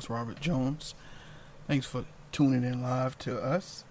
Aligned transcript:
Host, 0.00 0.08
Robert 0.08 0.40
Jones. 0.40 0.94
Thanks 1.66 1.84
for 1.84 2.06
tuning 2.32 2.64
in 2.64 2.80
live 2.80 3.18
to 3.18 3.38
us. 3.38 3.84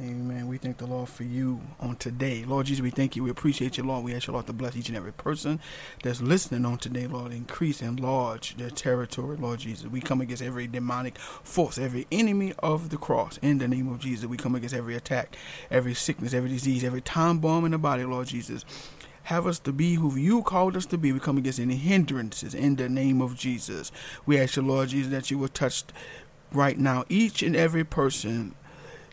Amen. 0.00 0.46
We 0.46 0.56
thank 0.56 0.76
the 0.76 0.86
Lord 0.86 1.08
for 1.08 1.24
you 1.24 1.62
on 1.80 1.96
today. 1.96 2.44
Lord 2.44 2.66
Jesus, 2.66 2.80
we 2.80 2.90
thank 2.90 3.16
you. 3.16 3.24
We 3.24 3.30
appreciate 3.30 3.76
you, 3.76 3.82
Lord. 3.82 4.04
We 4.04 4.14
ask 4.14 4.28
you, 4.28 4.34
Lord, 4.34 4.46
to 4.46 4.52
bless 4.52 4.76
each 4.76 4.86
and 4.86 4.96
every 4.96 5.12
person 5.12 5.58
that's 6.04 6.20
listening 6.20 6.64
on 6.64 6.78
today, 6.78 7.08
Lord. 7.08 7.32
Increase 7.32 7.80
and 7.80 7.98
enlarge 7.98 8.56
their 8.56 8.70
territory, 8.70 9.36
Lord 9.36 9.58
Jesus. 9.58 9.88
We 9.88 10.00
come 10.00 10.20
against 10.20 10.44
every 10.44 10.68
demonic 10.68 11.18
force, 11.18 11.76
every 11.76 12.06
enemy 12.12 12.52
of 12.60 12.90
the 12.90 12.98
cross. 12.98 13.38
In 13.38 13.58
the 13.58 13.66
name 13.66 13.88
of 13.88 13.98
Jesus, 13.98 14.26
we 14.26 14.36
come 14.36 14.54
against 14.54 14.76
every 14.76 14.94
attack, 14.94 15.36
every 15.72 15.94
sickness, 15.94 16.34
every 16.34 16.50
disease, 16.50 16.84
every 16.84 17.00
time 17.00 17.38
bomb 17.38 17.64
in 17.64 17.72
the 17.72 17.78
body, 17.78 18.04
Lord 18.04 18.28
Jesus. 18.28 18.64
Have 19.26 19.48
us 19.48 19.58
to 19.60 19.72
be 19.72 19.94
who 19.94 20.16
you 20.16 20.42
called 20.42 20.76
us 20.76 20.86
to 20.86 20.96
be. 20.96 21.12
We 21.12 21.18
come 21.18 21.36
against 21.36 21.58
any 21.58 21.74
hindrances 21.74 22.54
in 22.54 22.76
the 22.76 22.88
name 22.88 23.20
of 23.20 23.36
Jesus. 23.36 23.90
We 24.24 24.38
ask 24.38 24.54
you, 24.54 24.62
Lord 24.62 24.90
Jesus, 24.90 25.10
that 25.10 25.32
you 25.32 25.38
will 25.38 25.48
touch 25.48 25.82
right 26.52 26.78
now 26.78 27.04
each 27.08 27.42
and 27.42 27.56
every 27.56 27.82
person 27.82 28.54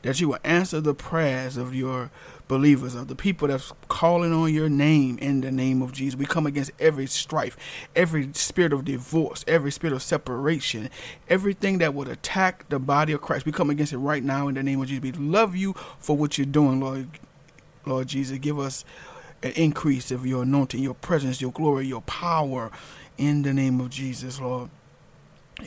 that 0.04 0.22
you 0.22 0.28
will 0.28 0.38
answer 0.44 0.80
the 0.80 0.94
prayers 0.94 1.58
of 1.58 1.74
your 1.74 2.12
believers, 2.48 2.94
of 2.94 3.08
the 3.08 3.16
people 3.16 3.48
that's 3.48 3.74
calling 3.88 4.32
on 4.32 4.54
your 4.54 4.70
name 4.70 5.18
in 5.18 5.42
the 5.42 5.50
name 5.50 5.82
of 5.82 5.94
Jesus. 5.94 6.16
We 6.16 6.28
come 6.28 6.46
against 6.46 6.70
every 6.80 7.08
strife, 7.08 7.58
every 7.96 8.30
spirit 8.34 8.72
of 8.72 8.86
divorce, 8.86 9.44
every 9.48 9.72
spirit 9.72 9.96
of 9.96 10.04
separation, 10.04 10.92
everything 11.28 11.80
that 11.80 11.96
would 11.96 12.08
attack 12.08 12.70
the 12.70 12.78
body 12.78 13.14
of 13.14 13.22
Christ. 13.22 13.48
We 13.48 13.52
come 13.52 13.72
against 13.72 13.94
it 13.94 13.98
right 13.98 14.24
now 14.24 14.48
in 14.48 14.54
the 14.54 14.62
name 14.62 14.80
of 14.80 14.90
Jesus. 14.90 15.02
We 15.02 15.14
love 15.14 15.56
you 15.56 15.74
for 15.98 16.16
what 16.16 16.38
you're 16.38 16.46
doing, 16.46 16.82
Lord. 16.82 17.08
Lord 17.86 18.08
Jesus, 18.08 18.38
give 18.38 18.60
us 18.60 18.86
an 19.44 19.52
increase 19.52 20.12
of 20.12 20.26
your 20.26 20.44
anointing, 20.44 20.82
your 20.82 20.96
presence, 20.96 21.42
your 21.42 21.52
glory, 21.52 21.86
your 21.86 22.02
power 22.02 22.72
in 23.18 23.44
the 23.44 23.54
name 23.54 23.80
of 23.80 23.90
Jesus, 23.90 24.40
Lord. 24.40 24.70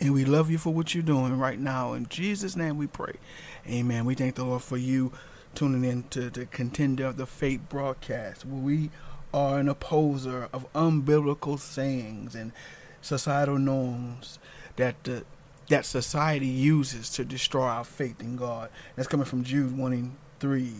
And 0.01 0.13
we 0.13 0.25
love 0.25 0.51
you 0.51 0.59
for 0.59 0.75
what 0.75 0.95
you're 0.95 1.05
doing 1.05 1.39
right 1.39 1.59
now. 1.59 1.93
In 1.93 2.09
Jesus' 2.09 2.57
name 2.57 2.77
we 2.77 2.89
pray. 2.89 3.15
Amen. 3.69 4.05
We 4.05 4.15
thank 4.15 4.35
the 4.35 4.45
Lord 4.45 4.63
for 4.63 4.77
you 4.77 5.13
tuning 5.57 5.91
in 5.91 6.03
to 6.11 6.29
the 6.29 6.47
Contender 6.47 7.07
of 7.07 7.17
the 7.17 7.27
Faith 7.27 7.63
broadcast, 7.69 8.45
we 8.45 8.91
are 9.33 9.59
an 9.59 9.69
opposer 9.69 10.49
of 10.53 10.71
unbiblical 10.75 11.59
sayings 11.59 12.35
and 12.35 12.53
societal 13.01 13.59
norms 13.59 14.39
that 14.77 15.03
the 15.05 15.25
that 15.69 15.85
society 15.85 16.47
uses 16.47 17.11
to 17.11 17.25
destroy 17.25 17.65
our 17.65 17.83
faith 17.83 18.21
in 18.21 18.37
God. 18.37 18.71
That's 18.95 19.09
coming 19.09 19.27
from 19.27 19.43
Jude 19.43 19.77
1 19.77 19.93
and 19.93 20.17
3. 20.39 20.73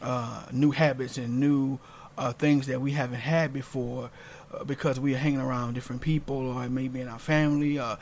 uh, 0.03 0.47
new 0.53 0.73
habits 0.73 1.19
and 1.19 1.39
new 1.39 1.79
uh, 2.17 2.33
things 2.33 2.67
that 2.67 2.81
we 2.81 2.93
haven't 2.93 3.21
had 3.21 3.53
before 3.53 4.11
uh, 4.53 4.65
because 4.65 4.99
we 4.99 5.15
are 5.15 5.19
hanging 5.19 5.41
around 5.41 5.75
different 5.75 6.03
people 6.03 6.49
or 6.49 6.69
maybe 6.69 7.01
in 7.01 7.07
our 7.07 7.19
family, 7.19 7.79
or 7.79 7.99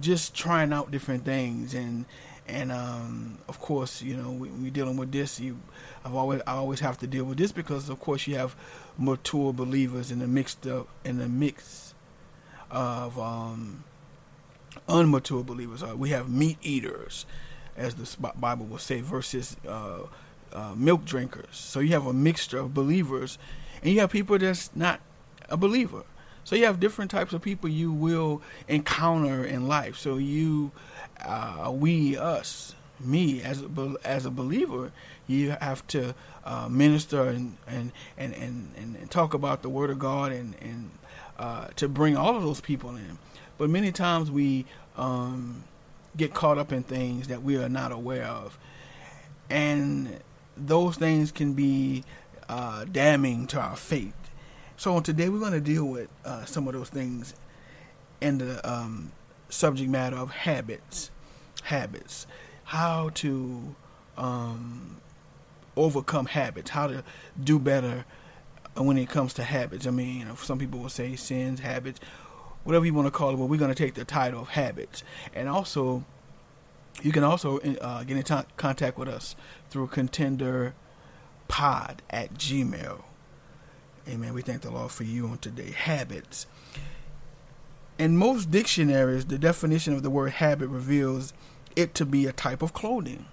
just 0.00 0.34
trying 0.34 0.72
out 0.72 0.90
different 0.90 1.24
things 1.24 1.72
and 1.72 2.04
and 2.48 2.72
um, 2.72 3.38
of 3.48 3.60
course, 3.60 4.02
you 4.02 4.16
know, 4.16 4.30
we, 4.30 4.48
we 4.48 4.70
dealing 4.70 4.96
with 4.96 5.12
this. 5.12 5.38
You, 5.38 5.58
I've 6.04 6.14
always, 6.14 6.40
I 6.46 6.54
always 6.54 6.80
have 6.80 6.98
to 6.98 7.06
deal 7.06 7.24
with 7.24 7.38
this 7.38 7.52
because, 7.52 7.88
of 7.88 8.00
course, 8.00 8.26
you 8.26 8.36
have 8.36 8.56
mature 8.96 9.52
believers 9.52 10.10
in 10.10 10.18
the 10.18 10.26
mixed 10.26 10.66
up 10.66 10.88
in 11.04 11.18
the 11.18 11.28
mix 11.28 11.94
of 12.70 13.18
um, 13.18 13.84
unmature 14.88 15.44
believers. 15.44 15.82
Uh, 15.82 15.94
we 15.96 16.10
have 16.10 16.28
meat 16.30 16.58
eaters, 16.62 17.26
as 17.76 17.94
the 17.94 18.32
Bible 18.36 18.66
will 18.66 18.78
say, 18.78 19.00
versus 19.00 19.56
uh, 19.66 20.00
uh, 20.52 20.74
milk 20.74 21.04
drinkers. 21.04 21.46
So 21.52 21.80
you 21.80 21.92
have 21.92 22.06
a 22.06 22.12
mixture 22.12 22.58
of 22.58 22.74
believers, 22.74 23.38
and 23.82 23.92
you 23.92 24.00
have 24.00 24.10
people 24.10 24.38
that's 24.38 24.74
not 24.74 25.00
a 25.48 25.56
believer. 25.56 26.04
So 26.44 26.56
you 26.56 26.64
have 26.64 26.80
different 26.80 27.10
types 27.10 27.34
of 27.34 27.42
people 27.42 27.68
you 27.68 27.92
will 27.92 28.40
encounter 28.68 29.44
in 29.44 29.68
life. 29.68 29.98
So 29.98 30.16
you, 30.16 30.72
uh, 31.24 31.70
we, 31.72 32.16
us, 32.16 32.74
me 33.00 33.42
as 33.42 33.62
a, 33.62 33.94
as 34.04 34.26
a 34.26 34.30
believer, 34.30 34.92
you 35.26 35.50
have 35.60 35.86
to 35.88 36.14
uh, 36.44 36.68
minister 36.68 37.28
and 37.28 37.56
and, 37.66 37.92
and, 38.16 38.34
and 38.34 38.74
and 38.76 39.10
talk 39.10 39.34
about 39.34 39.62
the 39.62 39.68
word 39.68 39.90
of 39.90 39.98
God 39.98 40.32
and 40.32 40.54
and 40.60 40.90
uh, 41.38 41.68
to 41.76 41.88
bring 41.88 42.16
all 42.16 42.36
of 42.36 42.42
those 42.42 42.60
people 42.60 42.90
in. 42.96 43.18
But 43.58 43.70
many 43.70 43.92
times 43.92 44.30
we 44.30 44.64
um, 44.96 45.64
get 46.16 46.34
caught 46.34 46.58
up 46.58 46.72
in 46.72 46.82
things 46.82 47.28
that 47.28 47.42
we 47.42 47.56
are 47.56 47.68
not 47.68 47.92
aware 47.92 48.24
of, 48.24 48.58
and 49.50 50.20
those 50.56 50.96
things 50.96 51.30
can 51.30 51.54
be 51.54 52.04
uh, 52.48 52.84
damning 52.90 53.46
to 53.48 53.60
our 53.60 53.76
faith. 53.76 54.14
So 54.76 55.00
today 55.00 55.28
we're 55.28 55.40
going 55.40 55.52
to 55.52 55.60
deal 55.60 55.84
with 55.84 56.08
uh, 56.24 56.44
some 56.44 56.66
of 56.68 56.74
those 56.74 56.88
things 56.88 57.34
in 58.20 58.38
the 58.38 58.68
um, 58.68 59.12
subject 59.48 59.90
matter 59.90 60.16
of 60.16 60.30
habits. 60.30 61.10
Habits, 61.64 62.26
how 62.64 63.10
to 63.10 63.74
um, 64.16 64.98
overcome 65.76 66.26
habits, 66.26 66.70
how 66.70 66.86
to 66.86 67.04
do 67.42 67.58
better 67.58 68.04
when 68.74 68.96
it 68.96 69.08
comes 69.08 69.34
to 69.34 69.42
habits. 69.42 69.86
I 69.86 69.90
mean, 69.90 70.34
some 70.36 70.58
people 70.58 70.80
will 70.80 70.88
say 70.88 71.16
sins, 71.16 71.60
habits, 71.60 72.00
whatever 72.64 72.86
you 72.86 72.94
want 72.94 73.06
to 73.06 73.10
call 73.10 73.30
it. 73.30 73.36
But 73.36 73.46
we're 73.46 73.58
going 73.58 73.74
to 73.74 73.82
take 73.82 73.94
the 73.94 74.04
title 74.04 74.42
of 74.42 74.48
habits, 74.48 75.02
and 75.34 75.48
also 75.48 76.04
you 77.02 77.12
can 77.12 77.24
also 77.24 77.58
uh, 77.58 78.04
get 78.04 78.16
in 78.16 78.22
t- 78.22 78.48
contact 78.56 78.98
with 78.98 79.08
us 79.08 79.36
through 79.70 79.88
Contender 79.88 80.74
Pod 81.46 82.02
at 82.10 82.34
Gmail. 82.34 83.02
Amen. 84.08 84.34
We 84.34 84.42
thank 84.42 84.62
the 84.62 84.70
Lord 84.70 84.90
for 84.90 85.04
you 85.04 85.26
on 85.26 85.38
today. 85.38 85.70
Habits. 85.70 86.46
In 87.98 88.16
most 88.16 88.50
dictionaries, 88.50 89.26
the 89.26 89.38
definition 89.38 89.92
of 89.92 90.02
the 90.02 90.10
word 90.10 90.32
habit 90.34 90.68
reveals 90.68 91.32
it 91.74 91.94
to 91.94 92.06
be 92.06 92.26
a 92.26 92.32
type 92.32 92.62
of 92.62 92.72
clothing, 92.72 93.26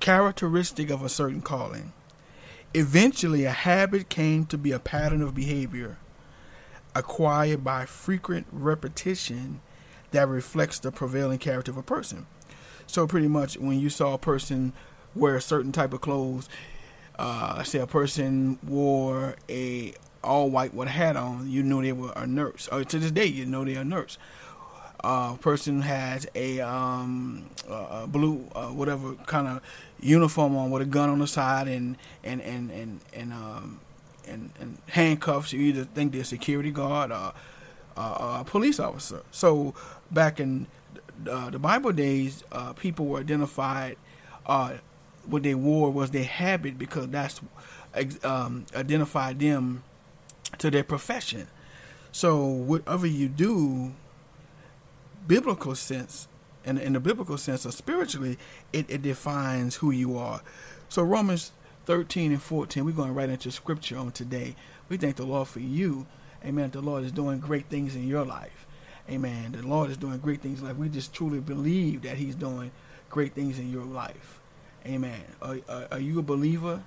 characteristic 0.00 0.90
of 0.90 1.02
a 1.02 1.08
certain 1.08 1.40
calling 1.40 1.92
Eventually, 2.74 3.44
a 3.44 3.52
habit 3.52 4.08
came 4.08 4.46
to 4.46 4.58
be 4.58 4.72
a 4.72 4.80
pattern 4.80 5.22
of 5.22 5.32
behavior 5.32 5.96
acquired 6.92 7.62
by 7.62 7.86
frequent 7.86 8.48
repetition 8.50 9.60
that 10.10 10.26
reflects 10.26 10.80
the 10.80 10.90
prevailing 10.90 11.38
character 11.38 11.70
of 11.70 11.76
a 11.76 11.84
person. 11.84 12.26
So, 12.88 13.06
pretty 13.06 13.28
much, 13.28 13.56
when 13.56 13.78
you 13.78 13.90
saw 13.90 14.14
a 14.14 14.18
person 14.18 14.72
wear 15.14 15.36
a 15.36 15.40
certain 15.40 15.70
type 15.70 15.92
of 15.92 16.00
clothes, 16.00 16.48
uh, 17.16 17.62
say 17.62 17.78
a 17.78 17.86
person 17.86 18.58
wore 18.64 19.36
a 19.48 19.94
all 20.24 20.50
white 20.50 20.74
with 20.74 20.88
a 20.88 20.90
hat 20.90 21.16
on, 21.16 21.50
you 21.50 21.62
knew 21.62 21.82
they 21.82 21.92
were 21.92 22.12
a 22.16 22.26
nurse. 22.26 22.68
Or 22.72 22.84
to 22.84 22.98
this 22.98 23.10
day, 23.10 23.26
you 23.26 23.46
know 23.46 23.64
they're 23.64 23.82
a 23.82 23.84
nurse 23.84 24.18
uh, 25.04 25.36
person 25.36 25.82
has 25.82 26.26
a, 26.34 26.60
um, 26.60 27.44
a 27.68 28.06
blue, 28.06 28.48
uh, 28.54 28.68
whatever 28.68 29.14
kind 29.26 29.46
of 29.46 29.60
uniform 30.00 30.56
on 30.56 30.70
with 30.70 30.80
a 30.80 30.86
gun 30.86 31.10
on 31.10 31.18
the 31.18 31.26
side 31.26 31.68
and 31.68 31.96
and 32.24 32.40
and 32.40 32.70
and 32.70 33.00
and, 33.12 33.32
um, 33.32 33.80
and, 34.26 34.50
and 34.58 34.78
handcuffs, 34.88 35.52
you 35.52 35.60
either 35.60 35.84
think 35.84 36.12
they're 36.12 36.22
a 36.22 36.24
security 36.24 36.70
guard 36.70 37.12
or, 37.12 37.34
a 37.96 38.42
police 38.44 38.80
officer. 38.80 39.22
So 39.30 39.74
back 40.10 40.40
in 40.40 40.66
uh, 41.30 41.50
the 41.50 41.58
Bible 41.60 41.92
days, 41.92 42.42
uh, 42.50 42.72
people 42.72 43.06
were 43.06 43.20
identified. 43.20 43.96
Uh, 44.46 44.78
what 45.26 45.42
they 45.42 45.54
wore 45.54 45.90
was 45.90 46.10
their 46.10 46.24
habit 46.24 46.76
because 46.76 47.08
that's 47.08 47.40
um, 48.24 48.66
identify 48.74 49.32
them 49.32 49.82
to 50.58 50.70
their 50.70 50.84
profession. 50.84 51.48
So 52.12 52.44
whatever 52.44 53.06
you 53.06 53.28
do, 53.28 53.92
biblical 55.26 55.74
sense, 55.74 56.28
and 56.64 56.78
in 56.78 56.92
the 56.94 57.00
biblical 57.00 57.36
sense 57.36 57.66
or 57.66 57.72
spiritually, 57.72 58.38
it, 58.72 58.86
it 58.88 59.02
defines 59.02 59.76
who 59.76 59.90
you 59.90 60.16
are. 60.16 60.40
So 60.88 61.02
Romans 61.02 61.52
13 61.86 62.32
and 62.32 62.42
14, 62.42 62.84
we're 62.84 62.92
going 62.92 63.14
right 63.14 63.28
into 63.28 63.50
scripture 63.50 63.98
on 63.98 64.12
today. 64.12 64.56
We 64.88 64.96
thank 64.96 65.16
the 65.16 65.26
Lord 65.26 65.48
for 65.48 65.60
you. 65.60 66.06
Amen. 66.44 66.70
The 66.70 66.80
Lord 66.80 67.04
is 67.04 67.12
doing 67.12 67.40
great 67.40 67.66
things 67.66 67.94
in 67.94 68.06
your 68.06 68.24
life. 68.24 68.66
Amen. 69.10 69.52
The 69.52 69.66
Lord 69.66 69.90
is 69.90 69.96
doing 69.96 70.18
great 70.18 70.40
things. 70.40 70.62
Like 70.62 70.78
we 70.78 70.88
just 70.88 71.12
truly 71.12 71.40
believe 71.40 72.02
that 72.02 72.16
He's 72.16 72.34
doing 72.34 72.70
great 73.10 73.34
things 73.34 73.58
in 73.58 73.70
your 73.70 73.84
life. 73.84 74.40
Amen. 74.86 75.22
Are, 75.42 75.58
are, 75.68 75.88
are 75.92 76.00
you 76.00 76.18
a 76.18 76.22
believer 76.22 76.82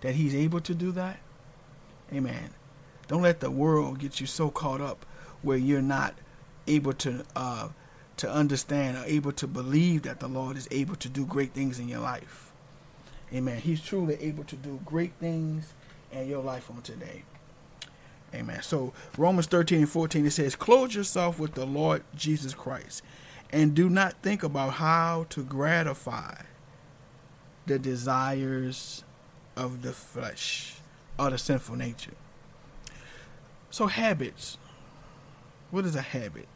that 0.00 0.14
He's 0.14 0.34
able 0.34 0.60
to 0.60 0.74
do 0.74 0.92
that? 0.92 1.18
Amen. 2.12 2.50
Don't 3.10 3.22
let 3.22 3.40
the 3.40 3.50
world 3.50 3.98
get 3.98 4.20
you 4.20 4.26
so 4.28 4.50
caught 4.50 4.80
up 4.80 5.04
where 5.42 5.56
you're 5.56 5.82
not 5.82 6.14
able 6.68 6.92
to 6.92 7.24
uh, 7.34 7.70
to 8.18 8.30
understand 8.30 8.96
or 8.96 9.02
able 9.04 9.32
to 9.32 9.48
believe 9.48 10.02
that 10.02 10.20
the 10.20 10.28
Lord 10.28 10.56
is 10.56 10.68
able 10.70 10.94
to 10.94 11.08
do 11.08 11.26
great 11.26 11.52
things 11.52 11.80
in 11.80 11.88
your 11.88 11.98
life. 11.98 12.52
Amen. 13.34 13.58
He's 13.58 13.80
truly 13.80 14.14
able 14.20 14.44
to 14.44 14.54
do 14.54 14.78
great 14.84 15.12
things 15.18 15.72
in 16.12 16.28
your 16.28 16.40
life 16.40 16.70
on 16.70 16.82
today. 16.82 17.24
Amen. 18.32 18.62
So 18.62 18.92
Romans 19.18 19.48
13 19.48 19.80
and 19.80 19.88
14 19.88 20.26
it 20.26 20.30
says, 20.30 20.54
Clothe 20.54 20.92
yourself 20.92 21.40
with 21.40 21.54
the 21.54 21.66
Lord 21.66 22.04
Jesus 22.14 22.54
Christ, 22.54 23.02
and 23.50 23.74
do 23.74 23.90
not 23.90 24.22
think 24.22 24.44
about 24.44 24.74
how 24.74 25.26
to 25.30 25.42
gratify 25.42 26.42
the 27.66 27.80
desires 27.80 29.02
of 29.56 29.82
the 29.82 29.92
flesh 29.92 30.76
or 31.18 31.30
the 31.30 31.38
sinful 31.38 31.74
nature. 31.74 32.14
So 33.70 33.86
habits. 33.86 34.58
What 35.70 35.84
is 35.84 35.94
a 35.94 36.02
habit? 36.02 36.48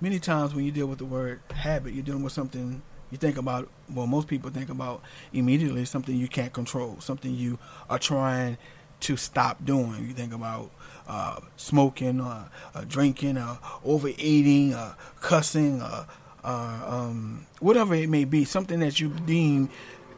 Many 0.00 0.18
times 0.18 0.54
when 0.54 0.64
you 0.64 0.70
deal 0.70 0.86
with 0.86 0.98
the 0.98 1.04
word 1.04 1.40
habit, 1.52 1.94
you're 1.94 2.04
dealing 2.04 2.22
with 2.22 2.32
something 2.32 2.82
you 3.10 3.18
think 3.18 3.36
about 3.36 3.68
well 3.94 4.06
most 4.08 4.26
people 4.26 4.50
think 4.50 4.68
about 4.68 5.00
immediately 5.32 5.84
something 5.84 6.16
you 6.16 6.26
can't 6.26 6.52
control 6.52 6.96
something 6.98 7.32
you 7.32 7.56
are 7.88 8.00
trying 8.00 8.58
to 9.00 9.16
stop 9.16 9.64
doing. 9.64 10.06
You 10.06 10.14
think 10.14 10.32
about 10.32 10.70
uh, 11.08 11.40
smoking, 11.56 12.20
uh, 12.20 12.48
uh, 12.74 12.84
drinking, 12.88 13.36
uh, 13.36 13.56
overeating, 13.84 14.74
uh, 14.74 14.94
cussing, 15.20 15.80
uh, 15.82 16.06
um, 16.42 17.46
whatever 17.60 17.94
it 17.94 18.08
may 18.08 18.24
be, 18.24 18.44
something 18.44 18.80
that 18.80 19.00
you 19.00 19.08
deem 19.10 19.68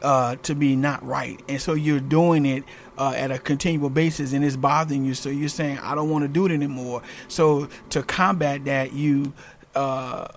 Uh, 0.01 0.37
to 0.37 0.55
be 0.55 0.77
not 0.77 1.05
right. 1.05 1.41
And 1.49 1.61
so 1.61 1.73
you're 1.73 1.99
doing 1.99 2.45
it 2.45 2.63
uh, 2.97 3.13
at 3.15 3.31
a 3.31 3.37
continual 3.37 3.89
basis 3.89 4.31
and 4.31 4.45
it's 4.45 4.55
bothering 4.55 5.03
you. 5.03 5.13
So 5.13 5.29
you're 5.29 5.49
saying, 5.49 5.79
I 5.79 5.93
don't 5.93 6.09
want 6.09 6.23
to 6.23 6.29
do 6.29 6.45
it 6.45 6.53
anymore. 6.53 7.01
So 7.27 7.67
to 7.89 8.03
combat 8.03 8.65
that, 8.65 8.93
you. 8.93 9.33
Uh, 9.75 10.27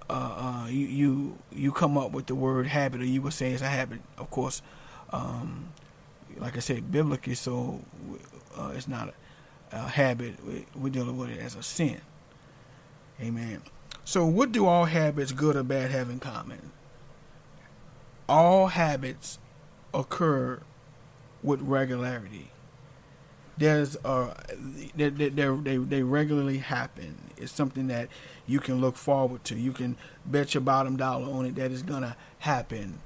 you 0.68 0.86
you 0.86 1.38
you 1.52 1.72
come 1.72 1.96
up 1.96 2.12
with 2.12 2.26
the 2.26 2.34
word 2.34 2.66
habit, 2.66 3.00
or 3.00 3.04
you 3.04 3.22
would 3.22 3.32
say 3.32 3.52
it's 3.52 3.62
a 3.62 3.66
habit. 3.66 4.00
Of 4.18 4.30
course, 4.30 4.60
um, 5.10 5.72
like 6.36 6.56
I 6.56 6.60
said, 6.60 6.90
biblically, 6.90 7.34
so 7.34 7.80
uh, 8.56 8.72
it's 8.74 8.88
not 8.88 9.08
a, 9.72 9.76
a 9.76 9.88
habit. 9.88 10.34
We, 10.44 10.66
we're 10.74 10.90
dealing 10.90 11.16
with 11.16 11.30
it 11.30 11.40
as 11.40 11.54
a 11.54 11.62
sin. 11.62 12.00
Amen. 13.20 13.62
So, 14.04 14.26
what 14.26 14.52
do 14.52 14.66
all 14.66 14.86
habits, 14.86 15.32
good 15.32 15.56
or 15.56 15.62
bad, 15.62 15.90
have 15.90 16.10
in 16.10 16.18
common? 16.18 16.72
All 18.28 18.68
habits 18.68 19.38
occur 19.94 20.60
with 21.42 21.60
regularity. 21.60 22.50
There's 23.58 23.96
a 24.04 24.34
they, 24.96 25.10
they, 25.10 25.28
they, 25.28 25.76
they 25.76 26.02
regularly 26.02 26.58
happen. 26.58 27.16
It's 27.36 27.52
something 27.52 27.88
that 27.88 28.08
you 28.46 28.60
can 28.60 28.80
look 28.80 28.96
forward 28.96 29.44
to. 29.44 29.56
You 29.56 29.72
can 29.72 29.96
bet 30.24 30.54
your 30.54 30.62
bottom 30.62 30.96
dollar 30.96 31.30
on 31.32 31.46
it 31.46 31.54
that 31.56 31.70
it's 31.70 31.82
gonna 31.82 32.16
happen. 32.38 33.00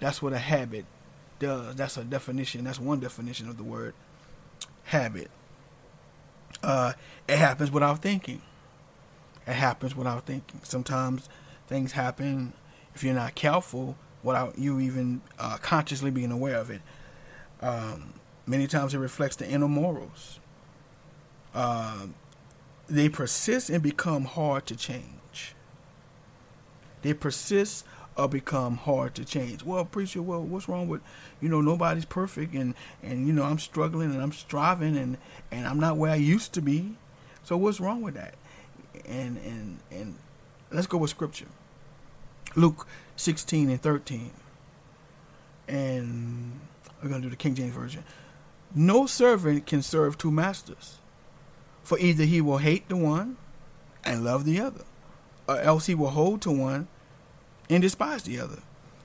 That's 0.00 0.22
what 0.22 0.32
a 0.32 0.38
habit 0.38 0.86
does. 1.38 1.76
That's 1.76 1.96
a 1.96 2.04
definition. 2.04 2.64
That's 2.64 2.80
one 2.80 3.00
definition 3.00 3.48
of 3.48 3.56
the 3.56 3.62
word 3.62 3.94
habit. 4.84 5.30
Uh, 6.62 6.92
it 7.28 7.36
happens 7.36 7.70
without 7.70 8.00
thinking. 8.00 8.42
It 9.46 9.54
happens 9.54 9.94
without 9.94 10.26
thinking. 10.26 10.60
Sometimes 10.62 11.28
things 11.66 11.92
happen 11.92 12.52
if 12.94 13.02
you're 13.02 13.14
not 13.14 13.34
careful 13.34 13.96
without 14.22 14.58
you 14.58 14.80
even 14.80 15.20
uh, 15.38 15.56
consciously 15.58 16.10
being 16.10 16.30
aware 16.30 16.56
of 16.56 16.70
it. 16.70 16.80
Um, 17.60 18.14
many 18.46 18.66
times 18.66 18.94
it 18.94 18.98
reflects 18.98 19.36
the 19.36 19.48
inner 19.48 19.68
morals. 19.68 20.38
Uh, 21.54 22.06
they 22.88 23.08
persist 23.08 23.70
and 23.70 23.82
become 23.82 24.24
hard 24.24 24.66
to 24.66 24.76
change. 24.76 25.54
They 27.02 27.14
persist 27.14 27.84
or 28.16 28.28
become 28.28 28.76
hard 28.76 29.14
to 29.14 29.24
change. 29.24 29.64
Well, 29.64 29.84
preacher, 29.84 30.22
well, 30.22 30.42
what's 30.42 30.68
wrong 30.68 30.88
with, 30.88 31.00
you 31.40 31.48
know, 31.48 31.60
nobody's 31.60 32.04
perfect, 32.04 32.54
and 32.54 32.74
and 33.02 33.26
you 33.26 33.32
know 33.32 33.44
I'm 33.44 33.58
struggling 33.58 34.12
and 34.12 34.22
I'm 34.22 34.32
striving 34.32 34.96
and 34.96 35.16
and 35.50 35.66
I'm 35.66 35.80
not 35.80 35.96
where 35.96 36.10
I 36.10 36.16
used 36.16 36.52
to 36.54 36.62
be. 36.62 36.96
So 37.42 37.56
what's 37.56 37.80
wrong 37.80 38.02
with 38.02 38.14
that? 38.14 38.34
And 39.06 39.38
and 39.38 39.78
and 39.90 40.14
let's 40.70 40.86
go 40.86 40.98
with 40.98 41.10
scripture. 41.10 41.46
Luke 42.56 42.86
16 43.16 43.70
and 43.70 43.80
13. 43.80 44.30
And 45.68 46.60
we're 47.02 47.08
going 47.08 47.22
to 47.22 47.26
do 47.26 47.30
the 47.30 47.36
King 47.36 47.54
James 47.54 47.74
version. 47.74 48.04
No 48.74 49.06
servant 49.06 49.66
can 49.66 49.82
serve 49.82 50.16
two 50.16 50.30
masters, 50.30 50.98
for 51.82 51.98
either 51.98 52.24
he 52.24 52.40
will 52.40 52.58
hate 52.58 52.88
the 52.88 52.96
one 52.96 53.36
and 54.04 54.24
love 54.24 54.44
the 54.44 54.60
other, 54.60 54.84
or 55.46 55.58
else 55.58 55.86
he 55.86 55.94
will 55.94 56.10
hold 56.10 56.40
to 56.42 56.50
one 56.50 56.88
and 57.68 57.82
despise 57.82 58.22
the 58.22 58.40
other. 58.40 58.60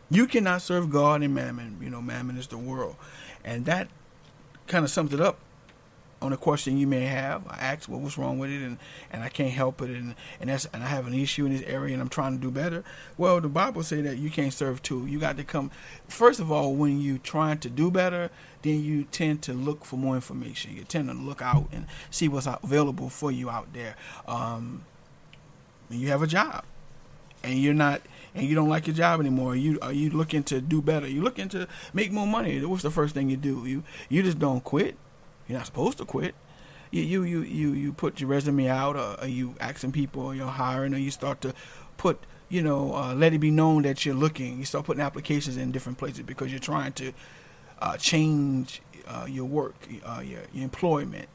You 0.10 0.26
cannot 0.26 0.62
serve 0.62 0.90
God 0.90 1.22
and 1.22 1.36
mammon. 1.36 1.78
You 1.82 1.90
know, 1.90 2.02
mammon 2.02 2.38
is 2.38 2.48
the 2.48 2.58
world. 2.58 2.96
And 3.44 3.66
that 3.66 3.90
kind 4.68 4.86
of 4.86 4.92
sums 4.92 5.14
it 5.14 5.20
up 5.20 5.40
on 6.22 6.34
a 6.34 6.38
question 6.38 6.78
you 6.78 6.88
may 6.88 7.06
have. 7.06 7.44
I 7.48 7.58
asked, 7.58 7.88
well, 7.88 8.00
what's 8.00 8.18
wrong 8.18 8.40
with 8.40 8.50
it? 8.50 8.62
And, 8.62 8.78
and 9.12 9.24
I 9.24 9.30
can't 9.30 9.52
help 9.52 9.82
it. 9.82 9.90
And, 9.90 10.16
and, 10.40 10.50
that's, 10.50 10.66
and 10.74 10.84
I 10.84 10.88
have 10.88 11.08
an 11.08 11.14
issue 11.14 11.46
in 11.46 11.54
this 11.54 11.64
area 11.64 11.94
and 11.94 12.02
I'm 12.02 12.10
trying 12.10 12.34
to 12.34 12.42
do 12.42 12.52
better. 12.52 12.84
Well, 13.18 13.40
the 13.40 13.50
Bible 13.50 13.84
say 13.84 14.02
that 14.02 14.18
you 14.18 14.30
can't 14.30 14.54
serve 14.54 14.82
two. 14.82 15.06
You 15.06 15.20
got 15.20 15.38
to 15.38 15.44
come, 15.44 15.72
first 16.08 16.40
of 16.40 16.52
all, 16.52 16.74
when 16.74 17.00
you're 17.00 17.20
trying 17.20 17.60
to 17.60 17.70
do 17.70 17.92
better, 17.92 18.30
then 18.64 18.84
you 18.84 19.04
tend 19.06 19.42
to 19.44 19.54
look 19.54 19.86
for 19.86 19.98
more 19.98 20.16
information. 20.16 20.76
You 20.76 20.84
tend 20.84 21.10
to 21.10 21.14
look 21.14 21.42
out 21.42 21.70
and 21.72 21.86
see 22.10 22.28
what's 22.28 22.48
available 22.48 23.10
for 23.10 23.32
you 23.32 23.50
out 23.50 23.74
there. 23.74 23.96
Um, 24.28 24.86
you 25.90 26.10
have 26.10 26.22
a 26.22 26.28
job 26.28 26.66
and 27.44 27.60
you're 27.60 27.74
not– 27.74 28.02
and 28.38 28.48
you 28.48 28.54
don't 28.54 28.70
like 28.70 28.86
your 28.86 28.96
job 28.96 29.20
anymore, 29.20 29.56
you 29.56 29.80
are 29.82 29.92
you 29.92 30.12
looking 30.12 30.44
to 30.44 30.62
do 30.62 30.80
better? 30.82 31.08
You 31.08 31.24
looking 31.24 31.50
to 31.50 31.68
make 31.92 32.12
more 32.12 32.28
money? 32.28 32.64
What's 32.64 32.84
the 32.84 32.92
first 32.92 33.16
thing 33.16 33.30
you 33.30 33.38
do? 33.38 33.66
You 33.66 33.84
you 34.10 34.22
just 34.22 34.38
don't 34.38 34.64
quit. 34.64 34.96
You're 35.48 35.58
not 35.58 35.66
supposed 35.66 35.98
to 36.00 36.06
quit. 36.06 36.36
You 36.92 37.02
you 37.02 37.24
you 37.24 37.42
you, 37.42 37.74
you 37.74 37.94
put 37.94 38.20
your 38.20 38.30
resume 38.30 38.68
out, 38.68 38.96
or, 38.96 39.20
or 39.22 39.28
you 39.28 39.56
asking 39.60 39.92
people, 39.92 40.24
or 40.24 40.36
you're 40.36 40.48
hiring, 40.48 40.94
or 40.94 40.98
you 40.98 41.12
start 41.12 41.42
to 41.42 41.54
put 41.98 42.20
you 42.50 42.62
know 42.62 42.94
uh, 42.94 43.14
let 43.14 43.34
it 43.34 43.40
be 43.40 43.52
known 43.52 43.84
that 43.84 44.06
you're 44.06 44.16
looking. 44.16 44.58
You 44.58 44.66
start 44.66 44.86
putting 44.86 45.02
applications 45.02 45.58
in 45.58 45.72
different 45.72 45.98
places 45.98 46.22
because 46.22 46.52
you're 46.52 46.60
trying 46.60 46.94
to 46.94 47.14
uh, 47.80 47.98
change 47.98 48.82
uh, 49.08 49.26
your 49.30 49.46
work, 49.46 49.76
uh, 50.06 50.22
your, 50.24 50.42
your 50.54 50.64
employment. 50.64 51.30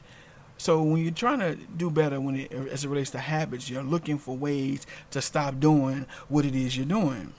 So 0.57 0.81
when 0.81 1.03
you're 1.03 1.11
trying 1.11 1.39
to 1.39 1.55
do 1.55 1.89
better, 1.89 2.21
when 2.21 2.35
it, 2.35 2.51
as 2.51 2.85
it 2.85 2.87
relates 2.87 3.09
to 3.11 3.19
habits, 3.19 3.69
you're 3.69 3.83
looking 3.83 4.17
for 4.17 4.37
ways 4.37 4.85
to 5.11 5.21
stop 5.21 5.59
doing 5.59 6.05
what 6.29 6.45
it 6.45 6.55
is 6.55 6.77
you're 6.77 6.85
doing, 6.85 7.33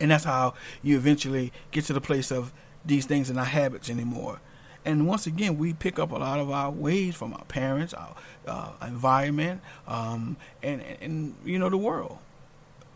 and 0.00 0.10
that's 0.10 0.24
how 0.24 0.54
you 0.82 0.96
eventually 0.96 1.52
get 1.70 1.84
to 1.86 1.92
the 1.92 2.00
place 2.00 2.30
of 2.30 2.52
these 2.84 3.06
things 3.06 3.30
are 3.30 3.34
not 3.34 3.48
habits 3.48 3.90
anymore. 3.90 4.40
And 4.84 5.06
once 5.06 5.26
again, 5.26 5.58
we 5.58 5.74
pick 5.74 5.98
up 5.98 6.12
a 6.12 6.16
lot 6.16 6.38
of 6.38 6.50
our 6.50 6.70
ways 6.70 7.14
from 7.14 7.34
our 7.34 7.44
parents, 7.44 7.92
our 7.92 8.14
uh, 8.46 8.72
environment, 8.86 9.60
um, 9.86 10.36
and, 10.62 10.82
and, 11.00 11.34
you 11.44 11.58
know 11.58 11.68
the 11.68 11.76
world. 11.76 12.18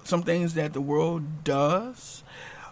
Some 0.05 0.23
things 0.23 0.55
that 0.55 0.73
the 0.73 0.81
world 0.81 1.45
does, 1.45 2.23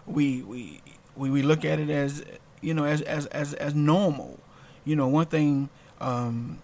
we 0.05 0.41
we 0.41 0.81
we, 1.15 1.29
we 1.29 1.41
look 1.41 1.63
at 1.63 1.79
it 1.79 1.89
as 1.89 2.23
you 2.61 2.73
know 2.73 2.83
as 2.83 3.01
as 3.01 3.25
as, 3.27 3.53
as 3.53 3.75
normal. 3.75 4.39
You 4.85 4.95
know, 4.95 5.07
one 5.07 5.27
thing 5.27 5.69
um, 5.99 6.59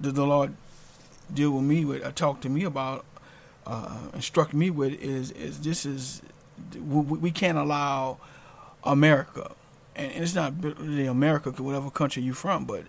the, 0.00 0.10
the 0.10 0.26
Lord 0.26 0.54
deal 1.32 1.52
with 1.52 1.64
me 1.64 1.84
with, 1.84 2.04
uh, 2.04 2.12
talk 2.12 2.40
to 2.42 2.48
me 2.48 2.64
about, 2.64 3.04
uh, 3.66 3.98
instruct 4.14 4.52
me 4.52 4.70
with 4.70 4.92
is 5.00 5.30
is 5.32 5.60
this 5.60 5.86
is 5.86 6.22
we, 6.74 7.00
we 7.00 7.30
can't 7.30 7.58
allow 7.58 8.18
America, 8.84 9.52
and, 9.96 10.12
and 10.12 10.22
it's 10.22 10.34
not 10.34 10.54
really 10.62 11.06
America, 11.06 11.50
whatever 11.62 11.90
country 11.90 12.22
you're 12.22 12.34
from, 12.34 12.64
but 12.64 12.84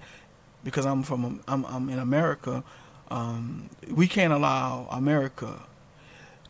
because 0.64 0.86
I'm 0.86 1.04
from 1.04 1.42
I'm 1.48 1.66
I'm 1.66 1.90
in 1.90 2.00
America, 2.00 2.64
um, 3.10 3.70
we 3.90 4.08
can't 4.08 4.34
allow 4.34 4.88
America 4.92 5.60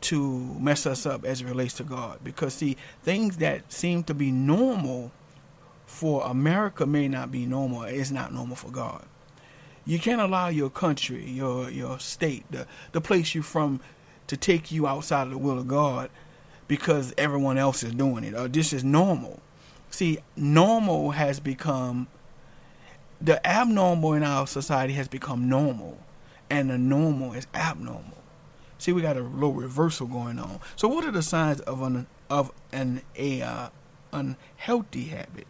to 0.02 0.56
mess 0.60 0.86
us 0.86 1.06
up 1.06 1.24
as 1.24 1.42
it 1.42 1.46
relates 1.46 1.76
to 1.76 1.84
God. 1.84 2.20
Because 2.24 2.54
see, 2.54 2.78
things 3.04 3.38
that 3.38 3.72
seem 3.72 4.04
to 4.04 4.14
be 4.14 4.32
normal 4.32 5.12
for 5.86 6.24
America 6.26 6.86
may 6.86 7.08
not 7.08 7.32
be 7.32 7.46
normal. 7.46 7.84
It's 7.84 8.12
not 8.12 8.34
normal 8.34 8.56
for 8.56 8.70
God. 8.70 9.06
You 9.86 10.00
can't 10.00 10.22
allow 10.22 10.48
your 10.50 10.70
country, 10.70 11.30
your 11.30 11.70
your 11.70 12.00
state, 12.00 12.46
the 12.52 12.68
the 12.92 13.02
place 13.02 13.34
you're 13.34 13.44
from, 13.44 13.80
to 14.28 14.38
take 14.38 14.72
you 14.72 14.88
outside 14.88 15.24
of 15.24 15.32
the 15.32 15.38
will 15.38 15.60
of 15.60 15.68
God 15.68 16.10
because 16.68 17.14
everyone 17.18 17.58
else 17.58 17.84
is 17.84 17.94
doing 17.94 18.24
it. 18.24 18.34
Or 18.34 18.48
this 18.48 18.74
is 18.74 18.84
normal. 18.84 19.42
See, 19.94 20.18
normal 20.36 21.12
has 21.12 21.40
become 21.40 22.08
the 23.22 23.46
abnormal 23.48 24.14
in 24.14 24.24
our 24.24 24.48
society 24.48 24.94
has 24.94 25.08
become 25.08 25.48
normal, 25.48 26.00
and 26.50 26.72
the 26.72 26.80
normal 26.80 27.34
is 27.34 27.46
abnormal. 27.54 28.18
See, 28.80 28.92
we 28.92 29.04
got 29.04 29.18
a 29.18 29.22
little 29.22 29.54
reversal 29.54 30.08
going 30.08 30.40
on. 30.40 30.60
So, 30.78 30.88
what 30.88 31.06
are 31.06 31.12
the 31.12 31.22
signs 31.22 31.60
of 31.60 31.84
an 31.84 32.08
of 32.28 32.52
an 32.72 33.04
a 33.16 33.44
uh, 33.44 33.70
unhealthy 34.12 35.04
habit? 35.04 35.46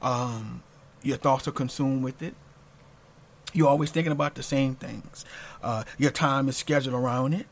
Um, 0.00 0.62
your 1.02 1.16
thoughts 1.16 1.48
are 1.48 1.52
consumed 1.52 2.04
with 2.04 2.22
it. 2.22 2.36
You're 3.52 3.68
always 3.70 3.90
thinking 3.90 4.12
about 4.12 4.36
the 4.36 4.44
same 4.44 4.76
things. 4.76 5.24
Uh, 5.64 5.82
your 5.98 6.12
time 6.12 6.48
is 6.48 6.56
scheduled 6.56 6.94
around 6.94 7.34
it. 7.34 7.46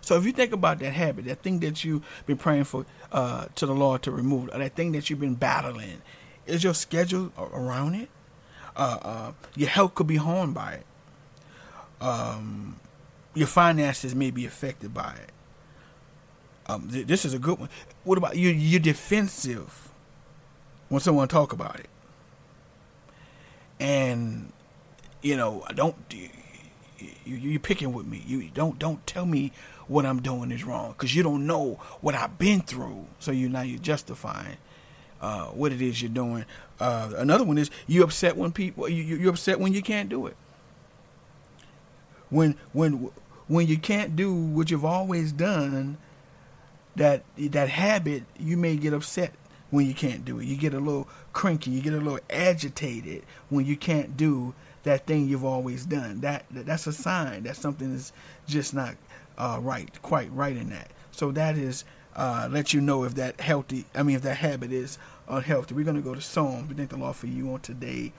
So 0.00 0.16
if 0.16 0.24
you 0.24 0.32
think 0.32 0.52
about 0.52 0.78
that 0.80 0.92
habit, 0.92 1.26
that 1.26 1.42
thing 1.42 1.60
that 1.60 1.84
you've 1.84 2.04
been 2.26 2.36
praying 2.36 2.64
for 2.64 2.86
uh, 3.12 3.46
to 3.54 3.66
the 3.66 3.74
Lord 3.74 4.02
to 4.02 4.10
remove, 4.10 4.48
or 4.52 4.58
that 4.58 4.74
thing 4.74 4.92
that 4.92 5.10
you've 5.10 5.20
been 5.20 5.34
battling, 5.34 6.02
is 6.46 6.64
your 6.64 6.74
schedule 6.74 7.32
around 7.38 7.94
it? 7.94 8.08
Uh, 8.76 8.98
uh, 9.02 9.32
your 9.56 9.68
health 9.68 9.94
could 9.94 10.06
be 10.06 10.16
harmed 10.16 10.54
by 10.54 10.72
it. 10.74 10.86
Um, 12.00 12.80
your 13.34 13.46
finances 13.46 14.14
may 14.14 14.30
be 14.30 14.46
affected 14.46 14.94
by 14.94 15.14
it. 15.22 15.32
Um, 16.66 16.88
th- 16.88 17.06
this 17.06 17.24
is 17.24 17.34
a 17.34 17.38
good 17.38 17.58
one. 17.58 17.68
What 18.04 18.16
about 18.16 18.36
you? 18.36 18.48
You're 18.50 18.80
defensive 18.80 19.90
when 20.88 21.00
someone 21.00 21.28
talk 21.28 21.52
about 21.52 21.78
it, 21.80 21.88
and 23.78 24.52
you 25.22 25.36
know, 25.36 25.64
I 25.68 25.72
don't 25.72 26.08
you, 27.24 27.36
you 27.36 27.58
picking 27.58 27.92
with 27.92 28.06
me. 28.06 28.22
You 28.26 28.50
don't 28.52 28.78
don't 28.78 29.06
tell 29.06 29.26
me 29.26 29.52
what 29.86 30.06
I'm 30.06 30.20
doing 30.20 30.50
is 30.50 30.64
wrong 30.64 30.92
because 30.92 31.14
you 31.14 31.22
don't 31.22 31.46
know 31.46 31.80
what 32.00 32.14
I've 32.14 32.38
been 32.38 32.60
through. 32.60 33.06
So 33.18 33.32
you 33.32 33.48
now 33.48 33.62
you're 33.62 33.78
justifying 33.78 34.56
uh, 35.20 35.46
what 35.46 35.72
it 35.72 35.82
is 35.82 36.00
you're 36.00 36.10
doing. 36.10 36.44
Uh, 36.78 37.12
another 37.16 37.44
one 37.44 37.58
is 37.58 37.70
you 37.86 38.02
upset 38.02 38.36
when 38.36 38.52
people 38.52 38.88
you 38.88 39.02
you're 39.16 39.30
upset 39.30 39.60
when 39.60 39.72
you 39.72 39.82
can't 39.82 40.08
do 40.08 40.26
it. 40.26 40.36
When 42.30 42.56
when 42.72 43.10
when 43.48 43.66
you 43.66 43.78
can't 43.78 44.14
do 44.14 44.32
what 44.32 44.70
you've 44.70 44.84
always 44.84 45.32
done, 45.32 45.98
that 46.96 47.24
that 47.36 47.68
habit 47.68 48.24
you 48.38 48.56
may 48.56 48.76
get 48.76 48.92
upset 48.92 49.32
when 49.70 49.86
you 49.86 49.94
can't 49.94 50.24
do 50.24 50.38
it. 50.38 50.46
You 50.46 50.56
get 50.56 50.74
a 50.74 50.78
little 50.78 51.08
cranky. 51.32 51.70
You 51.70 51.80
get 51.80 51.92
a 51.92 51.98
little 51.98 52.20
agitated 52.28 53.24
when 53.48 53.66
you 53.66 53.76
can't 53.76 54.16
do 54.16 54.54
that 54.84 55.06
thing 55.06 55.28
you've 55.28 55.44
always 55.44 55.86
done. 55.86 56.20
That, 56.20 56.44
that's 56.50 56.86
a 56.86 56.92
sign 56.92 57.44
that 57.44 57.56
something 57.56 57.92
is 57.94 58.12
just 58.46 58.74
not 58.74 58.96
uh, 59.38 59.58
right, 59.60 59.90
quite 60.02 60.32
right 60.32 60.56
in 60.56 60.70
that. 60.70 60.90
So 61.12 61.32
that 61.32 61.56
is 61.56 61.84
uh, 62.16 62.48
let 62.50 62.72
you 62.72 62.80
know 62.80 63.04
if 63.04 63.14
that 63.14 63.40
healthy. 63.40 63.86
I 63.94 64.02
mean, 64.02 64.16
if 64.16 64.22
that 64.22 64.38
habit 64.38 64.72
is 64.72 64.98
unhealthy. 65.28 65.74
We're 65.74 65.84
gonna 65.84 66.00
go 66.00 66.14
to 66.14 66.20
Psalms. 66.20 66.68
We 66.68 66.74
thank 66.74 66.90
the 66.90 66.96
Lord 66.96 67.16
for 67.16 67.26
you 67.26 67.52
on 67.52 67.60
today. 67.60 68.12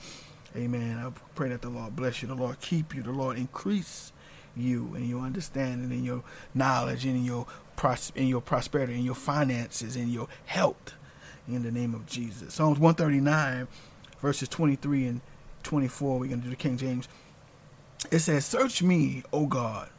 Amen. 0.56 0.98
I 0.98 1.12
pray 1.36 1.50
that 1.50 1.62
the 1.62 1.70
Lord 1.70 1.96
bless 1.96 2.22
you. 2.22 2.28
The 2.28 2.36
Lord 2.36 2.60
keep 2.60 2.96
you. 2.96 3.04
The 3.04 3.12
Lord 3.12 3.38
increase 3.38 4.12
you 4.56 4.92
and 4.96 5.08
your 5.08 5.22
understanding 5.22 5.92
and 5.92 6.06
your 6.06 6.24
knowledge 6.54 7.06
and 7.06 7.26
your 7.26 7.48
pros- 7.76 8.12
in 8.16 8.28
your 8.28 8.42
prosperity 8.42 8.94
and 8.96 9.06
your 9.06 9.16
finances 9.16 9.96
and 9.96 10.12
your 10.12 10.28
health 10.46 10.94
in 11.48 11.64
the 11.64 11.72
name 11.72 11.94
of 11.94 12.06
Jesus. 12.06 12.54
Psalms 12.54 12.80
139 12.80 13.68
verses 14.22 14.48
23 14.50 15.08
and 15.08 15.22
24, 15.62 16.20
we're 16.20 16.28
going 16.28 16.40
to 16.40 16.46
do 16.46 16.50
the 16.50 16.56
King 16.56 16.78
James. 16.78 17.08
It 18.12 18.20
says, 18.20 18.46
Search 18.46 18.82
me, 18.82 19.24
O 19.32 19.46
God, 19.46 19.90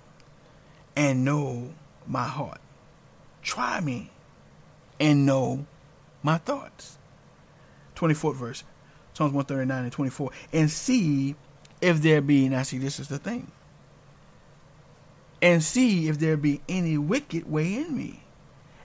and 0.97 1.25
know 1.25 1.73
my 2.07 2.25
heart. 2.25 2.61
Try 3.43 3.81
me 3.81 4.11
and 5.01 5.27
know 5.27 5.67
my 6.23 6.39
thoughts. 6.39 6.99
24th 7.97 8.37
verse, 8.37 8.65
Psalms 9.15 9.33
139 9.33 9.85
and 9.85 9.93
24. 9.93 10.31
And 10.53 10.71
see 10.71 11.35
if 11.81 12.03
there 12.03 12.21
be, 12.21 12.49
now 12.49 12.63
see, 12.63 12.79
this 12.79 12.99
is 12.99 13.09
the 13.09 13.19
thing. 13.19 13.51
And 15.41 15.63
see 15.63 16.09
if 16.09 16.19
there 16.19 16.37
be 16.37 16.61
any 16.69 16.97
wicked 16.99 17.51
way 17.51 17.75
in 17.75 17.97
me, 17.97 18.23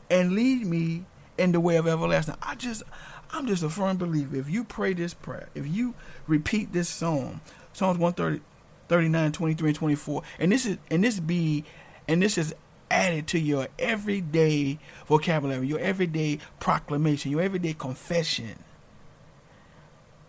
and 0.09 0.33
lead 0.33 0.65
me 0.65 1.05
in 1.37 1.51
the 1.51 1.59
way 1.59 1.77
of 1.77 1.87
everlasting. 1.87 2.35
I 2.41 2.55
just, 2.55 2.83
I'm 3.31 3.47
just 3.47 3.63
a 3.63 3.69
firm 3.69 3.97
believer. 3.97 4.37
If 4.37 4.49
you 4.49 4.63
pray 4.63 4.93
this 4.93 5.13
prayer, 5.13 5.49
if 5.55 5.67
you 5.67 5.93
repeat 6.27 6.73
this 6.73 6.89
psalm, 6.89 7.41
Psalms 7.73 7.99
130, 7.99 8.43
39, 8.87 9.31
23, 9.31 9.69
and 9.69 9.75
24, 9.75 10.21
and 10.39 10.51
this 10.51 10.65
is 10.65 10.77
and 10.89 11.03
this 11.03 11.19
be 11.19 11.63
and 12.07 12.21
this 12.21 12.37
is 12.37 12.55
added 12.89 13.27
to 13.27 13.39
your 13.39 13.67
everyday 13.77 14.79
vocabulary, 15.07 15.67
your 15.67 15.79
everyday 15.79 16.39
proclamation, 16.59 17.31
your 17.31 17.41
everyday 17.41 17.73
confession 17.73 18.63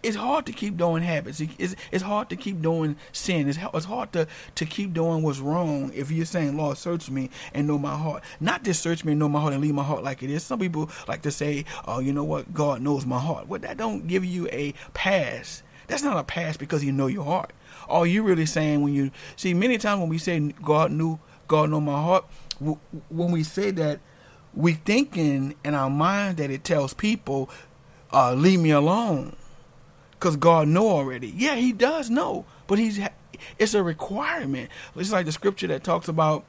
it's 0.02 0.16
hard 0.16 0.46
to 0.46 0.52
keep 0.52 0.76
doing 0.76 1.02
habits. 1.02 1.40
It's, 1.40 1.74
it's 1.90 2.02
hard 2.02 2.30
to 2.30 2.36
keep 2.36 2.62
doing 2.62 2.96
sin. 3.12 3.48
It's, 3.48 3.58
it's 3.74 3.86
hard 3.86 4.12
to, 4.12 4.26
to 4.54 4.64
keep 4.64 4.92
doing 4.92 5.22
what's 5.22 5.40
wrong 5.40 5.90
if 5.94 6.10
you're 6.10 6.26
saying, 6.26 6.56
Lord, 6.56 6.78
search 6.78 7.10
me 7.10 7.30
and 7.52 7.66
know 7.66 7.78
my 7.78 7.96
heart. 7.96 8.22
Not 8.40 8.62
just 8.62 8.80
search 8.80 9.04
me 9.04 9.12
and 9.12 9.18
know 9.18 9.28
my 9.28 9.40
heart 9.40 9.54
and 9.54 9.62
leave 9.62 9.74
my 9.74 9.82
heart 9.82 10.04
like 10.04 10.22
it 10.22 10.30
is. 10.30 10.42
Some 10.42 10.60
people 10.60 10.90
like 11.08 11.22
to 11.22 11.30
say, 11.30 11.64
oh, 11.86 11.98
you 11.98 12.12
know 12.12 12.24
what? 12.24 12.54
God 12.54 12.80
knows 12.80 13.04
my 13.06 13.18
heart. 13.18 13.48
Well, 13.48 13.60
that 13.60 13.76
don't 13.76 14.06
give 14.06 14.24
you 14.24 14.48
a 14.52 14.72
pass. 14.94 15.62
That's 15.88 16.02
not 16.02 16.16
a 16.16 16.24
pass 16.24 16.56
because 16.56 16.84
you 16.84 16.92
know 16.92 17.06
your 17.08 17.24
heart. 17.24 17.52
All 17.88 18.06
you 18.06 18.22
really 18.22 18.46
saying 18.46 18.82
when 18.82 18.94
you 18.94 19.10
see 19.36 19.54
many 19.54 19.78
times 19.78 20.00
when 20.00 20.08
we 20.08 20.18
say 20.18 20.38
God 20.62 20.92
knew, 20.92 21.18
God 21.48 21.70
know 21.70 21.80
my 21.80 22.00
heart, 22.00 22.24
when 22.60 23.32
we 23.32 23.42
say 23.42 23.70
that, 23.72 24.00
we 24.54 24.74
thinking 24.74 25.54
in 25.64 25.74
our 25.74 25.90
mind 25.90 26.38
that 26.38 26.50
it 26.50 26.64
tells 26.64 26.92
people, 26.94 27.48
uh, 28.12 28.34
leave 28.34 28.60
me 28.60 28.70
alone 28.70 29.36
because 30.18 30.36
God 30.36 30.68
know 30.68 30.88
already. 30.88 31.32
Yeah, 31.36 31.56
He 31.56 31.72
does 31.72 32.10
know, 32.10 32.44
but 32.66 32.78
He's 32.78 33.00
it's 33.58 33.74
a 33.74 33.82
requirement. 33.82 34.70
It's 34.96 35.12
like 35.12 35.26
the 35.26 35.32
scripture 35.32 35.68
that 35.68 35.84
talks 35.84 36.08
about, 36.08 36.44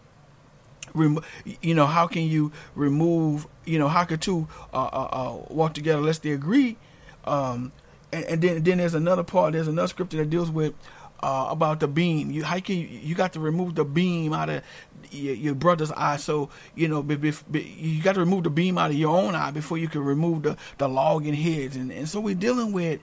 you 0.95 1.75
know, 1.75 1.85
how 1.85 2.07
can 2.07 2.23
you 2.23 2.51
remove, 2.75 3.47
you 3.65 3.77
know, 3.79 3.87
how 3.87 4.05
could 4.05 4.21
two 4.21 4.47
uh, 4.73 4.77
uh, 4.77 5.09
uh, 5.11 5.37
walk 5.49 5.73
together 5.73 5.99
unless 5.99 6.19
they 6.19 6.31
agree? 6.31 6.77
Um, 7.25 7.71
and, 8.11 8.25
and, 8.25 8.41
then 8.41 8.63
then 8.63 8.77
there's 8.79 8.95
another 8.95 9.23
part. 9.23 9.53
There's 9.53 9.67
another 9.67 9.87
scripture 9.87 10.17
that 10.17 10.29
deals 10.29 10.49
with 10.49 10.73
uh, 11.21 11.47
about 11.49 11.79
the 11.79 11.87
beam. 11.87 12.31
You 12.31 12.43
how 12.43 12.59
can 12.59 12.77
you, 12.77 12.87
you 12.87 13.13
got 13.13 13.33
to 13.33 13.39
remove 13.39 13.75
the 13.75 13.85
beam 13.85 14.33
out 14.33 14.49
of 14.49 14.63
your, 15.11 15.35
your 15.35 15.55
brother's 15.55 15.91
eye. 15.91 16.17
So 16.17 16.49
you 16.75 16.87
know, 16.87 17.03
be, 17.03 17.15
be, 17.17 17.33
be, 17.51 17.61
you 17.61 18.01
got 18.01 18.13
to 18.13 18.21
remove 18.21 18.45
the 18.45 18.49
beam 18.49 18.79
out 18.79 18.89
of 18.89 18.97
your 18.97 19.15
own 19.15 19.35
eye 19.35 19.51
before 19.51 19.77
you 19.77 19.87
can 19.87 20.03
remove 20.03 20.43
the 20.43 20.57
the 20.79 20.89
log 20.89 21.27
in 21.27 21.35
his. 21.35 21.75
And 21.75 21.91
and 21.91 22.09
so 22.09 22.19
we're 22.19 22.33
dealing 22.35 22.71
with 22.71 22.99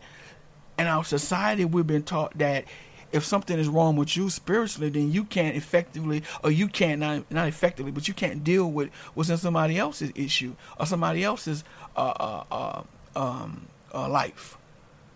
in 0.78 0.87
our 0.87 1.04
society, 1.04 1.64
we've 1.64 1.87
been 1.87 2.02
taught 2.02 2.37
that 2.38 2.64
if 3.12 3.25
something 3.25 3.59
is 3.59 3.68
wrong 3.68 3.97
with 3.97 4.16
you 4.16 4.28
spiritually, 4.30 4.90
then 4.90 5.12
you 5.12 5.25
can't 5.25 5.56
effectively, 5.56 6.23
or 6.42 6.50
you 6.50 6.68
can't 6.68 7.00
not 7.00 7.30
not 7.30 7.49
effectively, 7.49 7.92
but 7.92 8.09
you 8.09 8.14
can't 8.14 8.45
deal 8.45 8.71
with 8.71 8.92
what's 9.14 9.30
in 9.30 9.37
somebody 9.37 9.78
else's 9.78 10.12
issue 10.14 10.54
or 10.78 10.87
somebody 10.87 11.25
else's 11.25 11.64
uh, 11.97 12.00
uh, 12.00 12.45
uh, 12.50 12.83
um, 13.14 13.66
uh, 13.95 14.09
life. 14.09 14.59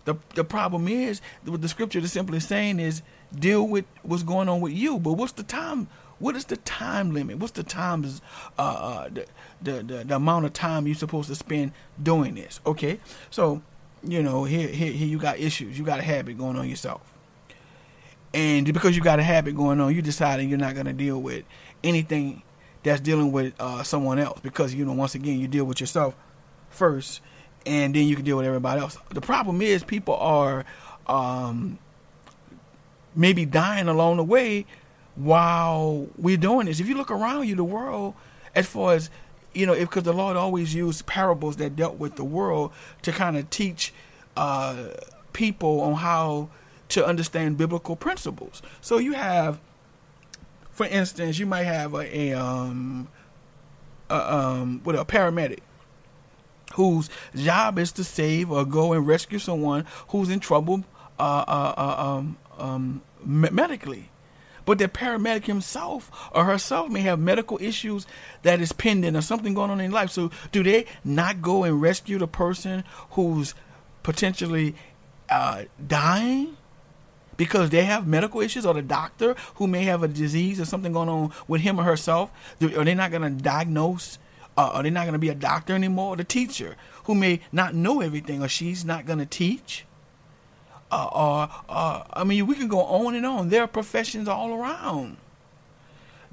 The 0.05 0.15
the 0.35 0.43
problem 0.43 0.87
is 0.87 1.21
what 1.45 1.61
the 1.61 1.69
scripture 1.69 1.99
is 1.99 2.11
simply 2.11 2.39
saying 2.39 2.79
is 2.79 3.01
deal 3.37 3.67
with 3.67 3.85
what's 4.03 4.23
going 4.23 4.49
on 4.49 4.61
with 4.61 4.73
you. 4.73 4.97
But 4.97 5.13
what's 5.13 5.33
the 5.33 5.43
time? 5.43 5.87
What 6.19 6.35
is 6.35 6.45
the 6.45 6.57
time 6.57 7.13
limit? 7.13 7.39
What's 7.39 7.53
the 7.53 7.63
times? 7.63 8.21
Uh, 8.57 8.61
uh, 8.61 9.09
the, 9.09 9.25
the 9.61 9.83
the 9.83 10.03
the 10.05 10.15
amount 10.15 10.45
of 10.45 10.53
time 10.53 10.87
you're 10.87 10.95
supposed 10.95 11.29
to 11.29 11.35
spend 11.35 11.73
doing 12.01 12.35
this? 12.35 12.61
Okay, 12.65 12.99
so 13.29 13.61
you 14.03 14.23
know, 14.23 14.43
here, 14.43 14.67
here, 14.67 14.91
here 14.91 15.07
you 15.07 15.17
got 15.17 15.39
issues. 15.39 15.77
You 15.77 15.85
got 15.85 15.99
a 15.99 16.03
habit 16.03 16.37
going 16.37 16.57
on 16.57 16.67
yourself. 16.67 17.01
And 18.33 18.71
because 18.73 18.95
you 18.95 19.01
got 19.01 19.19
a 19.19 19.23
habit 19.23 19.55
going 19.55 19.79
on, 19.81 19.93
you 19.93 20.01
deciding 20.01 20.49
you're 20.49 20.57
not 20.57 20.73
going 20.73 20.85
to 20.85 20.93
deal 20.93 21.21
with 21.21 21.43
anything 21.83 22.43
that's 22.83 23.01
dealing 23.01 23.31
with 23.31 23.53
uh, 23.59 23.83
someone 23.83 24.19
else 24.19 24.39
because, 24.41 24.73
you 24.73 24.85
know, 24.85 24.93
once 24.93 25.15
again, 25.15 25.39
you 25.39 25.47
deal 25.47 25.65
with 25.65 25.79
yourself 25.79 26.15
first 26.69 27.21
and 27.65 27.93
then 27.93 28.07
you 28.07 28.15
can 28.15 28.25
deal 28.25 28.37
with 28.37 28.45
everybody 28.45 28.81
else. 28.81 28.97
The 29.09 29.21
problem 29.21 29.61
is 29.61 29.83
people 29.83 30.15
are 30.15 30.65
um, 31.07 31.77
maybe 33.15 33.45
dying 33.45 33.87
along 33.87 34.17
the 34.17 34.23
way 34.23 34.65
while 35.15 36.07
we're 36.17 36.37
doing 36.37 36.65
this. 36.65 36.79
If 36.79 36.87
you 36.87 36.95
look 36.95 37.11
around 37.11 37.47
you, 37.47 37.55
the 37.55 37.63
world, 37.63 38.15
as 38.55 38.65
far 38.65 38.93
as 38.93 39.09
you 39.53 39.65
know, 39.65 39.75
because 39.75 40.03
the 40.03 40.13
Lord 40.13 40.37
always 40.37 40.73
used 40.73 41.05
parables 41.05 41.57
that 41.57 41.75
dealt 41.75 41.97
with 41.97 42.15
the 42.15 42.23
world 42.23 42.71
to 43.01 43.11
kind 43.11 43.37
of 43.37 43.49
teach 43.49 43.93
uh, 44.37 44.87
people 45.33 45.81
on 45.81 45.95
how 45.95 46.49
to 46.89 47.05
understand 47.05 47.57
biblical 47.57 47.95
principles. 47.95 48.61
So 48.81 48.97
you 48.97 49.13
have, 49.13 49.59
for 50.71 50.85
instance, 50.85 51.39
you 51.39 51.45
might 51.45 51.63
have 51.63 51.93
a, 51.93 52.17
a 52.17 52.33
um, 52.33 53.07
a, 54.09 54.35
um, 54.35 54.81
a 54.85 55.05
paramedic, 55.05 55.59
whose 56.75 57.09
job 57.35 57.79
is 57.79 57.91
to 57.93 58.03
save 58.03 58.51
or 58.51 58.65
go 58.65 58.93
and 58.93 59.07
rescue 59.07 59.39
someone 59.39 59.85
who's 60.09 60.29
in 60.29 60.39
trouble 60.39 60.83
uh, 61.19 61.43
uh, 61.47 61.73
uh, 61.77 62.03
um, 62.05 62.37
um, 62.57 63.01
medically. 63.23 64.10
But 64.65 64.77
the 64.77 64.87
paramedic 64.87 65.45
himself 65.45 66.29
or 66.33 66.45
herself 66.45 66.89
may 66.89 67.01
have 67.01 67.19
medical 67.19 67.57
issues 67.61 68.05
that 68.43 68.61
is 68.61 68.71
pending 68.71 69.15
or 69.15 69.21
something 69.21 69.53
going 69.53 69.71
on 69.71 69.81
in 69.81 69.91
life. 69.91 70.11
So, 70.11 70.31
do 70.51 70.63
they 70.63 70.85
not 71.03 71.41
go 71.41 71.63
and 71.63 71.81
rescue 71.81 72.17
the 72.19 72.27
person 72.27 72.83
who's 73.11 73.55
potentially 74.03 74.75
uh, 75.29 75.63
dying 75.85 76.57
because 77.37 77.69
they 77.71 77.85
have 77.85 78.05
medical 78.05 78.41
issues, 78.41 78.65
or 78.65 78.73
the 78.73 78.81
doctor 78.81 79.35
who 79.55 79.65
may 79.65 79.83
have 79.83 80.03
a 80.03 80.07
disease 80.07 80.59
or 80.59 80.65
something 80.65 80.93
going 80.93 81.09
on 81.09 81.31
with 81.47 81.61
him 81.61 81.79
or 81.79 81.83
herself? 81.83 82.31
Are 82.61 82.85
they 82.85 82.93
not 82.93 83.09
going 83.11 83.23
to 83.23 83.43
diagnose? 83.43 84.19
Uh, 84.57 84.69
are 84.73 84.83
they 84.83 84.89
not 84.89 85.03
going 85.03 85.13
to 85.13 85.19
be 85.19 85.29
a 85.29 85.35
doctor 85.35 85.73
anymore? 85.73 86.13
Or 86.13 86.17
the 86.17 86.23
teacher 86.23 86.75
who 87.05 87.15
may 87.15 87.39
not 87.51 87.73
know 87.73 88.01
everything, 88.01 88.43
or 88.43 88.47
she's 88.47 88.85
not 88.85 89.05
going 89.05 89.19
to 89.19 89.25
teach? 89.25 89.85
Uh, 90.91 91.09
or, 91.11 91.49
uh, 91.69 92.03
I 92.13 92.23
mean, 92.23 92.45
we 92.47 92.55
can 92.55 92.67
go 92.67 92.81
on 92.81 93.15
and 93.15 93.25
on. 93.25 93.49
There 93.49 93.63
are 93.63 93.67
professions 93.67 94.27
all 94.27 94.53
around 94.53 95.17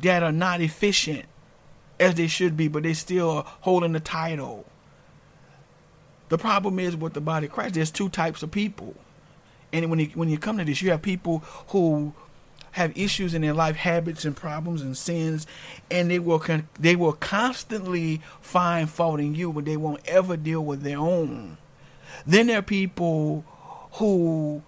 that 0.01 0.23
are 0.23 0.33
not 0.33 0.61
efficient 0.61 1.27
as 2.01 2.15
they 2.15 2.27
should 2.27 2.57
be, 2.57 2.69
but 2.69 2.83
they 2.83 2.95
still 2.95 3.31
are 3.31 3.45
holding 3.61 3.93
the 3.93 4.01
title. 4.01 4.65
The 6.29 6.39
problem 6.39 6.79
is 6.79 6.97
with 6.97 7.15
the 7.15 7.21
body 7.21 7.47
of 7.47 7.53
Christ, 7.53 7.75
there's 7.75 7.91
two 7.91 8.09
types 8.09 8.43
of 8.43 8.51
people. 8.51 8.95
And 9.73 9.91
when 9.91 9.99
you, 9.99 10.07
when 10.15 10.29
you 10.29 10.39
come 10.39 10.59
to 10.59 10.65
this, 10.65 10.83
you 10.83 10.91
have 10.91 11.03
people 11.03 11.39
who 11.69 12.13
have 12.73 12.97
issues 12.97 13.35
in 13.35 13.43
their 13.43 13.55
life, 13.55 13.77
habits 13.77 14.25
and 14.25 14.37
problems 14.37 14.83
and 14.83 14.97
sins, 14.97 15.47
and 15.91 16.11
they 16.11 16.19
will 16.19 16.39
con- 16.39 16.69
they 16.79 16.97
will 16.97 17.15
constantly 17.15 18.21
find 18.41 18.89
fault 18.89 19.21
in 19.21 19.35
you, 19.35 19.53
but 19.53 19.65
they 19.65 19.77
won't 19.77 20.07
ever 20.07 20.37
deal 20.37 20.65
with 20.65 20.83
their 20.83 20.99
own. 20.99 21.57
Then 22.27 22.47
there 22.47 22.59
are 22.59 22.63
people 22.63 23.45
who 23.93 24.63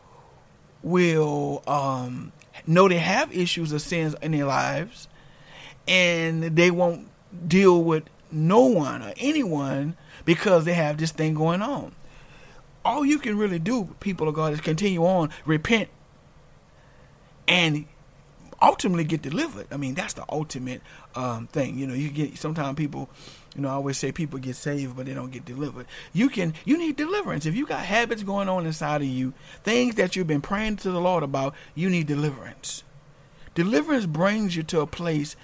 will 0.83 1.63
um, 1.67 2.33
know 2.67 2.89
they 2.89 2.99
have 2.99 3.37
issues 3.37 3.73
or 3.73 3.79
sins 3.79 4.15
in 4.23 4.33
their 4.33 4.47
lives 4.47 5.09
and 5.87 6.43
they 6.43 6.71
won't 6.71 7.09
deal 7.49 7.83
with 7.83 8.05
no 8.31 8.61
one 8.61 9.03
or 9.03 9.13
anyone 9.17 9.97
because 10.25 10.65
they 10.65 10.73
have 10.73 10.99
this 10.99 11.11
thing 11.11 11.35
going 11.35 11.63
on. 11.63 11.95
All 12.85 13.05
you 13.05 13.19
can 13.19 13.37
really 13.37 13.59
do, 13.59 13.95
people 14.01 14.29
of 14.29 14.35
God, 14.35 14.53
is 14.53 14.61
continue 14.61 15.05
on, 15.05 15.31
repent, 15.45 15.89
and 17.47 17.87
ultimately 18.63 19.05
get 19.05 19.23
delivered. 19.23 19.67
I 19.71 19.77
mean, 19.77 19.95
that's 19.95 20.15
the 20.15 20.25
ultimate 20.29 20.81
um, 21.15 21.47
thing. 21.49 21.79
You 21.79 21.87
know, 21.87 21.95
you 21.95 22.09
get 22.09 22.39
sometimes 22.39 22.77
people 22.77 23.11
you 23.55 23.63
know, 23.63 23.69
I 23.69 23.73
always 23.73 23.99
say 23.99 24.13
people 24.13 24.39
get 24.39 24.57
saved, 24.57 24.97
but 24.97 25.07
they 25.07 25.15
don't 25.15 25.33
get 25.33 25.45
delivered. 25.45 25.87
You 26.13 26.29
can, 26.29 26.55
you 26.65 26.79
need 26.79 26.97
deliverance. 26.97 27.47
If 27.47 27.57
you 27.57 27.67
got 27.67 27.85
habits 27.85 28.23
going 28.23 28.49
on 28.49 28.65
inside 28.65 29.03
of 29.03 29.09
you, 29.09 29.33
things 29.65 29.97
that 29.97 30.15
you've 30.15 30.29
been 30.29 30.41
praying 30.41 30.77
to 30.79 30.91
the 30.91 31.01
Lord 31.01 31.23
about, 31.25 31.55
you 31.75 31.91
need 31.91 32.07
deliverance. 32.07 32.85
Deliverance 33.55 34.07
brings 34.07 34.55
you 34.55 34.63
to 34.65 34.81
a 34.81 34.87
place. 34.87 35.35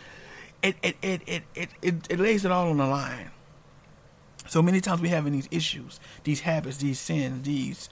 It 0.63 0.77
it 0.83 0.97
it 1.03 1.23
it 1.27 1.43
it, 1.55 1.69
it, 1.83 1.95
it 2.09 2.21
lays 2.21 2.45
it 2.45 2.53
all 2.53 2.71
on 2.71 2.77
the 2.77 2.87
line. 2.87 3.31
So 4.47 4.63
many 4.63 4.81
times 4.81 5.01
we 5.01 5.09
having 5.09 5.33
these 5.33 5.49
issues, 5.51 5.99
these 6.23 6.41
habits, 6.41 6.77
these 6.77 7.01
sins, 7.01 7.45
these 7.45 7.91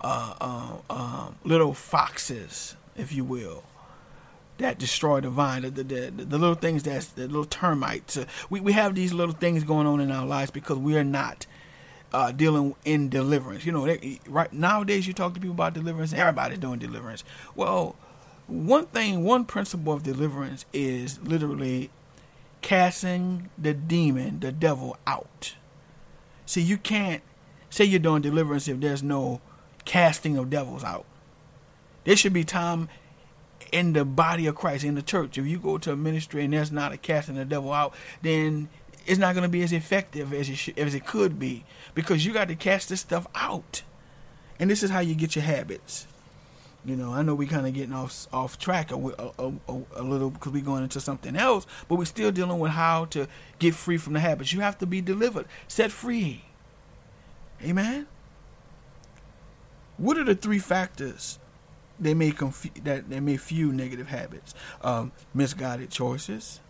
uh, 0.00 0.34
uh, 0.40 0.76
uh, 0.88 1.30
little 1.44 1.74
foxes, 1.74 2.76
if 2.96 3.12
you 3.12 3.24
will 3.24 3.62
that 4.62 4.78
destroy 4.78 5.20
the 5.20 5.30
vine, 5.30 5.62
the, 5.62 5.70
the, 5.70 5.82
the, 5.82 6.10
the 6.10 6.38
little 6.38 6.54
things 6.54 6.82
that's 6.82 7.06
the 7.06 7.26
little 7.26 7.44
termites. 7.44 8.16
Uh, 8.16 8.24
we, 8.50 8.60
we 8.60 8.72
have 8.72 8.94
these 8.94 9.12
little 9.12 9.34
things 9.34 9.64
going 9.64 9.86
on 9.86 10.00
in 10.00 10.10
our 10.10 10.26
lives 10.26 10.50
because 10.50 10.78
we 10.78 10.96
are 10.96 11.04
not 11.04 11.46
uh, 12.12 12.32
dealing 12.32 12.74
in 12.84 13.08
deliverance. 13.08 13.64
You 13.64 13.72
know, 13.72 13.86
they, 13.86 14.20
right 14.26 14.52
nowadays 14.52 15.06
you 15.06 15.12
talk 15.12 15.34
to 15.34 15.40
people 15.40 15.54
about 15.54 15.74
deliverance, 15.74 16.12
everybody's 16.12 16.58
doing 16.58 16.78
deliverance. 16.78 17.24
Well, 17.54 17.96
one 18.46 18.86
thing, 18.86 19.24
one 19.24 19.44
principle 19.44 19.92
of 19.92 20.02
deliverance 20.02 20.64
is 20.72 21.20
literally 21.20 21.90
casting 22.60 23.50
the 23.58 23.74
demon, 23.74 24.40
the 24.40 24.52
devil 24.52 24.96
out. 25.06 25.54
See, 26.46 26.60
you 26.60 26.76
can't 26.76 27.22
say 27.70 27.84
you're 27.84 27.98
doing 27.98 28.22
deliverance 28.22 28.68
if 28.68 28.80
there's 28.80 29.02
no 29.02 29.40
casting 29.84 30.36
of 30.36 30.50
devils 30.50 30.84
out. 30.84 31.06
There 32.04 32.16
should 32.16 32.32
be 32.32 32.44
time 32.44 32.88
in 33.72 33.94
the 33.94 34.04
body 34.04 34.46
of 34.46 34.54
Christ, 34.54 34.84
in 34.84 34.94
the 34.94 35.02
church. 35.02 35.38
If 35.38 35.46
you 35.46 35.58
go 35.58 35.78
to 35.78 35.92
a 35.92 35.96
ministry 35.96 36.44
and 36.44 36.52
there's 36.52 36.70
not 36.70 36.92
a 36.92 36.96
casting 36.98 37.34
the 37.34 37.44
devil 37.44 37.72
out, 37.72 37.94
then 38.20 38.68
it's 39.06 39.18
not 39.18 39.34
going 39.34 39.42
to 39.42 39.48
be 39.48 39.62
as 39.62 39.72
effective 39.72 40.32
as 40.32 40.48
it 40.48 40.56
should, 40.56 40.78
as 40.78 40.94
it 40.94 41.06
could 41.06 41.38
be 41.38 41.64
because 41.94 42.24
you 42.24 42.32
got 42.32 42.48
to 42.48 42.54
cast 42.54 42.90
this 42.90 43.00
stuff 43.00 43.26
out. 43.34 43.82
And 44.60 44.70
this 44.70 44.82
is 44.82 44.90
how 44.90 45.00
you 45.00 45.14
get 45.14 45.34
your 45.34 45.44
habits. 45.44 46.06
You 46.84 46.96
know, 46.96 47.12
I 47.12 47.22
know 47.22 47.34
we're 47.34 47.48
kind 47.48 47.66
of 47.66 47.74
getting 47.74 47.94
off 47.94 48.26
off 48.32 48.58
track 48.58 48.90
a, 48.90 48.96
a, 48.96 49.52
a, 49.68 49.82
a 49.96 50.02
little 50.02 50.30
because 50.30 50.52
we're 50.52 50.62
going 50.64 50.82
into 50.82 51.00
something 51.00 51.36
else, 51.36 51.64
but 51.88 51.94
we're 51.94 52.04
still 52.04 52.32
dealing 52.32 52.58
with 52.58 52.72
how 52.72 53.04
to 53.06 53.28
get 53.58 53.74
free 53.74 53.96
from 53.96 54.14
the 54.14 54.20
habits. 54.20 54.52
You 54.52 54.60
have 54.60 54.78
to 54.78 54.86
be 54.86 55.00
delivered, 55.00 55.46
set 55.68 55.92
free. 55.92 56.44
Amen. 57.62 58.08
What 59.96 60.18
are 60.18 60.24
the 60.24 60.34
three 60.34 60.58
factors 60.58 61.38
they 62.02 62.14
may 62.14 62.30
confu- 62.30 62.70
that 62.84 63.08
they 63.08 63.20
may 63.20 63.36
few 63.36 63.72
negative 63.72 64.08
habits, 64.08 64.54
um, 64.82 65.12
misguided 65.32 65.90
choices, 65.90 66.60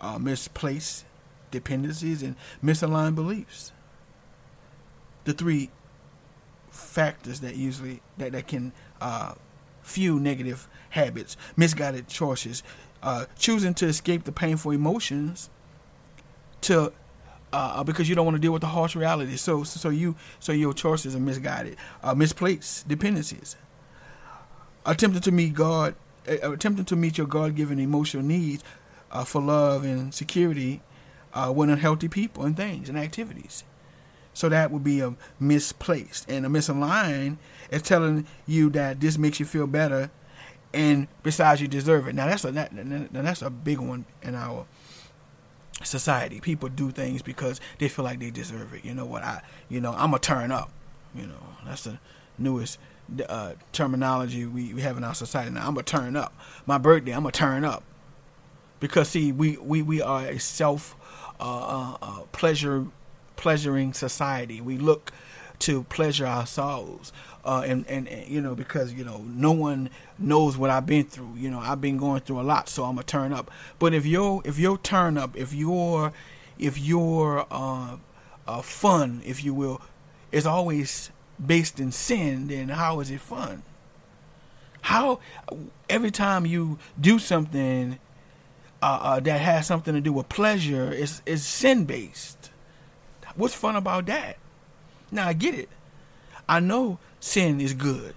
uh, 0.00 0.18
misplaced 0.18 1.04
dependencies, 1.50 2.22
and 2.22 2.36
misaligned 2.62 3.14
beliefs. 3.14 3.72
The 5.24 5.32
three 5.32 5.70
factors 6.70 7.40
that 7.40 7.56
usually 7.56 8.02
that 8.18 8.32
that 8.32 8.48
can 8.48 8.72
uh, 9.00 9.34
few 9.82 10.18
negative 10.18 10.68
habits, 10.90 11.36
misguided 11.56 12.08
choices, 12.08 12.62
uh, 13.02 13.26
choosing 13.38 13.74
to 13.74 13.86
escape 13.86 14.24
the 14.24 14.32
painful 14.32 14.72
emotions, 14.72 15.50
to 16.62 16.92
uh, 17.54 17.84
because 17.84 18.08
you 18.08 18.14
don't 18.14 18.24
want 18.26 18.34
to 18.34 18.40
deal 18.40 18.52
with 18.52 18.62
the 18.62 18.68
harsh 18.68 18.96
reality. 18.96 19.36
So, 19.36 19.62
so 19.62 19.88
you, 19.88 20.16
so 20.40 20.52
your 20.52 20.74
choices 20.74 21.14
are 21.14 21.20
misguided, 21.20 21.76
uh, 22.02 22.14
misplaced 22.14 22.88
dependencies, 22.88 23.56
attempting 24.86 25.22
to 25.22 25.32
meet 25.32 25.54
God, 25.54 25.94
uh, 26.28 26.52
attempting 26.52 26.84
to 26.86 26.96
meet 26.96 27.18
your 27.18 27.26
God-given 27.26 27.78
emotional 27.78 28.24
needs 28.24 28.62
uh, 29.10 29.24
for 29.24 29.40
love 29.40 29.84
and 29.84 30.12
security 30.12 30.80
uh, 31.32 31.52
with 31.54 31.70
unhealthy 31.70 32.08
people 32.08 32.44
and 32.44 32.56
things 32.56 32.88
and 32.88 32.98
activities. 32.98 33.64
So 34.34 34.48
that 34.48 34.70
would 34.72 34.82
be 34.82 35.00
a 35.00 35.14
misplaced 35.38 36.28
and 36.28 36.44
a 36.44 36.48
misaligned 36.48 37.36
is 37.70 37.82
telling 37.82 38.26
you 38.46 38.68
that 38.70 39.00
this 39.00 39.16
makes 39.16 39.38
you 39.38 39.46
feel 39.46 39.66
better, 39.68 40.10
and 40.72 41.06
besides 41.22 41.60
you 41.60 41.68
deserve 41.68 42.08
it. 42.08 42.14
Now 42.14 42.26
that's 42.26 42.44
a 42.44 42.50
that, 42.52 42.70
that's 43.12 43.42
a 43.42 43.50
big 43.50 43.78
one 43.78 44.04
in 44.22 44.34
our 44.34 44.66
society. 45.84 46.40
People 46.40 46.68
do 46.68 46.90
things 46.90 47.22
because 47.22 47.60
they 47.78 47.88
feel 47.88 48.04
like 48.04 48.18
they 48.18 48.30
deserve 48.30 48.74
it. 48.74 48.84
You 48.84 48.92
know 48.94 49.06
what? 49.06 49.22
I 49.22 49.40
you 49.68 49.80
know 49.80 49.94
I'm 49.96 50.14
a 50.14 50.18
turn 50.18 50.50
up. 50.50 50.70
You 51.14 51.26
know 51.26 51.46
that's 51.64 51.84
the 51.84 52.00
newest 52.36 52.78
uh, 53.28 53.52
terminology 53.72 54.46
we, 54.46 54.74
we 54.74 54.80
have 54.82 54.96
in 54.96 55.04
our 55.04 55.14
society 55.14 55.50
now. 55.50 55.66
I'm 55.66 55.74
gonna 55.74 55.82
turn 55.82 56.16
up. 56.16 56.34
My 56.66 56.78
birthday, 56.78 57.12
I'm 57.12 57.22
gonna 57.22 57.32
turn 57.32 57.64
up 57.64 57.84
because 58.80 59.08
see, 59.08 59.32
we 59.32 59.56
we, 59.58 59.82
we 59.82 60.02
are 60.02 60.26
a 60.26 60.38
self 60.38 60.96
uh, 61.40 61.42
uh, 61.42 61.96
uh, 62.02 62.20
pleasure 62.32 62.86
pleasuring 63.36 63.92
society. 63.92 64.60
We 64.60 64.78
look 64.78 65.12
to 65.60 65.84
pleasure 65.84 66.26
ourselves, 66.26 67.12
uh, 67.44 67.62
and, 67.66 67.86
and, 67.86 68.08
and 68.08 68.28
you 68.28 68.40
know 68.40 68.54
because 68.54 68.92
you 68.92 69.04
know 69.04 69.24
no 69.26 69.52
one 69.52 69.90
knows 70.18 70.56
what 70.56 70.70
I've 70.70 70.86
been 70.86 71.04
through. 71.04 71.34
You 71.36 71.50
know 71.50 71.60
I've 71.60 71.80
been 71.80 71.96
going 71.96 72.20
through 72.20 72.40
a 72.40 72.42
lot, 72.42 72.68
so 72.68 72.84
I'm 72.84 72.96
gonna 72.96 73.04
turn 73.04 73.32
up. 73.32 73.50
But 73.78 73.94
if 73.94 74.06
your 74.06 74.42
if 74.44 74.58
your 74.58 74.78
turn 74.78 75.16
up, 75.18 75.36
if 75.36 75.52
your 75.52 76.12
if 76.58 76.78
your 76.78 77.46
uh, 77.50 77.96
fun, 78.62 79.22
if 79.24 79.44
you 79.44 79.54
will, 79.54 79.80
is 80.32 80.46
always 80.46 81.10
based 81.44 81.80
in 81.80 81.92
sin, 81.92 82.48
then 82.48 82.68
how 82.68 83.00
is 83.00 83.10
it 83.10 83.20
fun? 83.20 83.62
How 84.82 85.20
every 85.88 86.10
time 86.10 86.44
you 86.44 86.78
do 87.00 87.18
something 87.18 87.98
uh, 88.82 88.98
uh, 89.00 89.20
that 89.20 89.40
has 89.40 89.66
something 89.66 89.94
to 89.94 90.00
do 90.00 90.12
with 90.12 90.28
pleasure 90.28 90.92
is 90.92 91.22
is 91.24 91.42
sin 91.44 91.86
based. 91.86 92.50
What's 93.34 93.54
fun 93.54 93.76
about 93.76 94.04
that? 94.06 94.36
Now 95.10 95.26
I 95.26 95.32
get 95.32 95.54
it. 95.54 95.70
I 96.46 96.60
know 96.60 96.98
sin 97.18 97.62
is 97.62 97.72
good. 97.72 98.14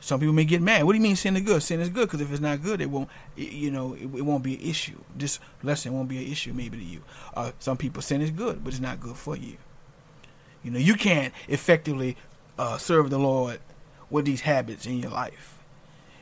Some 0.00 0.18
people 0.18 0.34
may 0.34 0.44
get 0.44 0.60
mad. 0.60 0.82
What 0.82 0.92
do 0.92 0.98
you 0.98 1.02
mean 1.02 1.14
sin 1.14 1.36
is 1.36 1.42
good? 1.42 1.62
Sin 1.62 1.80
is 1.80 1.88
good 1.88 2.08
because 2.08 2.20
if 2.20 2.30
it's 2.32 2.40
not 2.40 2.60
good, 2.60 2.80
it 2.80 2.90
won't. 2.90 3.08
You 3.36 3.70
know, 3.70 3.94
it, 3.94 4.02
it, 4.02 4.22
won't 4.22 4.42
be 4.42 4.54
an 4.54 4.60
issue. 4.60 4.98
This 5.14 5.38
lesson 5.62 5.92
won't 5.92 6.08
be 6.08 6.18
an 6.18 6.30
issue 6.30 6.52
maybe 6.52 6.78
to 6.78 6.84
you. 6.84 7.02
Uh, 7.34 7.52
some 7.60 7.76
people 7.76 8.02
sin 8.02 8.20
is 8.22 8.30
good, 8.30 8.64
but 8.64 8.72
it's 8.72 8.82
not 8.82 9.00
good 9.00 9.16
for 9.16 9.36
you. 9.36 9.56
You 10.66 10.72
know, 10.72 10.80
you 10.80 10.94
can't 10.94 11.32
effectively 11.46 12.16
uh, 12.58 12.76
serve 12.76 13.08
the 13.08 13.18
Lord 13.18 13.60
with 14.10 14.24
these 14.24 14.40
habits 14.40 14.84
in 14.84 14.98
your 14.98 15.12
life. 15.12 15.62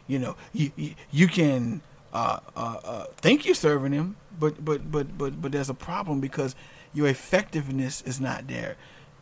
You 0.07 0.19
know, 0.19 0.37
you 0.53 0.71
you, 0.77 0.95
you 1.11 1.29
can 1.29 1.81
uh, 2.13 2.41
uh, 2.55 2.77
uh, 2.85 3.05
think 3.17 3.47
you're 3.47 3.55
serving 3.55 3.93
Him, 3.93 4.17
but 4.39 4.63
but 4.63 4.93
but 4.93 5.17
but 5.17 5.41
but 5.41 5.51
there's 5.51 5.71
a 5.71 5.75
problem 5.75 6.21
because 6.21 6.55
your 6.93 7.09
effectiveness 7.09 8.03
is 8.03 8.21
not 8.21 8.47
there 8.47 8.77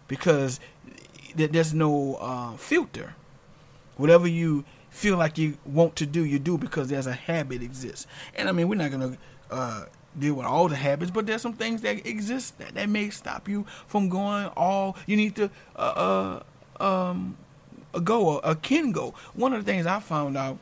because 0.08 0.58
there's 1.36 1.72
no 1.72 2.16
uh, 2.16 2.56
filter. 2.56 3.14
Whatever 3.96 4.26
you 4.26 4.64
feel 4.90 5.16
like 5.16 5.38
you 5.38 5.56
want 5.64 5.94
to 5.96 6.06
do, 6.06 6.24
you 6.24 6.40
do 6.40 6.58
because 6.58 6.88
there's 6.88 7.06
a 7.06 7.12
habit 7.12 7.62
exists. 7.62 8.08
And 8.34 8.48
I 8.48 8.52
mean, 8.52 8.68
we're 8.68 8.74
not 8.74 8.90
gonna 8.90 9.16
uh, 9.52 9.84
deal 10.18 10.34
with 10.34 10.46
all 10.46 10.68
the 10.68 10.76
habits, 10.76 11.10
but 11.10 11.26
there's 11.26 11.42
some 11.42 11.54
things 11.54 11.82
that 11.82 12.06
exist 12.06 12.58
that, 12.58 12.74
that 12.74 12.88
may 12.88 13.10
stop 13.10 13.48
you 13.48 13.66
from 13.86 14.08
going 14.08 14.46
all. 14.56 14.96
You 15.06 15.16
need 15.16 15.36
to 15.36 15.50
uh, 15.76 16.40
uh 16.80 16.82
um 16.82 17.36
go, 18.04 18.38
a 18.38 18.54
can 18.54 18.92
go. 18.92 19.14
One 19.34 19.52
of 19.52 19.64
the 19.64 19.70
things 19.70 19.86
I 19.86 20.00
found 20.00 20.36
out 20.36 20.58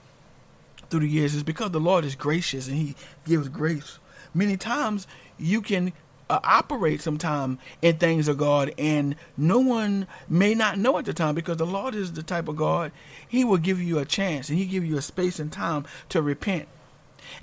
through 0.89 1.01
the 1.01 1.09
years 1.09 1.35
is 1.35 1.43
because 1.43 1.71
the 1.71 1.81
Lord 1.81 2.05
is 2.05 2.15
gracious 2.15 2.69
and 2.69 2.77
He 2.77 2.95
gives 3.27 3.49
grace. 3.49 3.99
Many 4.35 4.57
times 4.57 5.07
you 5.39 5.61
can 5.61 5.93
uh, 6.29 6.39
operate 6.45 7.01
sometime 7.01 7.59
in 7.83 7.97
things 7.97 8.29
of 8.29 8.39
God, 8.39 8.73
and 8.79 9.17
no 9.37 9.59
one 9.59 10.07
may 10.29 10.55
not 10.55 10.79
know 10.79 10.97
at 10.99 11.05
the 11.05 11.13
time 11.13 11.35
because 11.35 11.57
the 11.57 11.67
Lord 11.67 11.95
is 11.95 12.13
the 12.13 12.23
type 12.23 12.49
of 12.49 12.57
God. 12.57 12.93
He 13.29 13.45
will 13.45 13.59
give 13.59 13.83
you 13.83 13.99
a 13.99 14.05
chance 14.05 14.49
and 14.49 14.59
He 14.59 14.67
give 14.67 14.85
you 14.85 14.97
a 14.97 15.03
space 15.03 15.39
and 15.39 15.51
time 15.51 15.85
to 16.11 16.23
repent. 16.23 16.69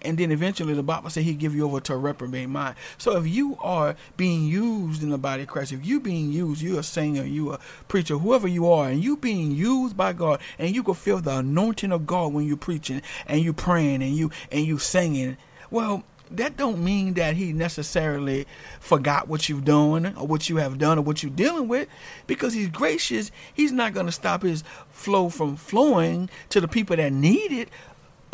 And 0.01 0.17
then 0.17 0.31
eventually 0.31 0.73
the 0.73 0.83
Bible 0.83 1.09
says 1.09 1.25
he 1.25 1.33
give 1.33 1.55
you 1.55 1.65
over 1.65 1.79
to 1.81 1.93
a 1.93 1.97
reprobate 1.97 2.49
mind. 2.49 2.75
So 2.97 3.17
if 3.17 3.27
you 3.27 3.57
are 3.61 3.95
being 4.15 4.45
used 4.45 5.03
in 5.03 5.09
the 5.09 5.17
body 5.17 5.43
of 5.43 5.47
Christ, 5.47 5.73
if 5.73 5.85
you 5.85 5.99
being 5.99 6.31
used, 6.31 6.61
you're 6.61 6.79
a 6.79 6.83
singer, 6.83 7.23
you 7.23 7.53
a 7.53 7.59
preacher, 7.87 8.17
whoever 8.17 8.47
you 8.47 8.69
are, 8.71 8.89
and 8.89 9.03
you 9.03 9.17
being 9.17 9.51
used 9.51 9.97
by 9.97 10.13
God, 10.13 10.39
and 10.57 10.75
you 10.75 10.83
can 10.83 10.93
feel 10.93 11.19
the 11.19 11.37
anointing 11.37 11.91
of 11.91 12.05
God 12.05 12.33
when 12.33 12.47
you're 12.47 12.57
preaching 12.57 13.01
and 13.25 13.41
you 13.41 13.53
praying 13.53 14.01
and 14.01 14.15
you 14.15 14.31
and 14.51 14.65
you 14.65 14.77
singing, 14.77 15.37
well, 15.69 16.03
that 16.31 16.57
don't 16.57 16.83
mean 16.83 17.13
that 17.13 17.35
he 17.35 17.53
necessarily 17.53 18.45
forgot 18.79 19.27
what 19.27 19.47
you've 19.47 19.65
done 19.65 20.13
or 20.17 20.27
what 20.27 20.49
you 20.49 20.57
have 20.57 20.77
done 20.77 20.97
or 20.97 21.01
what 21.01 21.23
you're 21.23 21.31
dealing 21.31 21.67
with 21.67 21.87
because 22.25 22.53
he's 22.53 22.67
gracious 22.67 23.31
he's 23.53 23.71
not 23.71 23.93
going 23.93 24.05
to 24.05 24.11
stop 24.11 24.43
his 24.43 24.63
flow 24.89 25.29
from 25.29 25.55
flowing 25.55 26.29
to 26.49 26.59
the 26.59 26.67
people 26.67 26.95
that 26.95 27.13
need 27.13 27.51
it 27.51 27.69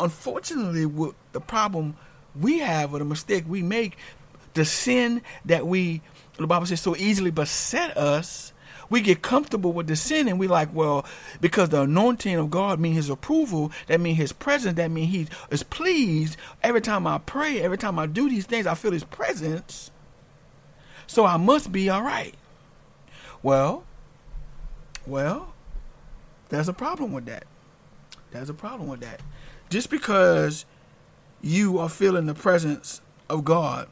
unfortunately 0.00 0.86
what 0.86 1.14
the 1.32 1.40
problem 1.40 1.96
we 2.38 2.58
have 2.58 2.92
or 2.92 2.98
the 2.98 3.04
mistake 3.04 3.44
we 3.46 3.62
make 3.62 3.96
the 4.54 4.64
sin 4.64 5.22
that 5.44 5.66
we 5.66 6.00
the 6.36 6.46
bible 6.46 6.66
says 6.66 6.80
so 6.80 6.96
easily 6.96 7.30
beset 7.30 7.96
us 7.96 8.52
we 8.90 9.00
get 9.00 9.22
comfortable 9.22 9.72
with 9.72 9.86
the 9.86 9.96
sin 9.96 10.28
and 10.28 10.38
we 10.38 10.46
like, 10.46 10.72
well, 10.74 11.04
because 11.40 11.70
the 11.70 11.82
anointing 11.82 12.36
of 12.36 12.50
God 12.50 12.78
means 12.78 12.96
his 12.96 13.10
approval, 13.10 13.72
that 13.86 14.00
means 14.00 14.18
his 14.18 14.32
presence, 14.32 14.76
that 14.76 14.90
means 14.90 15.12
he 15.12 15.26
is 15.50 15.62
pleased. 15.62 16.36
Every 16.62 16.80
time 16.80 17.06
I 17.06 17.18
pray, 17.18 17.60
every 17.60 17.78
time 17.78 17.98
I 17.98 18.06
do 18.06 18.28
these 18.28 18.46
things, 18.46 18.66
I 18.66 18.74
feel 18.74 18.92
his 18.92 19.04
presence. 19.04 19.90
So 21.06 21.24
I 21.24 21.36
must 21.36 21.72
be 21.72 21.90
all 21.90 22.02
right. 22.02 22.34
Well, 23.42 23.84
well, 25.06 25.54
there's 26.48 26.68
a 26.68 26.72
problem 26.72 27.12
with 27.12 27.26
that. 27.26 27.44
There's 28.30 28.48
a 28.48 28.54
problem 28.54 28.88
with 28.88 29.00
that. 29.00 29.20
Just 29.70 29.90
because 29.90 30.64
you 31.42 31.78
are 31.78 31.88
feeling 31.88 32.26
the 32.26 32.34
presence 32.34 33.00
of 33.28 33.44
God 33.44 33.88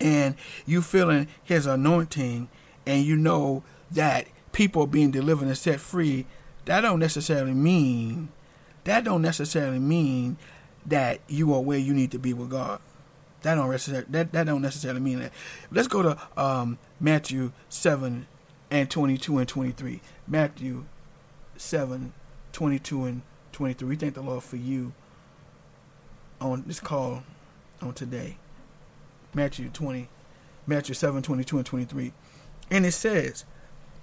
and 0.00 0.34
you 0.66 0.82
feeling 0.82 1.28
his 1.42 1.66
anointing 1.66 2.48
and 2.86 3.04
you 3.04 3.16
know 3.16 3.62
that 3.90 4.26
people 4.52 4.82
are 4.82 4.88
being 4.88 5.10
delivered 5.10 5.48
and 5.48 5.56
set 5.56 5.80
free, 5.80 6.26
that 6.66 6.82
don't 6.82 6.98
necessarily 6.98 7.54
mean 7.54 8.28
that 8.86 9.02
don't 9.02 9.20
necessarily 9.20 9.80
mean 9.80 10.38
that 10.86 11.18
you 11.26 11.52
are 11.52 11.60
where 11.60 11.78
you 11.78 11.92
need 11.92 12.12
to 12.12 12.20
be 12.20 12.32
with 12.32 12.50
God. 12.50 12.80
That 13.42 13.56
don't 13.56 13.68
necessarily 13.68 14.06
that, 14.10 14.30
that 14.32 14.46
don't 14.46 14.62
necessarily 14.62 15.00
mean 15.00 15.18
that. 15.18 15.32
Let's 15.72 15.88
go 15.88 16.02
to 16.02 16.18
um, 16.36 16.78
Matthew 17.00 17.52
seven 17.68 18.28
and 18.70 18.88
twenty 18.88 19.18
two 19.18 19.38
and 19.38 19.48
twenty 19.48 19.72
three. 19.72 20.00
Matthew 20.28 20.84
seven, 21.56 22.12
twenty 22.52 22.78
two 22.78 23.04
and 23.04 23.22
twenty 23.56 23.72
three. 23.72 23.88
We 23.88 23.96
thank 23.96 24.12
the 24.12 24.20
Lord 24.20 24.42
for 24.42 24.56
you 24.56 24.92
on 26.42 26.62
this 26.66 26.78
call 26.78 27.22
on 27.80 27.94
today. 27.94 28.36
Matthew 29.32 29.70
twenty 29.70 30.08
Matthew 30.66 30.94
seven, 30.94 31.22
twenty 31.22 31.42
two 31.42 31.56
and 31.56 31.64
twenty 31.64 31.86
three. 31.86 32.12
And 32.70 32.84
it 32.84 32.92
says, 32.92 33.46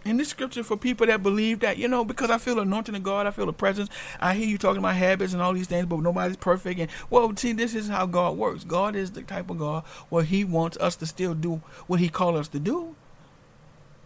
in 0.06 0.18
this 0.18 0.30
scripture 0.30 0.64
for 0.64 0.76
people 0.76 1.06
that 1.06 1.22
believe 1.22 1.60
that, 1.60 1.78
you 1.78 1.88
know, 1.88 2.04
because 2.04 2.32
I 2.32 2.40
feel 2.40 2.60
anointing 2.60 2.96
of 2.96 3.04
God, 3.04 3.28
I 3.28 3.32
feel 3.32 3.46
the 3.46 3.54
presence. 3.54 3.90
I 4.20 4.34
hear 4.34 4.48
you 4.48 4.58
talking 4.58 4.80
about 4.80 4.96
habits 4.96 5.34
and 5.34 5.42
all 5.42 5.54
these 5.54 5.68
things, 5.68 5.86
but 5.86 6.00
nobody's 6.00 6.36
perfect. 6.36 6.80
And 6.80 6.90
well, 7.12 7.32
see, 7.36 7.54
this 7.54 7.76
is 7.76 7.90
how 7.90 8.08
God 8.08 8.36
works. 8.36 8.64
God 8.64 8.96
is 8.96 9.12
the 9.12 9.22
type 9.22 9.52
of 9.52 9.60
God 9.60 9.84
where 10.10 10.24
He 10.24 10.44
wants 10.44 10.78
us 10.78 10.96
to 10.96 11.06
still 11.06 11.36
do 11.36 11.62
what 11.86 12.00
He 12.00 12.10
called 12.10 12.38
us 12.38 12.48
to 12.50 12.60
do. 12.60 12.96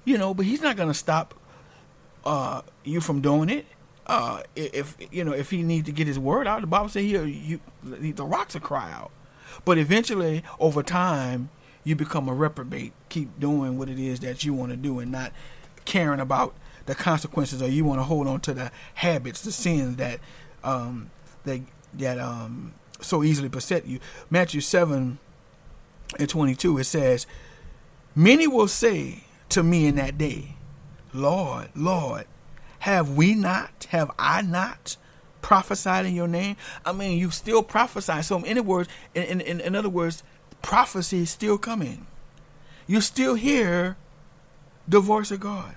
You 0.03 0.17
know, 0.17 0.33
but 0.33 0.45
He's 0.45 0.62
not 0.62 0.75
going 0.75 0.89
to 0.89 0.93
stop 0.93 1.36
uh, 2.25 2.63
you 2.83 2.99
from 2.99 3.21
doing 3.21 3.49
it. 3.49 3.65
Uh, 4.07 4.41
if 4.55 4.97
you 5.11 5.23
know, 5.23 5.33
if 5.33 5.51
He 5.51 5.63
needs 5.63 5.85
to 5.85 5.91
get 5.91 6.07
His 6.07 6.17
word 6.17 6.47
out, 6.47 6.61
the 6.61 6.67
Bible 6.67 6.89
says 6.89 7.03
here 7.03 7.25
you, 7.25 7.59
the 7.83 8.25
rocks 8.25 8.53
will 8.53 8.61
cry 8.61 8.91
out. 8.91 9.11
But 9.65 9.77
eventually, 9.77 10.43
over 10.59 10.81
time, 10.81 11.49
you 11.83 11.95
become 11.95 12.29
a 12.29 12.33
reprobate. 12.33 12.93
Keep 13.09 13.39
doing 13.39 13.77
what 13.77 13.89
it 13.89 13.99
is 13.99 14.21
that 14.21 14.43
you 14.43 14.53
want 14.53 14.71
to 14.71 14.77
do, 14.77 14.99
and 14.99 15.11
not 15.11 15.33
caring 15.85 16.19
about 16.19 16.55
the 16.85 16.95
consequences, 16.95 17.61
or 17.61 17.67
you 17.67 17.85
want 17.85 17.99
to 17.99 18.03
hold 18.03 18.27
on 18.27 18.39
to 18.41 18.53
the 18.53 18.71
habits, 18.95 19.41
the 19.41 19.51
sins 19.51 19.97
that 19.97 20.19
um, 20.63 21.11
that 21.43 21.61
that 21.93 22.17
um, 22.17 22.73
so 23.01 23.23
easily 23.23 23.49
beset 23.49 23.85
you. 23.85 23.99
Matthew 24.29 24.61
seven 24.61 25.19
and 26.17 26.29
twenty 26.29 26.55
two 26.55 26.77
it 26.77 26.85
says, 26.85 27.27
"Many 28.15 28.47
will 28.47 28.69
say 28.69 29.25
to 29.49 29.63
me 29.63 29.85
in 29.85 29.95
that 29.95 30.17
day, 30.17 30.55
Lord, 31.13 31.69
Lord, 31.75 32.25
have 32.79 33.11
we 33.11 33.33
not? 33.33 33.87
Have 33.89 34.11
I 34.17 34.41
not?" 34.41 34.97
prophesied 35.47 36.05
in 36.05 36.13
your 36.13 36.27
name. 36.27 36.57
I 36.85 36.91
mean, 36.91 37.17
you 37.17 37.31
still 37.31 37.63
prophesy. 37.63 38.21
So, 38.21 38.43
in 38.43 38.57
other 38.57 38.63
words, 38.63 38.89
in, 39.15 39.39
in, 39.39 39.61
in 39.61 39.75
other 39.75 39.87
words, 39.87 40.21
prophecy 40.61 41.19
is 41.19 41.29
still 41.29 41.57
coming. 41.57 42.05
You 42.85 42.99
still 42.99 43.35
hear 43.35 43.95
the 44.87 44.99
voice 44.99 45.31
of 45.31 45.39
God. 45.39 45.75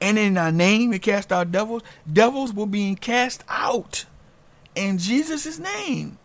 And 0.00 0.18
in 0.18 0.38
our 0.38 0.52
name, 0.52 0.90
we 0.90 1.00
cast 1.00 1.32
out 1.32 1.50
devils. 1.50 1.82
Devils 2.10 2.52
were 2.52 2.66
being 2.66 2.94
cast 2.94 3.42
out 3.48 4.04
in 4.76 4.98
Jesus' 4.98 5.58
name 5.58 6.18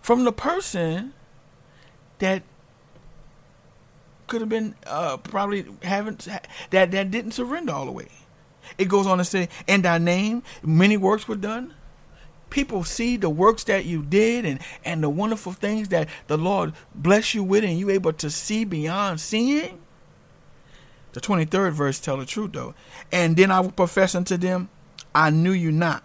from 0.00 0.24
the 0.24 0.32
person 0.32 1.12
that 2.18 2.42
could 4.26 4.42
have 4.42 4.50
been 4.50 4.74
uh, 4.86 5.16
probably 5.16 5.64
haven't 5.82 6.28
that 6.70 6.90
that 6.90 7.10
didn't 7.10 7.32
surrender 7.32 7.72
all 7.72 7.86
the 7.86 7.92
way. 7.92 8.08
It 8.76 8.88
goes 8.88 9.06
on 9.06 9.18
to 9.18 9.24
say, 9.24 9.48
"In 9.66 9.82
thy 9.82 9.98
name, 9.98 10.42
many 10.62 10.96
works 10.96 11.26
were 11.26 11.36
done." 11.36 11.74
People 12.50 12.82
see 12.82 13.16
the 13.16 13.30
works 13.30 13.64
that 13.64 13.84
you 13.84 14.02
did 14.02 14.44
and 14.44 14.60
and 14.84 15.02
the 15.02 15.10
wonderful 15.10 15.52
things 15.52 15.88
that 15.88 16.08
the 16.28 16.38
Lord 16.38 16.72
bless 16.94 17.34
you 17.34 17.42
with, 17.42 17.64
and 17.64 17.78
you 17.78 17.90
able 17.90 18.12
to 18.14 18.30
see 18.30 18.64
beyond 18.64 19.20
seeing. 19.20 19.78
The 21.12 21.20
23rd 21.20 21.72
verse 21.72 21.98
tell 21.98 22.16
the 22.16 22.26
truth 22.26 22.52
though. 22.52 22.74
And 23.10 23.36
then 23.36 23.50
I 23.50 23.60
will 23.60 23.72
profess 23.72 24.14
unto 24.14 24.36
them, 24.36 24.68
I 25.14 25.30
knew 25.30 25.52
you 25.52 25.72
not. 25.72 26.04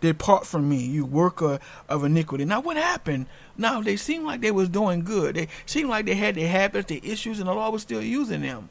Depart 0.00 0.46
from 0.46 0.68
me, 0.68 0.78
you 0.78 1.04
worker 1.04 1.60
of 1.88 2.04
iniquity. 2.04 2.46
Now 2.46 2.60
what 2.60 2.78
happened? 2.78 3.26
Now 3.58 3.82
they 3.82 3.96
seemed 3.96 4.24
like 4.24 4.40
they 4.40 4.50
was 4.50 4.68
doing 4.68 5.04
good. 5.04 5.34
They 5.36 5.48
seemed 5.66 5.90
like 5.90 6.06
they 6.06 6.14
had 6.14 6.36
their 6.36 6.48
habits, 6.48 6.88
their 6.88 7.00
issues, 7.02 7.38
and 7.38 7.48
the 7.48 7.52
Lord 7.52 7.72
was 7.72 7.82
still 7.82 8.02
using 8.02 8.40
them. 8.40 8.70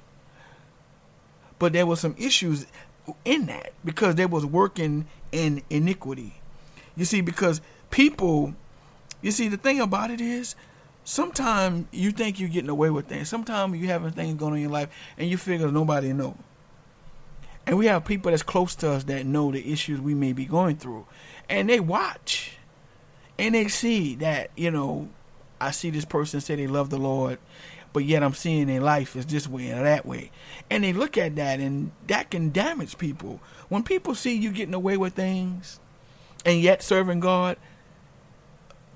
But 1.59 1.73
there 1.73 1.85
was 1.85 1.99
some 1.99 2.15
issues 2.17 2.65
in 3.25 3.45
that 3.47 3.73
because 3.83 4.15
they 4.15 4.25
was 4.25 4.45
working 4.45 5.07
in 5.31 5.63
iniquity. 5.69 6.35
You 6.95 7.05
see, 7.05 7.21
because 7.21 7.61
people, 7.91 8.53
you 9.21 9.31
see, 9.31 9.47
the 9.47 9.57
thing 9.57 9.79
about 9.79 10.11
it 10.11 10.21
is 10.21 10.55
sometimes 11.03 11.85
you 11.91 12.11
think 12.11 12.39
you're 12.39 12.49
getting 12.49 12.69
away 12.69 12.89
with 12.89 13.07
things. 13.07 13.29
Sometimes 13.29 13.77
you 13.77 13.87
having 13.87 14.11
things 14.11 14.37
going 14.37 14.53
on 14.53 14.57
in 14.57 14.63
your 14.63 14.71
life 14.71 14.89
and 15.17 15.29
you 15.29 15.37
figure 15.37 15.71
nobody 15.71 16.13
know. 16.13 16.35
And 17.65 17.77
we 17.77 17.85
have 17.85 18.05
people 18.05 18.31
that's 18.31 18.43
close 18.43 18.75
to 18.75 18.91
us 18.91 19.03
that 19.05 19.25
know 19.25 19.51
the 19.51 19.71
issues 19.71 20.01
we 20.01 20.13
may 20.13 20.33
be 20.33 20.45
going 20.45 20.77
through. 20.77 21.05
And 21.47 21.69
they 21.69 21.79
watch. 21.79 22.57
And 23.37 23.55
they 23.55 23.67
see 23.67 24.15
that, 24.15 24.49
you 24.57 24.71
know, 24.71 25.09
I 25.61 25.71
see 25.71 25.89
this 25.89 26.05
person 26.05 26.41
say 26.41 26.55
they 26.55 26.67
love 26.67 26.89
the 26.89 26.97
Lord, 26.97 27.37
but 27.91 28.05
yet 28.05 28.23
I'm 28.23 28.33
seeing 28.33 28.67
their 28.67 28.81
life 28.81 29.15
is 29.15 29.25
this 29.25 29.47
way 29.47 29.69
and 29.69 29.85
that 29.85 30.05
way. 30.05 30.31
And 30.69 30.83
they 30.83 30.93
look 30.93 31.17
at 31.17 31.35
that 31.37 31.59
and 31.59 31.91
that 32.07 32.31
can 32.31 32.51
damage 32.51 32.97
people. 32.97 33.39
When 33.67 33.83
people 33.83 34.15
see 34.15 34.35
you 34.35 34.51
getting 34.51 34.73
away 34.73 34.97
with 34.97 35.13
things 35.13 35.79
and 36.45 36.61
yet 36.61 36.83
serving 36.83 37.19
God, 37.19 37.57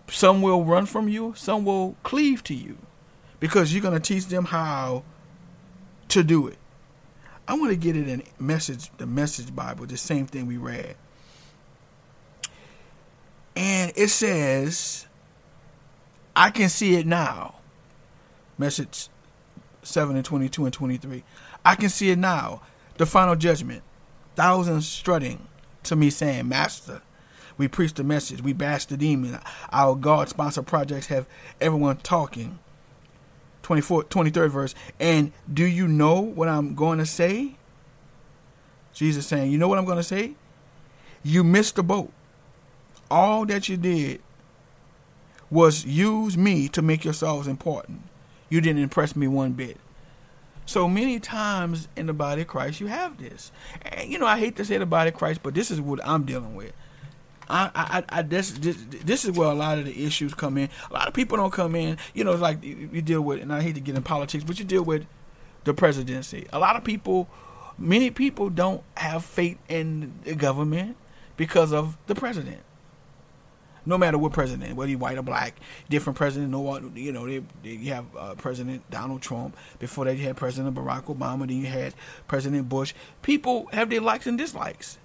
some 0.09 0.41
will 0.41 0.63
run 0.63 0.85
from 0.85 1.07
you, 1.07 1.33
some 1.35 1.65
will 1.65 1.95
cleave 2.03 2.43
to 2.43 2.53
you 2.53 2.77
because 3.39 3.73
you're 3.73 3.81
going 3.81 3.99
to 3.99 3.99
teach 3.99 4.27
them 4.27 4.45
how 4.45 5.03
to 6.09 6.23
do 6.23 6.47
it. 6.47 6.57
I 7.47 7.55
want 7.55 7.71
to 7.71 7.75
get 7.75 7.95
it 7.95 8.07
in 8.07 8.23
message 8.39 8.89
the 8.97 9.05
message 9.05 9.53
Bible, 9.53 9.85
the 9.85 9.97
same 9.97 10.27
thing 10.27 10.45
we 10.45 10.57
read. 10.57 10.95
And 13.55 13.91
it 13.95 14.09
says, 14.09 15.07
I 16.35 16.49
can 16.49 16.69
see 16.69 16.95
it 16.95 17.05
now. 17.05 17.55
Message 18.57 19.09
7 19.81 20.15
and 20.15 20.25
22 20.25 20.65
and 20.65 20.73
23. 20.73 21.23
I 21.65 21.75
can 21.75 21.89
see 21.89 22.09
it 22.09 22.17
now. 22.17 22.61
The 22.97 23.05
final 23.05 23.35
judgment. 23.35 23.83
Thousands 24.35 24.87
strutting 24.87 25.47
to 25.83 25.95
me 25.95 26.09
saying, 26.09 26.47
Master, 26.47 27.01
we 27.57 27.67
preach 27.67 27.93
the 27.93 28.03
message. 28.03 28.41
We 28.41 28.53
bash 28.53 28.85
the 28.85 28.97
demon. 28.97 29.39
Our 29.71 29.95
God 29.95 30.29
sponsored 30.29 30.65
projects 30.65 31.07
have 31.07 31.27
everyone 31.61 31.97
talking. 31.97 32.59
24, 33.61 34.03
23rd 34.05 34.49
verse. 34.49 34.75
And 34.99 35.31
do 35.51 35.65
you 35.65 35.87
know 35.87 36.19
what 36.19 36.49
I'm 36.49 36.75
going 36.75 36.99
to 36.99 37.05
say? 37.05 37.55
Jesus 38.93 39.25
saying, 39.25 39.51
You 39.51 39.57
know 39.57 39.67
what 39.67 39.77
I'm 39.77 39.85
going 39.85 39.97
to 39.97 40.03
say? 40.03 40.33
You 41.23 41.43
missed 41.43 41.75
the 41.75 41.83
boat. 41.83 42.11
All 43.09 43.45
that 43.45 43.69
you 43.69 43.77
did 43.77 44.21
was 45.49 45.85
use 45.85 46.37
me 46.37 46.67
to 46.69 46.81
make 46.81 47.03
yourselves 47.05 47.47
important. 47.47 48.01
You 48.49 48.61
didn't 48.61 48.81
impress 48.81 49.15
me 49.15 49.27
one 49.27 49.53
bit. 49.53 49.77
So 50.65 50.87
many 50.87 51.19
times 51.19 51.87
in 51.95 52.05
the 52.05 52.13
body 52.13 52.43
of 52.43 52.47
Christ, 52.47 52.79
you 52.79 52.87
have 52.87 53.17
this. 53.17 53.51
And, 53.81 54.09
you 54.09 54.17
know, 54.17 54.25
I 54.25 54.39
hate 54.39 54.55
to 54.57 54.65
say 54.65 54.77
the 54.77 54.85
body 54.85 55.09
of 55.09 55.15
Christ, 55.15 55.41
but 55.43 55.53
this 55.53 55.71
is 55.71 55.81
what 55.81 55.99
I'm 56.05 56.23
dealing 56.25 56.55
with. 56.55 56.71
I, 57.49 57.69
I, 57.75 58.03
I 58.19 58.21
this, 58.21 58.51
this, 58.51 58.77
this 59.03 59.25
is 59.25 59.31
where 59.31 59.49
a 59.49 59.53
lot 59.53 59.77
of 59.77 59.85
the 59.85 60.05
issues 60.05 60.33
come 60.33 60.57
in. 60.57 60.69
A 60.89 60.93
lot 60.93 61.07
of 61.07 61.13
people 61.13 61.37
don't 61.37 61.51
come 61.51 61.75
in. 61.75 61.97
You 62.13 62.23
know, 62.23 62.33
like 62.33 62.63
you 62.63 63.01
deal 63.01 63.21
with, 63.21 63.41
and 63.41 63.51
I 63.51 63.61
hate 63.61 63.75
to 63.75 63.81
get 63.81 63.95
in 63.95 64.03
politics, 64.03 64.45
but 64.45 64.59
you 64.59 64.65
deal 64.65 64.83
with 64.83 65.05
the 65.65 65.73
presidency. 65.73 66.47
A 66.53 66.59
lot 66.59 66.77
of 66.77 66.85
people, 66.85 67.27
many 67.77 68.11
people 68.11 68.49
don't 68.49 68.81
have 68.95 69.25
faith 69.25 69.57
in 69.67 70.13
the 70.23 70.35
government 70.35 70.95
because 71.35 71.73
of 71.73 71.97
the 72.07 72.15
president 72.15 72.61
no 73.85 73.97
matter 73.97 74.17
what 74.17 74.31
president, 74.31 74.75
whether 74.75 74.89
you 74.89 74.97
white 74.97 75.17
or 75.17 75.21
black, 75.21 75.55
different 75.89 76.17
president. 76.17 76.51
No 76.51 76.79
you 76.95 77.11
know, 77.11 77.27
they, 77.27 77.43
they, 77.61 77.71
you 77.71 77.93
have 77.93 78.05
uh, 78.17 78.35
President 78.35 78.89
Donald 78.89 79.21
Trump. 79.21 79.57
Before 79.79 80.05
that, 80.05 80.17
you 80.17 80.23
had 80.23 80.37
President 80.37 80.75
Barack 80.75 81.05
Obama. 81.05 81.39
Then 81.47 81.57
you 81.57 81.67
had 81.67 81.93
President 82.27 82.69
Bush. 82.69 82.93
People 83.21 83.67
have 83.73 83.89
their 83.89 84.01
likes 84.01 84.27
and 84.27 84.37
dislikes. 84.37 84.97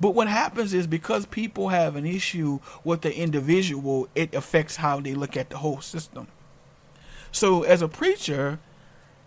But 0.00 0.10
what 0.10 0.28
happens 0.28 0.72
is 0.74 0.86
because 0.86 1.26
people 1.26 1.68
have 1.68 1.96
an 1.96 2.06
issue 2.06 2.60
with 2.82 3.02
the 3.02 3.14
individual, 3.14 4.08
it 4.14 4.34
affects 4.34 4.76
how 4.76 5.00
they 5.00 5.14
look 5.14 5.36
at 5.36 5.50
the 5.50 5.58
whole 5.58 5.80
system. 5.80 6.28
So, 7.30 7.62
as 7.62 7.82
a 7.82 7.88
preacher, 7.88 8.58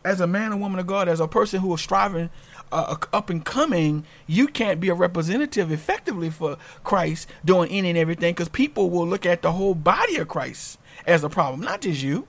as 0.03 0.21
a 0.21 0.27
man 0.27 0.51
and 0.51 0.61
woman 0.61 0.79
of 0.79 0.87
God, 0.87 1.07
as 1.07 1.19
a 1.19 1.27
person 1.27 1.61
who 1.61 1.73
is 1.73 1.81
striving 1.81 2.29
uh, 2.71 2.95
up 3.13 3.29
and 3.29 3.43
coming, 3.43 4.05
you 4.27 4.47
can't 4.47 4.79
be 4.79 4.89
a 4.89 4.93
representative 4.93 5.71
effectively 5.71 6.29
for 6.29 6.57
Christ 6.83 7.29
doing 7.43 7.69
any 7.69 7.89
and 7.89 7.97
everything 7.97 8.33
because 8.33 8.49
people 8.49 8.89
will 8.89 9.07
look 9.07 9.25
at 9.25 9.41
the 9.41 9.51
whole 9.51 9.75
body 9.75 10.17
of 10.17 10.27
Christ 10.27 10.79
as 11.05 11.23
a 11.23 11.29
problem, 11.29 11.61
not 11.61 11.81
just 11.81 12.01
you. 12.01 12.27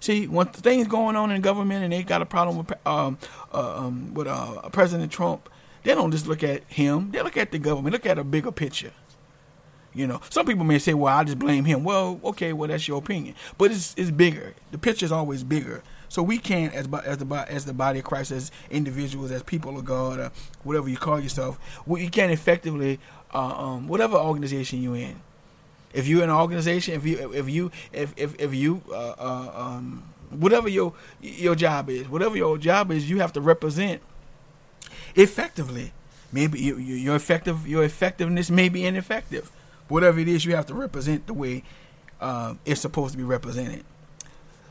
See, 0.00 0.26
when 0.26 0.46
things 0.46 0.86
going 0.86 1.16
on 1.16 1.30
in 1.30 1.40
government 1.40 1.82
and 1.82 1.92
they 1.92 2.02
got 2.02 2.22
a 2.22 2.26
problem 2.26 2.58
with 2.58 2.86
um, 2.86 3.18
uh, 3.52 3.78
um, 3.78 4.14
with 4.14 4.28
uh, 4.28 4.68
President 4.70 5.10
Trump, 5.10 5.48
they 5.82 5.94
don't 5.94 6.12
just 6.12 6.28
look 6.28 6.44
at 6.44 6.62
him. 6.64 7.10
They 7.10 7.20
look 7.22 7.36
at 7.36 7.50
the 7.50 7.58
government. 7.58 7.92
Look 7.94 8.06
at 8.06 8.18
a 8.18 8.24
bigger 8.24 8.52
picture. 8.52 8.92
You 9.92 10.06
know, 10.06 10.20
some 10.30 10.46
people 10.46 10.64
may 10.64 10.78
say, 10.78 10.94
"Well, 10.94 11.12
I 11.12 11.24
just 11.24 11.40
blame 11.40 11.64
him." 11.64 11.82
Well, 11.82 12.20
okay, 12.22 12.52
well 12.52 12.68
that's 12.68 12.86
your 12.86 12.98
opinion, 12.98 13.34
but 13.56 13.72
it's 13.72 13.94
it's 13.96 14.12
bigger. 14.12 14.54
The 14.70 14.78
picture 14.78 15.04
is 15.04 15.10
always 15.10 15.42
bigger 15.42 15.82
so 16.08 16.22
we 16.22 16.38
can't, 16.38 16.74
as 16.74 16.88
as 17.04 17.18
the 17.18 17.46
as 17.48 17.64
the 17.64 17.74
body 17.74 17.98
of 17.98 18.04
Christ, 18.04 18.30
as 18.32 18.50
individuals, 18.70 19.30
as 19.30 19.42
people 19.42 19.78
of 19.78 19.84
God, 19.84 20.18
or 20.18 20.32
whatever 20.64 20.88
you 20.88 20.96
call 20.96 21.20
yourself, 21.20 21.58
we 21.86 22.08
can't 22.08 22.32
effectively, 22.32 22.98
uh, 23.34 23.38
um, 23.38 23.88
whatever 23.88 24.16
organization 24.16 24.82
you're 24.82 24.96
in. 24.96 25.20
If 25.92 26.06
you're 26.06 26.22
in 26.22 26.30
an 26.30 26.36
organization, 26.36 26.94
if 26.94 27.04
you 27.04 27.32
if 27.32 27.48
you 27.48 27.70
if 27.92 28.14
if, 28.16 28.40
if 28.40 28.54
you 28.54 28.82
uh, 28.90 29.14
uh, 29.18 29.52
um, 29.54 30.04
whatever 30.30 30.68
your 30.68 30.94
your 31.20 31.54
job 31.54 31.90
is, 31.90 32.08
whatever 32.08 32.36
your 32.36 32.58
job 32.58 32.90
is, 32.90 33.08
you 33.08 33.20
have 33.20 33.32
to 33.34 33.40
represent 33.40 34.00
effectively. 35.14 35.92
Maybe 36.30 36.60
you, 36.60 36.76
your 36.76 37.16
effective 37.16 37.66
your 37.66 37.84
effectiveness 37.84 38.50
may 38.50 38.68
be 38.68 38.86
ineffective. 38.86 39.50
Whatever 39.88 40.20
it 40.20 40.28
is, 40.28 40.44
you 40.44 40.54
have 40.54 40.66
to 40.66 40.74
represent 40.74 41.26
the 41.26 41.32
way 41.32 41.62
uh, 42.20 42.54
it's 42.66 42.80
supposed 42.80 43.12
to 43.12 43.18
be 43.18 43.24
represented. 43.24 43.84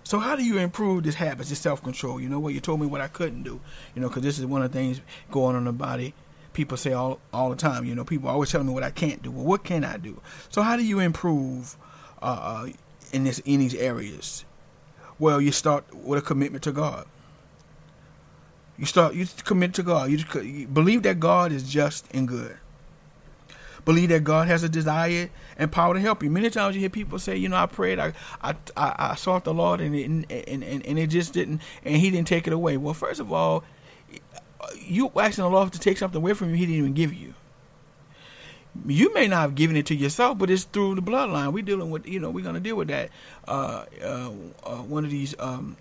So 0.08 0.20
how 0.20 0.38
do 0.38 0.44
you 0.46 0.58
improve 0.58 1.04
this 1.04 1.16
habit, 1.16 1.48
this 1.48 1.60
self 1.60 1.84
control? 1.84 2.22
You 2.22 2.30
know 2.30 2.40
what? 2.40 2.54
You 2.54 2.62
told 2.62 2.80
me 2.80 2.88
what 2.88 3.02
I 3.02 3.10
couldn't 3.10 3.44
do. 3.44 3.60
You 3.94 4.02
know, 4.02 4.08
because 4.08 4.24
this 4.24 4.40
is 4.40 4.46
one 4.46 4.62
of 4.62 4.72
the 4.72 4.80
things 4.80 5.02
going 5.32 5.58
on 5.58 5.64
in 5.64 5.66
the 5.66 5.74
body. 5.74 6.14
People 6.54 6.78
say 6.78 6.94
all 6.94 7.20
all 7.34 7.50
the 7.50 7.58
time. 7.58 7.84
You 7.84 7.94
know, 7.94 8.06
people 8.06 8.30
always 8.30 8.50
telling 8.50 8.68
me 8.68 8.74
what 8.74 8.84
I 8.84 8.90
can't 8.90 9.22
do. 9.22 9.32
Well, 9.32 9.44
what 9.44 9.66
can 9.66 9.84
I 9.84 9.98
do? 9.98 10.22
So 10.48 10.62
how 10.62 10.78
do 10.78 10.86
you 10.86 11.00
improve 11.00 11.76
uh, 12.22 12.26
uh, 12.26 12.70
in 13.12 13.26
this 13.26 13.40
in 13.40 13.60
these 13.60 13.76
areas? 13.76 14.46
Well, 15.20 15.42
you 15.42 15.52
start 15.52 15.94
with 15.94 16.20
a 16.20 16.22
commitment 16.22 16.64
to 16.64 16.72
God. 16.72 17.06
You 18.78 18.86
start 18.86 19.14
you 19.14 19.28
commit 19.44 19.74
to 19.74 19.84
God. 19.84 20.10
You, 20.10 20.20
just, 20.20 20.34
you 20.46 20.68
believe 20.68 21.04
that 21.04 21.20
God 21.20 21.52
is 21.52 21.70
just 21.70 22.06
and 22.12 22.30
good 22.30 22.56
believe 23.88 24.10
that 24.10 24.26
God 24.26 24.50
has 24.50 24.64
a 24.64 24.70
desire 24.70 25.30
and 25.58 25.72
power 25.72 25.94
to 25.94 26.00
help 26.02 26.22
you. 26.22 26.30
Many 26.30 26.50
times 26.50 26.76
you 26.76 26.82
hear 26.82 26.90
people 26.90 27.18
say, 27.20 27.38
you 27.38 27.48
know, 27.48 27.56
I 27.56 27.68
prayed, 27.68 28.00
I 28.00 28.12
I, 28.42 28.54
I, 28.76 28.96
I 29.12 29.16
sought 29.16 29.46
the 29.46 29.54
Lord, 29.54 29.80
and 29.80 29.96
it, 29.96 30.04
and, 30.06 30.30
and 30.30 30.86
and 30.86 31.00
it 31.00 31.08
just 31.08 31.32
didn't, 31.32 31.62
and 31.86 31.96
He 31.96 32.12
didn't 32.12 32.28
take 32.28 32.48
it 32.48 32.54
away. 32.54 32.76
Well, 32.76 32.94
first 32.94 33.22
of 33.22 33.32
all, 33.32 33.64
you 34.76 35.10
asking 35.16 35.46
the 35.46 35.50
Lord 35.50 35.72
to 35.72 35.80
take 35.80 35.98
something 35.98 36.22
away 36.22 36.34
from 36.34 36.50
you, 36.50 36.58
He 36.58 36.66
didn't 36.66 36.80
even 36.80 36.94
give 36.94 37.14
you. 37.14 37.34
You 38.86 39.14
may 39.14 39.28
not 39.28 39.40
have 39.40 39.56
given 39.56 39.78
it 39.78 39.86
to 39.86 39.96
yourself, 39.96 40.38
but 40.38 40.50
it's 40.50 40.66
through 40.66 40.96
the 40.96 41.02
bloodline. 41.02 41.54
We're 41.54 41.64
dealing 41.64 41.90
with, 41.90 42.06
you 42.06 42.20
know, 42.20 42.30
we're 42.30 42.44
going 42.44 42.56
to 42.56 42.62
deal 42.62 42.76
with 42.76 42.90
that. 42.90 43.10
Uh, 43.48 43.86
uh, 44.04 44.32
uh, 44.64 44.76
one 44.84 45.04
of 45.04 45.10
these 45.10 45.34
um, 45.40 45.78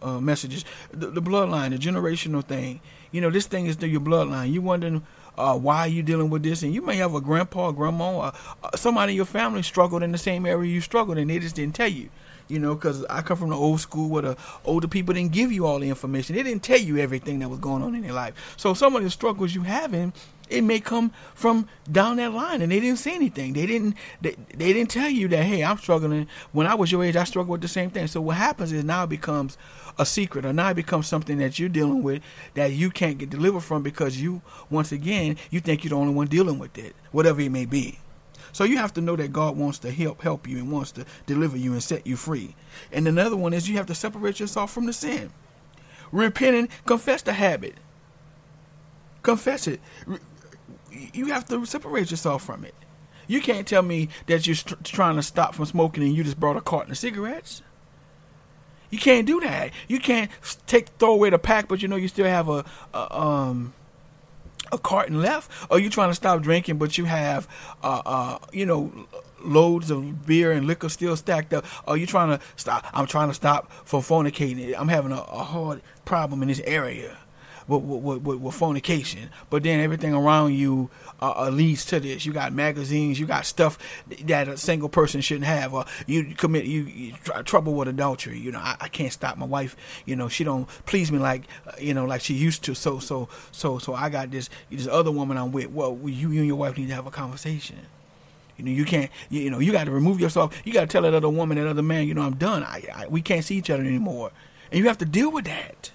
uh, 0.00 0.18
messages, 0.20 0.64
the, 0.90 1.08
the, 1.08 1.20
bloodline, 1.20 1.70
the 1.70 1.76
generational 1.76 2.42
thing. 2.42 2.80
You 3.10 3.20
know, 3.20 3.28
this 3.28 3.46
thing 3.46 3.66
is 3.66 3.76
through 3.76 3.90
your 3.90 4.00
bloodline. 4.00 4.50
You 4.50 4.62
wondering 4.62 5.04
uh, 5.38 5.56
why 5.56 5.78
are 5.78 5.88
you 5.88 6.02
dealing 6.02 6.30
with 6.30 6.42
this? 6.42 6.62
And 6.62 6.74
you 6.74 6.82
may 6.82 6.96
have 6.96 7.14
a 7.14 7.20
grandpa, 7.20 7.66
or 7.66 7.72
grandma, 7.72 8.16
or 8.16 8.32
uh, 8.62 8.76
somebody 8.76 9.12
in 9.12 9.16
your 9.16 9.24
family 9.24 9.62
struggled 9.62 10.02
in 10.02 10.12
the 10.12 10.18
same 10.18 10.44
area 10.44 10.70
you 10.70 10.80
struggled, 10.80 11.16
and 11.16 11.30
they 11.30 11.38
just 11.38 11.54
didn't 11.54 11.74
tell 11.74 11.88
you. 11.88 12.10
You 12.48 12.58
know, 12.58 12.74
because 12.74 13.04
I 13.10 13.20
come 13.20 13.36
from 13.36 13.50
the 13.50 13.56
old 13.56 13.78
school 13.78 14.08
where 14.08 14.22
the 14.22 14.36
older 14.64 14.88
people 14.88 15.12
didn't 15.12 15.32
give 15.32 15.52
you 15.52 15.66
all 15.66 15.78
the 15.78 15.88
information. 15.90 16.34
They 16.34 16.42
didn't 16.42 16.62
tell 16.62 16.78
you 16.80 16.96
everything 16.96 17.40
that 17.40 17.50
was 17.50 17.58
going 17.58 17.82
on 17.82 17.94
in 17.94 18.00
their 18.00 18.14
life. 18.14 18.54
So 18.56 18.72
some 18.72 18.96
of 18.96 19.02
the 19.02 19.10
struggles 19.10 19.54
you 19.54 19.64
having, 19.64 20.14
it 20.48 20.62
may 20.62 20.80
come 20.80 21.12
from 21.34 21.68
down 21.92 22.16
that 22.16 22.32
line, 22.32 22.62
and 22.62 22.72
they 22.72 22.80
didn't 22.80 23.00
say 23.00 23.14
anything. 23.14 23.52
They 23.52 23.66
didn't. 23.66 23.96
They, 24.22 24.34
they 24.54 24.72
didn't 24.72 24.90
tell 24.90 25.10
you 25.10 25.28
that. 25.28 25.44
Hey, 25.44 25.62
I'm 25.62 25.76
struggling. 25.76 26.26
When 26.52 26.66
I 26.66 26.74
was 26.74 26.90
your 26.90 27.04
age, 27.04 27.16
I 27.16 27.24
struggled 27.24 27.50
with 27.52 27.60
the 27.60 27.68
same 27.68 27.90
thing. 27.90 28.06
So 28.06 28.22
what 28.22 28.38
happens 28.38 28.72
is 28.72 28.82
now 28.82 29.04
it 29.04 29.10
becomes 29.10 29.58
a 29.98 30.06
secret 30.06 30.44
or 30.44 30.52
now 30.52 30.70
it 30.70 30.74
becomes 30.74 31.06
something 31.06 31.38
that 31.38 31.58
you're 31.58 31.68
dealing 31.68 32.02
with 32.02 32.22
that 32.54 32.72
you 32.72 32.90
can't 32.90 33.18
get 33.18 33.30
delivered 33.30 33.60
from 33.60 33.82
because 33.82 34.20
you 34.20 34.40
once 34.70 34.92
again 34.92 35.36
you 35.50 35.60
think 35.60 35.82
you're 35.82 35.90
the 35.90 35.96
only 35.96 36.14
one 36.14 36.26
dealing 36.28 36.58
with 36.58 36.78
it 36.78 36.94
whatever 37.12 37.40
it 37.40 37.50
may 37.50 37.64
be. 37.64 37.98
So 38.52 38.64
you 38.64 38.78
have 38.78 38.94
to 38.94 39.00
know 39.00 39.16
that 39.16 39.32
god 39.32 39.56
wants 39.56 39.78
to 39.80 39.90
help 39.90 40.22
help 40.22 40.48
you 40.48 40.58
and 40.58 40.72
wants 40.72 40.92
to 40.92 41.04
deliver 41.26 41.56
you 41.56 41.72
and 41.72 41.82
set 41.82 42.06
you 42.06 42.16
free. 42.16 42.54
And 42.92 43.06
another 43.06 43.36
one 43.36 43.52
is 43.52 43.68
you 43.68 43.76
have 43.76 43.86
to 43.86 43.94
separate 43.94 44.40
yourself 44.40 44.72
from 44.72 44.86
the 44.86 44.92
sin. 44.92 45.30
Repent 46.10 46.56
and 46.56 46.68
confess 46.86 47.22
the 47.22 47.34
habit. 47.34 47.74
Confess 49.22 49.66
it. 49.66 49.80
You 51.12 51.26
have 51.26 51.46
to 51.48 51.64
separate 51.66 52.10
yourself 52.10 52.44
from 52.44 52.64
it. 52.64 52.74
You 53.26 53.42
can't 53.42 53.66
tell 53.66 53.82
me 53.82 54.08
that 54.26 54.46
you're 54.46 54.56
trying 54.84 55.16
to 55.16 55.22
stop 55.22 55.54
from 55.54 55.66
smoking 55.66 56.02
and 56.02 56.14
you 56.14 56.24
just 56.24 56.40
brought 56.40 56.56
a 56.56 56.62
carton 56.62 56.92
of 56.92 56.98
cigarettes 56.98 57.62
you 58.90 58.98
can't 58.98 59.26
do 59.26 59.40
that. 59.40 59.70
You 59.88 59.98
can't 59.98 60.30
take 60.66 60.88
throw 60.98 61.12
away 61.12 61.30
the 61.30 61.38
pack, 61.38 61.68
but 61.68 61.82
you 61.82 61.88
know 61.88 61.96
you 61.96 62.08
still 62.08 62.26
have 62.26 62.48
a, 62.48 62.64
a 62.94 63.20
um 63.20 63.74
a 64.72 64.78
carton 64.78 65.20
left. 65.20 65.50
Or 65.70 65.78
you 65.78 65.90
trying 65.90 66.10
to 66.10 66.14
stop 66.14 66.42
drinking, 66.42 66.78
but 66.78 66.98
you 66.98 67.04
have 67.04 67.48
uh 67.82 68.02
uh 68.04 68.38
you 68.52 68.66
know 68.66 68.92
loads 69.40 69.90
of 69.90 70.26
beer 70.26 70.52
and 70.52 70.66
liquor 70.66 70.88
still 70.88 71.16
stacked 71.16 71.52
up. 71.52 71.64
Are 71.86 71.96
you 71.96 72.06
trying 72.06 72.36
to 72.36 72.44
stop? 72.56 72.86
I'm 72.92 73.06
trying 73.06 73.28
to 73.28 73.34
stop 73.34 73.70
from 73.84 74.02
fornicating. 74.02 74.74
I'm 74.76 74.88
having 74.88 75.12
a, 75.12 75.20
a 75.20 75.44
hard 75.44 75.82
problem 76.04 76.42
in 76.42 76.48
this 76.48 76.60
area 76.60 77.16
with, 77.68 77.82
with, 77.82 78.22
with, 78.22 78.40
with 78.40 78.54
fornication, 78.54 79.30
but 79.50 79.62
then 79.62 79.80
everything 79.80 80.14
around 80.14 80.54
you 80.54 80.90
uh, 81.20 81.34
uh, 81.36 81.50
leads 81.50 81.84
to 81.86 82.00
this. 82.00 82.24
You 82.24 82.32
got 82.32 82.52
magazines, 82.52 83.18
you 83.18 83.26
got 83.26 83.46
stuff 83.46 83.78
that 84.24 84.48
a 84.48 84.56
single 84.56 84.88
person 84.88 85.20
shouldn't 85.20 85.46
have, 85.46 85.74
or 85.74 85.84
you 86.06 86.34
commit 86.34 86.64
you, 86.64 86.82
you 86.82 87.12
tr- 87.24 87.42
trouble 87.42 87.74
with 87.74 87.88
adultery. 87.88 88.38
You 88.38 88.52
know, 88.52 88.60
I, 88.60 88.76
I, 88.80 88.88
can't 88.88 89.12
stop 89.12 89.36
my 89.36 89.46
wife. 89.46 89.76
You 90.04 90.16
know, 90.16 90.28
she 90.28 90.44
don't 90.44 90.68
please 90.86 91.10
me 91.10 91.18
like 91.18 91.44
uh, 91.66 91.72
you 91.78 91.94
know 91.94 92.04
like 92.04 92.20
she 92.20 92.34
used 92.34 92.64
to. 92.64 92.74
So 92.74 92.98
so 92.98 93.28
so 93.52 93.78
so 93.78 93.94
I 93.94 94.08
got 94.08 94.30
this 94.30 94.48
this 94.70 94.86
other 94.86 95.10
woman 95.10 95.36
I'm 95.36 95.52
with. 95.52 95.70
Well, 95.70 95.98
you 96.04 96.30
you 96.30 96.38
and 96.38 96.46
your 96.46 96.56
wife 96.56 96.76
need 96.76 96.88
to 96.88 96.94
have 96.94 97.06
a 97.06 97.10
conversation. 97.10 97.78
You 98.56 98.64
know, 98.64 98.70
you 98.72 98.84
can't. 98.84 99.10
You, 99.30 99.42
you 99.42 99.50
know, 99.50 99.60
you 99.60 99.72
got 99.72 99.84
to 99.84 99.90
remove 99.90 100.20
yourself. 100.20 100.60
You 100.64 100.72
got 100.72 100.80
to 100.82 100.86
tell 100.86 101.02
that 101.02 101.14
other 101.14 101.28
woman, 101.28 101.58
that 101.58 101.68
other 101.68 101.82
man, 101.82 102.08
you 102.08 102.14
know, 102.14 102.22
I'm 102.22 102.34
done. 102.34 102.64
I, 102.64 102.82
I 102.94 103.06
we 103.06 103.22
can't 103.22 103.44
see 103.44 103.56
each 103.56 103.70
other 103.70 103.82
anymore, 103.82 104.32
and 104.70 104.78
you 104.78 104.88
have 104.88 104.98
to 104.98 105.04
deal 105.04 105.30
with 105.30 105.44
that 105.44 105.90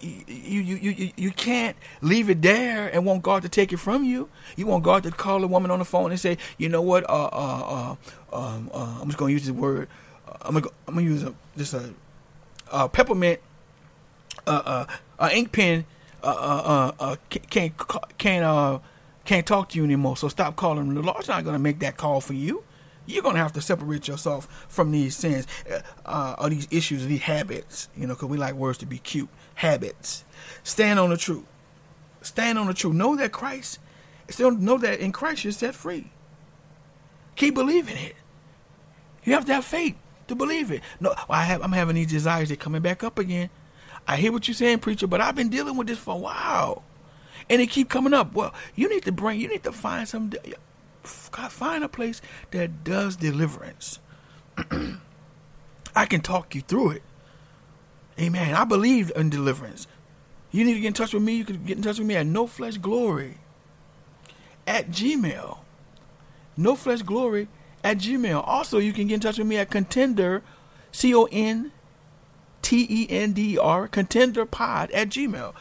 you, 0.00 0.60
you, 0.60 0.90
you, 0.90 1.10
you 1.16 1.30
can't 1.30 1.76
leave 2.00 2.30
it 2.30 2.42
there 2.42 2.88
and 2.88 3.04
want 3.04 3.22
God 3.22 3.42
to 3.42 3.48
take 3.48 3.72
it 3.72 3.78
from 3.78 4.04
you. 4.04 4.28
You 4.56 4.66
want 4.66 4.84
God 4.84 5.02
to 5.02 5.10
call 5.10 5.42
a 5.42 5.46
woman 5.46 5.70
on 5.70 5.78
the 5.78 5.84
phone 5.84 6.10
and 6.10 6.20
say, 6.20 6.38
you 6.58 6.68
know 6.68 6.82
what, 6.82 7.08
uh, 7.08 7.28
uh, 7.32 7.96
uh, 8.32 8.36
um, 8.36 8.70
uh 8.72 8.98
I'm 9.00 9.08
just 9.08 9.18
going 9.18 9.30
to 9.30 9.32
use 9.32 9.46
the 9.46 9.54
word, 9.54 9.88
uh, 10.28 10.36
I'm 10.42 10.52
going 10.52 10.64
to 10.64 10.70
I'm 10.86 10.94
gonna 10.94 11.06
use 11.06 11.22
a, 11.24 11.34
just 11.56 11.74
a, 11.74 11.92
uh, 12.70 12.88
peppermint 12.88 13.40
uh, 14.46 14.62
uh, 14.64 14.86
uh, 15.18 15.30
ink 15.32 15.52
pen 15.52 15.84
uh, 16.22 16.26
uh, 16.26 16.92
uh, 17.00 17.04
uh, 17.04 17.16
can't 17.50 17.72
can't 18.18 18.44
uh, 18.44 18.78
can't 19.24 19.46
talk 19.46 19.68
to 19.70 19.78
you 19.78 19.84
anymore. 19.84 20.16
So 20.16 20.28
stop 20.28 20.56
calling. 20.56 20.94
The 20.94 21.02
Lord's 21.02 21.28
not 21.28 21.44
going 21.44 21.54
to 21.54 21.60
make 21.60 21.80
that 21.80 21.96
call 21.96 22.20
for 22.20 22.34
you. 22.34 22.64
You're 23.04 23.22
going 23.22 23.34
to 23.34 23.40
have 23.40 23.52
to 23.54 23.60
separate 23.60 24.06
yourself 24.06 24.66
from 24.68 24.92
these 24.92 25.16
sins, 25.16 25.48
uh, 26.06 26.36
or 26.38 26.50
these 26.50 26.68
issues, 26.70 27.04
these 27.06 27.22
habits. 27.22 27.88
You 27.96 28.06
know, 28.06 28.14
because 28.14 28.28
we 28.28 28.36
like 28.36 28.54
words 28.54 28.78
to 28.78 28.86
be 28.86 28.98
cute. 28.98 29.28
Habits. 29.54 30.24
Stand 30.62 30.98
on 30.98 31.10
the 31.10 31.16
truth. 31.16 31.44
Stand 32.22 32.58
on 32.58 32.66
the 32.66 32.74
truth. 32.74 32.94
Know 32.94 33.16
that 33.16 33.32
Christ. 33.32 33.78
Still 34.28 34.52
know 34.52 34.78
that 34.78 35.00
in 35.00 35.12
Christ 35.12 35.44
you're 35.44 35.52
set 35.52 35.74
free. 35.74 36.10
Keep 37.36 37.54
believing 37.54 37.96
it. 37.96 38.16
You 39.24 39.34
have 39.34 39.44
to 39.46 39.54
have 39.54 39.64
faith 39.64 39.96
to 40.28 40.34
believe 40.34 40.70
it. 40.70 40.82
No, 41.00 41.14
I 41.28 41.44
have. 41.44 41.62
I'm 41.62 41.72
having 41.72 41.96
these 41.96 42.08
desires. 42.08 42.48
They're 42.48 42.56
coming 42.56 42.82
back 42.82 43.04
up 43.04 43.18
again. 43.18 43.50
I 44.06 44.16
hear 44.16 44.32
what 44.32 44.48
you're 44.48 44.54
saying, 44.54 44.80
preacher, 44.80 45.06
but 45.06 45.20
I've 45.20 45.36
been 45.36 45.48
dealing 45.48 45.76
with 45.76 45.86
this 45.86 45.98
for 45.98 46.14
a 46.14 46.18
while, 46.18 46.82
and 47.48 47.62
it 47.62 47.68
keep 47.68 47.88
coming 47.88 48.12
up. 48.12 48.32
Well, 48.32 48.52
you 48.74 48.88
need 48.88 49.04
to 49.04 49.12
bring. 49.12 49.40
You 49.40 49.48
need 49.48 49.62
to 49.64 49.72
find 49.72 50.08
some. 50.08 50.32
Find 51.04 51.84
a 51.84 51.88
place 51.88 52.20
that 52.52 52.84
does 52.84 53.16
deliverance. 53.16 53.98
I 55.96 56.06
can 56.06 56.20
talk 56.20 56.54
you 56.54 56.60
through 56.62 56.90
it. 56.90 57.02
Amen. 58.22 58.54
I 58.54 58.64
believe 58.64 59.10
in 59.16 59.30
deliverance. 59.30 59.86
You 60.52 60.64
need 60.64 60.74
to 60.74 60.80
get 60.80 60.88
in 60.88 60.92
touch 60.92 61.12
with 61.12 61.22
me. 61.22 61.34
You 61.34 61.44
can 61.44 61.64
get 61.64 61.76
in 61.76 61.82
touch 61.82 61.98
with 61.98 62.06
me 62.06 62.14
at 62.14 62.26
No 62.26 62.46
Flesh 62.46 62.76
Glory 62.76 63.38
at 64.66 64.90
Gmail. 64.90 65.58
No 66.56 66.76
Flesh 66.76 67.02
Glory 67.02 67.48
at 67.82 67.98
Gmail. 67.98 68.46
Also, 68.46 68.78
you 68.78 68.92
can 68.92 69.08
get 69.08 69.14
in 69.14 69.20
touch 69.20 69.38
with 69.38 69.46
me 69.46 69.56
at 69.56 69.70
Contender, 69.70 70.42
C 70.92 71.14
O 71.14 71.26
N 71.32 71.72
T 72.60 72.86
E 72.88 73.06
N 73.10 73.32
D 73.32 73.58
R, 73.58 73.88
Contender 73.88 74.44
Pod 74.44 74.90
at 74.92 75.08
Gmail. 75.08 75.54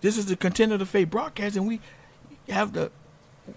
This 0.00 0.16
is 0.16 0.26
the 0.26 0.36
Contender 0.36 0.78
the 0.78 0.86
Faith 0.86 1.10
broadcast, 1.10 1.56
and 1.56 1.66
we 1.66 1.80
have 2.48 2.72
the 2.72 2.90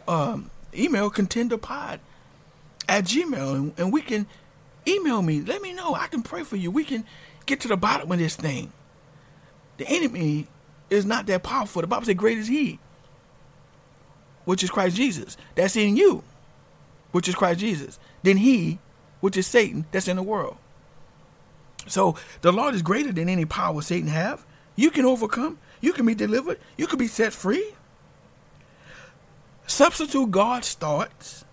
um, 0.07 0.49
email 0.73 1.09
Contender 1.09 1.57
Pod 1.57 1.99
at 2.87 3.05
Gmail, 3.05 3.55
and, 3.55 3.73
and 3.77 3.93
we 3.93 4.01
can 4.01 4.25
email 4.87 5.21
me. 5.21 5.41
Let 5.41 5.61
me 5.61 5.73
know. 5.73 5.93
I 5.93 6.07
can 6.07 6.23
pray 6.23 6.43
for 6.43 6.55
you. 6.55 6.71
We 6.71 6.83
can 6.83 7.05
get 7.49 7.59
to 7.61 7.67
the 7.67 7.77
bottom 7.77 8.11
of 8.11 8.17
this 8.19 8.35
thing. 8.35 8.71
The 9.77 9.87
enemy 9.87 10.47
is 10.89 11.05
not 11.05 11.25
that 11.27 11.43
powerful. 11.43 11.81
The 11.81 11.87
Bible 11.87 12.05
says, 12.05 12.15
Great 12.15 12.37
is 12.37 12.47
He, 12.47 12.79
which 14.45 14.63
is 14.63 14.69
Christ 14.69 14.95
Jesus. 14.95 15.35
That's 15.55 15.75
in 15.75 15.97
you, 15.97 16.23
which 17.11 17.27
is 17.27 17.35
Christ 17.35 17.59
Jesus. 17.59 17.99
Then 18.23 18.37
He, 18.37 18.79
which 19.19 19.35
is 19.35 19.47
Satan, 19.47 19.85
that's 19.91 20.07
in 20.07 20.15
the 20.15 20.23
world. 20.23 20.57
So 21.87 22.15
the 22.41 22.51
Lord 22.51 22.75
is 22.75 22.81
greater 22.81 23.11
than 23.11 23.29
any 23.29 23.45
power 23.45 23.81
Satan 23.81 24.09
have. 24.09 24.45
You 24.75 24.91
can 24.91 25.05
overcome. 25.05 25.57
You 25.81 25.91
can 25.93 26.05
be 26.05 26.15
delivered. 26.15 26.59
You 26.77 26.87
can 26.87 26.99
be 26.99 27.07
set 27.07 27.33
free. 27.33 27.73
Substitute 29.65 30.31
God's 30.31 30.73
thoughts 30.73 31.45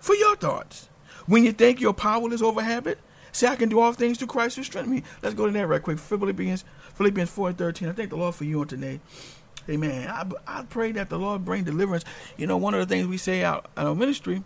for 0.00 0.14
your 0.14 0.36
thoughts. 0.36 0.88
When 1.26 1.44
you 1.44 1.52
think 1.52 1.80
you're 1.80 1.92
powerless 1.92 2.42
over 2.42 2.62
habit, 2.62 2.98
say 3.32 3.48
I 3.48 3.56
can 3.56 3.68
do 3.68 3.80
all 3.80 3.92
things 3.92 4.18
through 4.18 4.28
Christ 4.28 4.56
who 4.56 4.62
strengthens 4.62 5.02
me. 5.02 5.02
Let's 5.22 5.34
go 5.34 5.46
to 5.46 5.52
that 5.52 5.66
right 5.66 5.82
quick. 5.82 5.98
Philippians 5.98 6.64
Philippians 6.94 7.30
4 7.30 7.48
and 7.48 7.58
13. 7.58 7.88
I 7.88 7.92
thank 7.92 8.10
the 8.10 8.16
Lord 8.16 8.34
for 8.34 8.44
you 8.44 8.60
on 8.60 8.68
today. 8.68 9.00
Amen. 9.68 10.08
I, 10.08 10.26
I 10.46 10.62
pray 10.64 10.92
that 10.92 11.08
the 11.08 11.18
Lord 11.18 11.44
bring 11.44 11.64
deliverance. 11.64 12.04
You 12.36 12.46
know, 12.46 12.56
one 12.56 12.74
of 12.74 12.80
the 12.80 12.92
things 12.92 13.06
we 13.06 13.16
say 13.16 13.44
out 13.44 13.70
in 13.76 13.86
our 13.86 13.94
ministry 13.94 14.42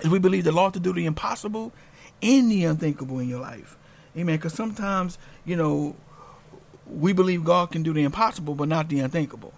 is 0.00 0.10
we 0.10 0.18
believe 0.18 0.44
the 0.44 0.52
Lord 0.52 0.74
to 0.74 0.80
do 0.80 0.92
the 0.92 1.06
impossible 1.06 1.72
and 2.22 2.50
the 2.50 2.64
unthinkable 2.64 3.18
in 3.18 3.28
your 3.28 3.40
life. 3.40 3.76
Amen. 4.16 4.36
Because 4.36 4.54
sometimes, 4.54 5.18
you 5.44 5.56
know, 5.56 5.96
we 6.86 7.12
believe 7.12 7.44
God 7.44 7.70
can 7.70 7.82
do 7.82 7.92
the 7.92 8.02
impossible, 8.02 8.54
but 8.54 8.68
not 8.68 8.88
the 8.88 9.00
unthinkable. 9.00 9.52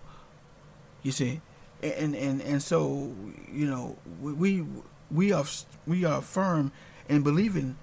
You 1.03 1.13
see, 1.13 1.41
and 1.83 2.15
and 2.15 2.41
and 2.41 2.63
so 2.63 3.13
you 3.53 3.67
know 3.67 3.99
we 4.21 4.65
we 5.11 5.33
are 5.33 5.45
we 5.87 6.05
are 6.05 6.23
firm 6.23 6.73
in 7.09 7.23
believing 7.23 7.77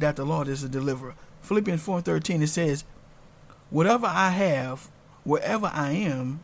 that 0.00 0.16
the 0.16 0.24
Lord 0.24 0.48
is 0.48 0.62
a 0.62 0.68
deliverer. 0.68 1.14
Philippians 1.42 1.82
four 1.82 2.00
thirteen 2.00 2.42
it 2.42 2.48
says, 2.48 2.84
"Whatever 3.70 4.06
I 4.06 4.30
have, 4.30 4.90
wherever 5.24 5.70
I 5.72 5.92
am." 5.92 6.40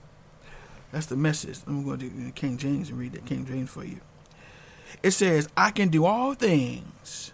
That's 0.92 1.06
the 1.06 1.16
message. 1.16 1.58
I'm 1.66 1.84
going 1.84 1.98
to 1.98 2.08
do 2.08 2.30
King 2.32 2.56
James 2.56 2.88
and 2.88 2.98
read 2.98 3.12
that 3.12 3.26
King 3.26 3.44
James 3.44 3.70
for 3.70 3.84
you. 3.84 4.00
It 5.02 5.10
says, 5.10 5.48
"I 5.56 5.70
can 5.70 5.88
do 5.88 6.04
all 6.04 6.34
things." 6.34 7.32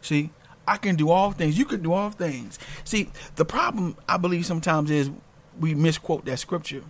See, 0.00 0.30
I 0.66 0.76
can 0.76 0.96
do 0.96 1.10
all 1.10 1.32
things. 1.32 1.58
You 1.58 1.64
can 1.64 1.82
do 1.82 1.92
all 1.92 2.10
things. 2.10 2.58
See, 2.84 3.10
the 3.36 3.44
problem 3.44 3.96
I 4.08 4.16
believe 4.16 4.46
sometimes 4.46 4.90
is 4.90 5.10
we 5.58 5.74
misquote 5.74 6.24
that 6.24 6.38
scripture. 6.38 6.82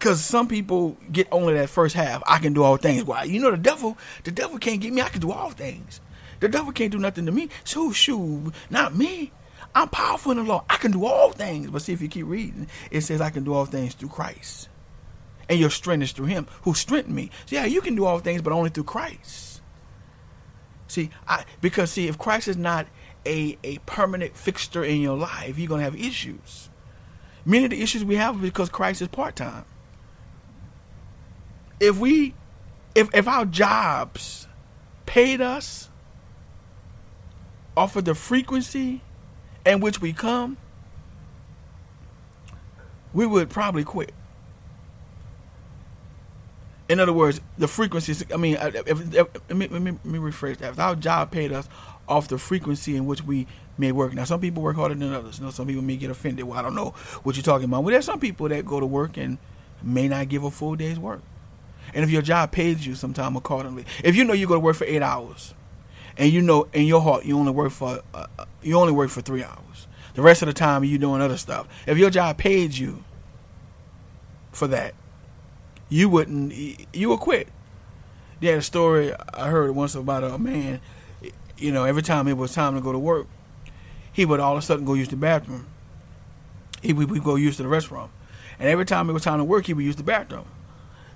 Because 0.00 0.24
some 0.24 0.48
people 0.48 0.96
get 1.12 1.28
only 1.30 1.52
that 1.52 1.68
first 1.68 1.94
half. 1.94 2.22
I 2.26 2.38
can 2.38 2.54
do 2.54 2.62
all 2.62 2.78
things. 2.78 3.04
Why? 3.04 3.24
You 3.24 3.38
know 3.38 3.50
the 3.50 3.58
devil. 3.58 3.98
The 4.24 4.30
devil 4.30 4.58
can't 4.58 4.80
get 4.80 4.94
me. 4.94 5.02
I 5.02 5.10
can 5.10 5.20
do 5.20 5.30
all 5.30 5.50
things. 5.50 6.00
The 6.40 6.48
devil 6.48 6.72
can't 6.72 6.90
do 6.90 6.98
nothing 6.98 7.26
to 7.26 7.32
me. 7.32 7.50
So 7.64 7.92
shoo, 7.92 8.50
not 8.70 8.96
me. 8.96 9.30
I'm 9.74 9.90
powerful 9.90 10.32
in 10.32 10.38
the 10.38 10.44
Lord. 10.44 10.64
I 10.70 10.78
can 10.78 10.90
do 10.90 11.04
all 11.04 11.32
things. 11.32 11.68
But 11.68 11.82
see 11.82 11.92
if 11.92 12.00
you 12.00 12.08
keep 12.08 12.24
reading, 12.24 12.66
it 12.90 13.02
says 13.02 13.20
I 13.20 13.28
can 13.28 13.44
do 13.44 13.52
all 13.52 13.66
things 13.66 13.92
through 13.92 14.08
Christ, 14.08 14.70
and 15.50 15.60
your 15.60 15.68
strength 15.68 16.02
is 16.02 16.12
through 16.12 16.26
Him 16.26 16.46
who 16.62 16.72
strengthened 16.72 17.14
me. 17.14 17.30
So 17.44 17.56
yeah, 17.56 17.66
you 17.66 17.82
can 17.82 17.94
do 17.94 18.06
all 18.06 18.20
things, 18.20 18.40
but 18.40 18.54
only 18.54 18.70
through 18.70 18.84
Christ. 18.84 19.60
See, 20.88 21.10
I 21.28 21.44
because 21.60 21.90
see 21.90 22.08
if 22.08 22.16
Christ 22.16 22.48
is 22.48 22.56
not 22.56 22.86
a 23.26 23.58
a 23.62 23.76
permanent 23.84 24.34
fixture 24.34 24.82
in 24.82 25.02
your 25.02 25.18
life, 25.18 25.58
you're 25.58 25.68
gonna 25.68 25.82
have 25.82 25.94
issues. 25.94 26.70
Many 27.44 27.64
of 27.66 27.70
the 27.70 27.82
issues 27.82 28.02
we 28.02 28.16
have 28.16 28.40
because 28.40 28.70
Christ 28.70 29.02
is 29.02 29.08
part 29.08 29.36
time 29.36 29.66
if 31.80 31.98
we 31.98 32.34
if 32.94 33.12
if 33.14 33.26
our 33.26 33.46
jobs 33.46 34.46
paid 35.06 35.40
us 35.40 35.88
off 37.76 37.96
of 37.96 38.04
the 38.04 38.14
frequency 38.14 39.00
in 39.64 39.80
which 39.80 40.00
we 40.00 40.12
come, 40.12 40.58
we 43.12 43.26
would 43.26 43.48
probably 43.50 43.84
quit. 43.84 44.12
In 46.88 46.98
other 46.98 47.12
words, 47.12 47.40
the 47.56 47.68
frequency. 47.68 48.26
I 48.32 48.36
mean, 48.36 48.56
if, 48.60 48.74
if, 48.88 49.14
if, 49.14 49.28
let, 49.48 49.56
me, 49.56 49.68
let, 49.68 49.80
me, 49.80 49.92
let 49.92 50.04
me 50.04 50.18
rephrase 50.18 50.58
that. 50.58 50.72
If 50.72 50.78
our 50.80 50.96
job 50.96 51.30
paid 51.30 51.52
us 51.52 51.68
off 52.08 52.26
the 52.26 52.36
frequency 52.36 52.96
in 52.96 53.06
which 53.06 53.22
we 53.22 53.46
may 53.78 53.92
work. 53.92 54.12
Now, 54.12 54.24
some 54.24 54.40
people 54.40 54.62
work 54.64 54.74
harder 54.74 54.96
than 54.96 55.12
others. 55.14 55.38
You 55.38 55.44
know, 55.44 55.52
some 55.52 55.68
people 55.68 55.82
may 55.82 55.96
get 55.96 56.10
offended. 56.10 56.44
Well, 56.44 56.58
I 56.58 56.62
don't 56.62 56.74
know 56.74 56.90
what 57.22 57.36
you're 57.36 57.44
talking 57.44 57.66
about. 57.66 57.84
Well, 57.84 57.92
there's 57.92 58.04
some 58.04 58.18
people 58.18 58.48
that 58.48 58.66
go 58.66 58.80
to 58.80 58.86
work 58.86 59.16
and 59.16 59.38
may 59.84 60.08
not 60.08 60.28
give 60.28 60.42
a 60.42 60.50
full 60.50 60.74
day's 60.74 60.98
work 60.98 61.22
and 61.94 62.04
if 62.04 62.10
your 62.10 62.22
job 62.22 62.52
pays 62.52 62.86
you 62.86 62.94
sometime 62.94 63.36
accordingly. 63.36 63.84
If 64.04 64.16
you 64.16 64.24
know 64.24 64.32
you're 64.32 64.48
going 64.48 64.60
to 64.60 64.64
work 64.64 64.76
for 64.76 64.84
eight 64.84 65.02
hours, 65.02 65.54
and 66.16 66.32
you 66.32 66.42
know 66.42 66.68
in 66.72 66.86
your 66.86 67.00
heart 67.00 67.24
you 67.24 67.38
only 67.38 67.52
work 67.52 67.72
for 67.72 68.00
uh, 68.14 68.26
uh, 68.38 68.44
you 68.62 68.78
only 68.78 68.92
work 68.92 69.10
for 69.10 69.20
three 69.20 69.42
hours, 69.42 69.88
the 70.14 70.22
rest 70.22 70.42
of 70.42 70.46
the 70.46 70.52
time 70.52 70.84
you're 70.84 70.98
doing 70.98 71.20
other 71.20 71.36
stuff. 71.36 71.66
If 71.86 71.98
your 71.98 72.10
job 72.10 72.38
paid 72.38 72.76
you 72.76 73.04
for 74.52 74.66
that, 74.68 74.94
you 75.88 76.08
wouldn't 76.08 76.52
you 76.94 77.08
would 77.08 77.20
quit. 77.20 77.48
Yeah, 78.40 78.52
a 78.52 78.62
story 78.62 79.12
I 79.34 79.48
heard 79.48 79.72
once 79.72 79.94
about 79.94 80.24
a 80.24 80.38
man. 80.38 80.80
You 81.58 81.72
know, 81.72 81.84
every 81.84 82.02
time 82.02 82.26
it 82.26 82.38
was 82.38 82.54
time 82.54 82.74
to 82.74 82.80
go 82.80 82.90
to 82.90 82.98
work, 82.98 83.26
he 84.12 84.24
would 84.24 84.40
all 84.40 84.56
of 84.56 84.62
a 84.62 84.62
sudden 84.62 84.86
go 84.86 84.94
use 84.94 85.08
the 85.08 85.16
bathroom. 85.16 85.66
He 86.80 86.94
would, 86.94 87.10
would 87.10 87.22
go 87.22 87.36
use 87.36 87.58
the 87.58 87.64
restroom, 87.64 88.08
and 88.58 88.68
every 88.68 88.86
time 88.86 89.10
it 89.10 89.12
was 89.12 89.24
time 89.24 89.38
to 89.38 89.44
work, 89.44 89.66
he 89.66 89.74
would 89.74 89.84
use 89.84 89.96
the 89.96 90.02
bathroom. 90.02 90.46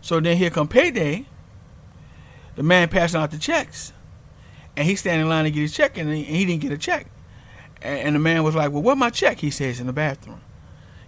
So 0.04 0.20
then 0.20 0.36
here 0.36 0.50
come 0.50 0.68
payday. 0.68 1.24
The 2.56 2.62
man 2.62 2.90
passing 2.90 3.18
out 3.18 3.30
the 3.30 3.38
checks, 3.38 3.94
and 4.76 4.86
he's 4.86 5.00
standing 5.00 5.22
in 5.22 5.28
line 5.30 5.44
to 5.44 5.50
get 5.50 5.62
his 5.62 5.72
check, 5.72 5.96
and 5.96 6.12
he, 6.12 6.44
didn't 6.44 6.60
get 6.60 6.72
a 6.72 6.78
check. 6.78 7.06
And, 7.80 8.14
the 8.14 8.18
man 8.18 8.44
was 8.44 8.54
like, 8.54 8.70
"Well, 8.70 8.82
what 8.82 8.98
my 8.98 9.08
check?" 9.08 9.38
He 9.38 9.50
says 9.50 9.80
in 9.80 9.86
the 9.86 9.94
bathroom. 9.94 10.42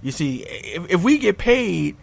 You 0.01 0.12
see, 0.12 0.44
if, 0.49 0.90
if 0.90 1.03
we 1.03 1.18
get 1.18 1.36
paid 1.36 1.97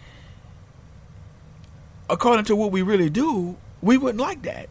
according 2.12 2.46
to 2.46 2.56
what 2.56 2.72
we 2.72 2.84
really 2.84 3.10
do, 3.10 3.58
we 3.82 3.98
wouldn't 3.98 4.22
like 4.22 4.44
that. 4.44 4.70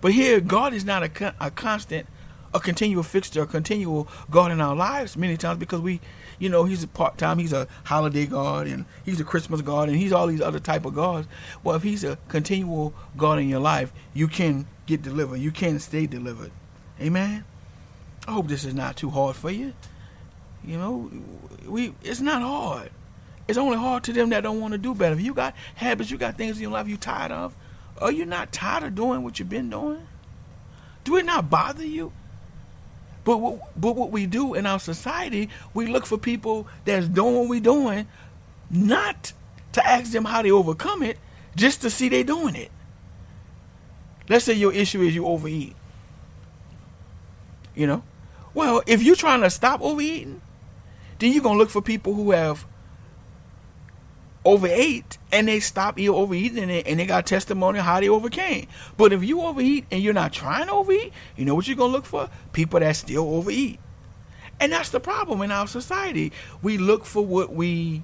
But 0.00 0.12
here, 0.12 0.40
God 0.40 0.72
is 0.72 0.86
not 0.86 1.02
a, 1.02 1.34
a 1.38 1.50
constant, 1.50 2.06
a 2.54 2.60
continual 2.60 3.02
fixture, 3.02 3.42
a 3.42 3.46
continual 3.46 4.08
God 4.30 4.52
in 4.52 4.62
our 4.62 4.74
lives 4.74 5.18
many 5.18 5.36
times 5.36 5.58
because 5.58 5.82
we 5.82 6.00
you 6.38 6.48
know, 6.48 6.64
he's 6.64 6.82
a 6.82 6.88
part 6.88 7.18
time, 7.18 7.38
he's 7.38 7.52
a 7.52 7.66
holiday 7.84 8.26
God, 8.26 8.66
and 8.66 8.84
he's 9.04 9.20
a 9.20 9.24
Christmas 9.24 9.60
God, 9.60 9.88
and 9.88 9.96
he's 9.96 10.12
all 10.12 10.26
these 10.26 10.40
other 10.40 10.60
type 10.60 10.84
of 10.84 10.94
gods. 10.94 11.28
Well, 11.64 11.76
if 11.76 11.82
he's 11.82 12.04
a 12.04 12.18
continual 12.28 12.94
God 13.16 13.38
in 13.38 13.48
your 13.48 13.60
life, 13.60 13.92
you 14.14 14.28
can 14.28 14.66
get 14.86 15.02
delivered. 15.02 15.36
You 15.36 15.50
can 15.50 15.78
stay 15.78 16.06
delivered. 16.06 16.52
Amen. 17.00 17.44
I 18.26 18.32
hope 18.32 18.48
this 18.48 18.64
is 18.64 18.74
not 18.74 18.96
too 18.96 19.10
hard 19.10 19.36
for 19.36 19.50
you. 19.50 19.72
You 20.64 20.76
know, 20.76 21.10
we 21.66 21.94
it's 22.02 22.20
not 22.20 22.42
hard. 22.42 22.90
It's 23.46 23.56
only 23.56 23.78
hard 23.78 24.04
to 24.04 24.12
them 24.12 24.30
that 24.30 24.42
don't 24.42 24.60
want 24.60 24.72
to 24.72 24.78
do 24.78 24.94
better. 24.94 25.14
If 25.14 25.22
you 25.22 25.32
got 25.32 25.54
habits, 25.74 26.10
you 26.10 26.18
got 26.18 26.36
things 26.36 26.56
in 26.56 26.62
your 26.62 26.72
life 26.72 26.86
you're 26.86 26.98
tired 26.98 27.32
of, 27.32 27.54
are 28.00 28.12
you 28.12 28.26
not 28.26 28.52
tired 28.52 28.82
of 28.82 28.94
doing 28.94 29.22
what 29.22 29.38
you've 29.38 29.48
been 29.48 29.70
doing? 29.70 30.06
Do 31.04 31.16
it 31.16 31.24
not 31.24 31.48
bother 31.48 31.86
you? 31.86 32.12
But 33.28 33.42
what, 33.42 33.78
but 33.78 33.94
what 33.94 34.10
we 34.10 34.24
do 34.24 34.54
in 34.54 34.64
our 34.64 34.78
society, 34.78 35.50
we 35.74 35.86
look 35.86 36.06
for 36.06 36.16
people 36.16 36.66
that's 36.86 37.06
doing 37.08 37.34
what 37.34 37.46
we're 37.46 37.60
doing, 37.60 38.08
not 38.70 39.34
to 39.72 39.86
ask 39.86 40.12
them 40.12 40.24
how 40.24 40.40
they 40.40 40.50
overcome 40.50 41.02
it, 41.02 41.18
just 41.54 41.82
to 41.82 41.90
see 41.90 42.08
they 42.08 42.22
doing 42.22 42.54
it. 42.54 42.70
Let's 44.30 44.46
say 44.46 44.54
your 44.54 44.72
issue 44.72 45.02
is 45.02 45.14
you 45.14 45.26
overeat. 45.26 45.76
You 47.74 47.86
know? 47.86 48.02
Well, 48.54 48.82
if 48.86 49.02
you're 49.02 49.14
trying 49.14 49.42
to 49.42 49.50
stop 49.50 49.82
overeating, 49.82 50.40
then 51.18 51.30
you're 51.30 51.42
gonna 51.42 51.58
look 51.58 51.68
for 51.68 51.82
people 51.82 52.14
who 52.14 52.30
have 52.30 52.64
overate 54.44 55.18
and 55.32 55.48
they 55.48 55.60
stop 55.60 55.98
eating 55.98 56.14
overeating 56.14 56.58
and 56.58 56.70
they, 56.70 56.82
and 56.84 56.98
they 56.98 57.06
got 57.06 57.26
testimony 57.26 57.80
how 57.80 58.00
they 58.00 58.08
overcame. 58.08 58.66
But 58.96 59.12
if 59.12 59.22
you 59.24 59.42
overeat 59.42 59.86
and 59.90 60.02
you're 60.02 60.14
not 60.14 60.32
trying 60.32 60.66
to 60.66 60.72
overeat, 60.72 61.12
you 61.36 61.44
know 61.44 61.54
what 61.54 61.66
you're 61.66 61.76
gonna 61.76 61.92
look 61.92 62.06
for? 62.06 62.30
People 62.52 62.80
that 62.80 62.96
still 62.96 63.34
overeat. 63.34 63.78
And 64.60 64.72
that's 64.72 64.90
the 64.90 65.00
problem 65.00 65.42
in 65.42 65.50
our 65.50 65.66
society. 65.66 66.32
We 66.62 66.78
look 66.78 67.04
for 67.04 67.24
what 67.24 67.52
we 67.52 68.02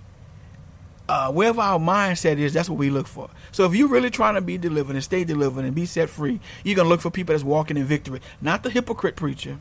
uh, 1.09 1.31
wherever 1.31 1.61
our 1.61 1.79
mindset 1.79 2.39
is, 2.39 2.55
that's 2.55 2.69
what 2.69 2.79
we 2.79 2.89
look 2.89 3.07
for. 3.07 3.29
So 3.53 3.67
if 3.67 3.75
you're 3.75 3.89
really 3.89 4.11
trying 4.11 4.35
to 4.35 4.41
be 4.41 4.57
delivered 4.57 4.97
and 4.97 5.05
stay 5.05 5.23
delivered 5.25 5.65
and 5.65 5.75
be 5.75 5.87
set 5.87 6.09
free, 6.09 6.41
you're 6.65 6.77
gonna 6.77 6.89
look 6.89 7.01
for 7.01 7.11
people 7.11 7.35
that's 7.35 7.45
walking 7.45 7.77
in 7.77 7.85
victory, 7.85 8.21
not 8.41 8.63
the 8.63 8.71
hypocrite 8.71 9.17
preacher, 9.17 9.59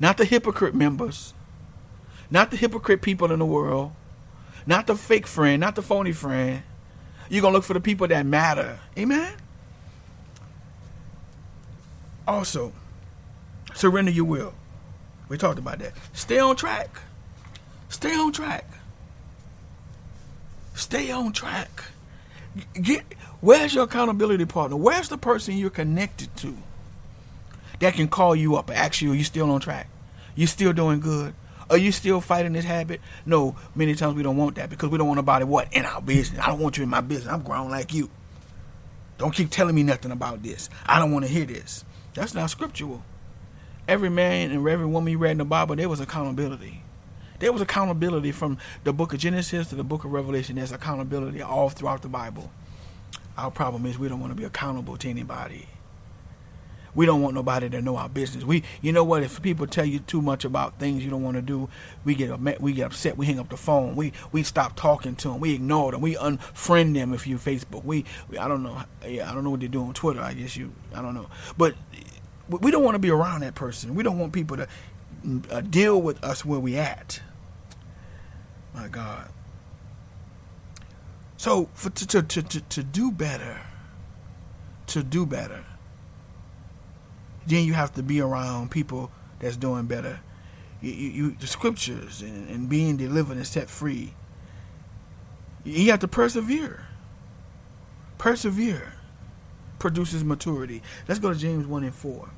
not 0.00 0.16
the 0.16 0.24
hypocrite 0.24 0.74
members, 0.74 1.32
not 2.30 2.50
the 2.50 2.56
hypocrite 2.56 3.02
people 3.02 3.30
in 3.30 3.38
the 3.38 3.46
world, 3.46 3.92
not 4.66 4.86
the 4.86 4.96
fake 4.96 5.26
friend, 5.26 5.60
not 5.60 5.74
the 5.74 5.82
phony 5.82 6.12
friend. 6.12 6.62
You're 7.28 7.42
going 7.42 7.52
to 7.52 7.56
look 7.56 7.64
for 7.64 7.74
the 7.74 7.80
people 7.80 8.06
that 8.08 8.26
matter. 8.26 8.78
Amen? 8.98 9.32
Also, 12.26 12.72
surrender 13.74 14.10
your 14.10 14.24
will. 14.24 14.54
We 15.28 15.38
talked 15.38 15.58
about 15.58 15.78
that. 15.78 15.92
Stay 16.12 16.38
on 16.38 16.56
track. 16.56 16.90
Stay 17.88 18.14
on 18.14 18.32
track. 18.32 18.66
Stay 20.74 21.10
on 21.10 21.32
track. 21.32 21.84
Get 22.74 23.04
where's 23.40 23.74
your 23.74 23.84
accountability 23.84 24.44
partner? 24.44 24.76
Where's 24.76 25.08
the 25.08 25.18
person 25.18 25.56
you're 25.56 25.70
connected 25.70 26.34
to 26.38 26.54
that 27.80 27.94
can 27.94 28.08
call 28.08 28.36
you 28.36 28.56
up 28.56 28.68
and 28.68 28.78
ask 28.78 29.02
you, 29.02 29.12
are 29.12 29.14
you 29.14 29.24
still 29.24 29.50
on 29.50 29.60
track? 29.60 29.88
You 30.34 30.46
still 30.46 30.72
doing 30.72 31.00
good? 31.00 31.34
Are 31.70 31.76
you 31.76 31.92
still 31.92 32.20
fighting 32.20 32.52
this 32.52 32.64
habit? 32.64 33.00
No, 33.26 33.56
many 33.74 33.94
times 33.94 34.14
we 34.14 34.22
don't 34.22 34.36
want 34.36 34.56
that 34.56 34.70
because 34.70 34.90
we 34.90 34.98
don't 34.98 35.06
want 35.06 35.18
nobody 35.18 35.44
what? 35.44 35.72
In 35.72 35.84
our 35.84 36.00
business. 36.00 36.40
I 36.40 36.46
don't 36.46 36.60
want 36.60 36.76
you 36.76 36.82
in 36.84 36.90
my 36.90 37.00
business. 37.00 37.32
I'm 37.32 37.42
grown 37.42 37.70
like 37.70 37.92
you. 37.94 38.10
Don't 39.18 39.34
keep 39.34 39.50
telling 39.50 39.74
me 39.74 39.82
nothing 39.82 40.10
about 40.10 40.42
this. 40.42 40.68
I 40.86 40.98
don't 40.98 41.12
want 41.12 41.24
to 41.24 41.30
hear 41.30 41.44
this. 41.44 41.84
That's 42.14 42.34
not 42.34 42.50
scriptural. 42.50 43.02
Every 43.88 44.10
man 44.10 44.50
and 44.50 44.66
every 44.66 44.86
woman 44.86 45.12
you 45.12 45.18
read 45.18 45.32
in 45.32 45.38
the 45.38 45.44
Bible, 45.44 45.76
there 45.76 45.88
was 45.88 46.00
accountability. 46.00 46.82
There 47.38 47.52
was 47.52 47.60
accountability 47.60 48.30
from 48.32 48.58
the 48.84 48.92
book 48.92 49.12
of 49.12 49.18
Genesis 49.18 49.68
to 49.68 49.74
the 49.74 49.82
book 49.82 50.04
of 50.04 50.12
Revelation. 50.12 50.56
There's 50.56 50.72
accountability 50.72 51.42
all 51.42 51.68
throughout 51.68 52.02
the 52.02 52.08
Bible. 52.08 52.50
Our 53.36 53.50
problem 53.50 53.86
is 53.86 53.98
we 53.98 54.08
don't 54.08 54.20
want 54.20 54.30
to 54.30 54.36
be 54.36 54.44
accountable 54.44 54.96
to 54.98 55.08
anybody. 55.08 55.66
We 56.94 57.06
don't 57.06 57.22
want 57.22 57.34
nobody 57.34 57.70
to 57.70 57.80
know 57.80 57.96
our 57.96 58.08
business. 58.08 58.44
We, 58.44 58.62
you 58.82 58.92
know 58.92 59.02
what? 59.02 59.22
If 59.22 59.40
people 59.40 59.66
tell 59.66 59.84
you 59.84 60.00
too 60.00 60.20
much 60.20 60.44
about 60.44 60.78
things 60.78 61.02
you 61.02 61.10
don't 61.10 61.22
want 61.22 61.36
to 61.36 61.42
do, 61.42 61.68
we 62.04 62.14
get 62.14 62.38
we 62.60 62.72
get 62.74 62.86
upset. 62.86 63.16
We 63.16 63.24
hang 63.24 63.38
up 63.38 63.48
the 63.48 63.56
phone. 63.56 63.96
We 63.96 64.12
we 64.30 64.42
stop 64.42 64.76
talking 64.76 65.16
to 65.16 65.28
them. 65.28 65.40
We 65.40 65.54
ignore 65.54 65.92
them. 65.92 66.02
We 66.02 66.16
unfriend 66.16 66.94
them 66.94 67.14
if 67.14 67.26
you 67.26 67.36
Facebook. 67.36 67.84
We, 67.84 68.04
we 68.28 68.36
I 68.36 68.46
don't 68.46 68.62
know. 68.62 68.82
Yeah, 69.06 69.30
I 69.30 69.34
don't 69.34 69.42
know 69.42 69.50
what 69.50 69.60
they 69.60 69.68
do 69.68 69.82
on 69.82 69.94
Twitter. 69.94 70.20
I 70.20 70.34
guess 70.34 70.54
you. 70.54 70.72
I 70.94 71.00
don't 71.00 71.14
know. 71.14 71.28
But 71.56 71.76
we 72.48 72.70
don't 72.70 72.84
want 72.84 72.94
to 72.94 72.98
be 72.98 73.10
around 73.10 73.40
that 73.40 73.54
person. 73.54 73.94
We 73.94 74.02
don't 74.02 74.18
want 74.18 74.34
people 74.34 74.58
to 74.58 74.68
uh, 75.50 75.62
deal 75.62 76.00
with 76.00 76.22
us 76.22 76.44
where 76.44 76.60
we 76.60 76.76
at. 76.76 77.20
My 78.74 78.88
God. 78.88 79.30
So 81.38 81.70
for 81.72 81.88
to 81.88 82.06
to 82.06 82.42
to, 82.42 82.60
to 82.60 82.82
do 82.82 83.10
better, 83.10 83.60
to 84.88 85.02
do 85.02 85.24
better 85.24 85.64
then 87.46 87.64
you 87.64 87.74
have 87.74 87.92
to 87.94 88.02
be 88.02 88.20
around 88.20 88.70
people 88.70 89.10
that's 89.38 89.56
doing 89.56 89.86
better. 89.86 90.20
You, 90.80 90.92
you, 90.92 91.36
the 91.38 91.46
scriptures 91.46 92.22
and, 92.22 92.48
and 92.48 92.68
being 92.68 92.96
delivered 92.96 93.36
and 93.36 93.46
set 93.46 93.70
free. 93.70 94.14
You 95.64 95.90
have 95.90 96.00
to 96.00 96.08
persevere. 96.08 96.86
Persevere 98.18 98.94
produces 99.78 100.24
maturity. 100.24 100.82
Let's 101.08 101.20
go 101.20 101.32
to 101.32 101.38
James 101.38 101.66
1 101.66 101.84
and 101.84 101.94
4. 101.94 102.30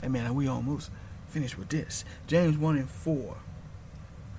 Hey 0.00 0.08
man, 0.08 0.34
we 0.34 0.46
almost 0.46 0.90
finished 1.28 1.58
with 1.58 1.68
this. 1.68 2.04
James 2.26 2.56
1 2.56 2.76
and 2.76 2.88
4. 2.88 3.36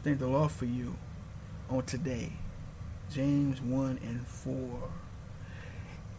Thank 0.04 0.20
the 0.20 0.28
Lord 0.28 0.52
for 0.52 0.66
you 0.66 0.96
on 1.70 1.84
today. 1.84 2.32
James 3.12 3.62
1 3.62 4.00
and 4.04 4.26
4. 4.26 4.90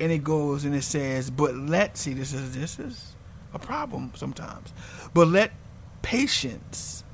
And 0.01 0.13
it 0.13 0.25
goes 0.25 0.65
and 0.65 0.75
it 0.75 0.85
says, 0.85 1.31
But 1.31 1.55
let 1.55 1.97
see 1.97 2.13
this 2.13 2.33
is 2.33 2.55
this 2.55 2.79
is 2.79 3.10
a 3.53 3.59
problem 3.59 4.13
sometimes. 4.15 4.73
But 5.15 5.29
let 5.29 5.53
patience 6.03 7.05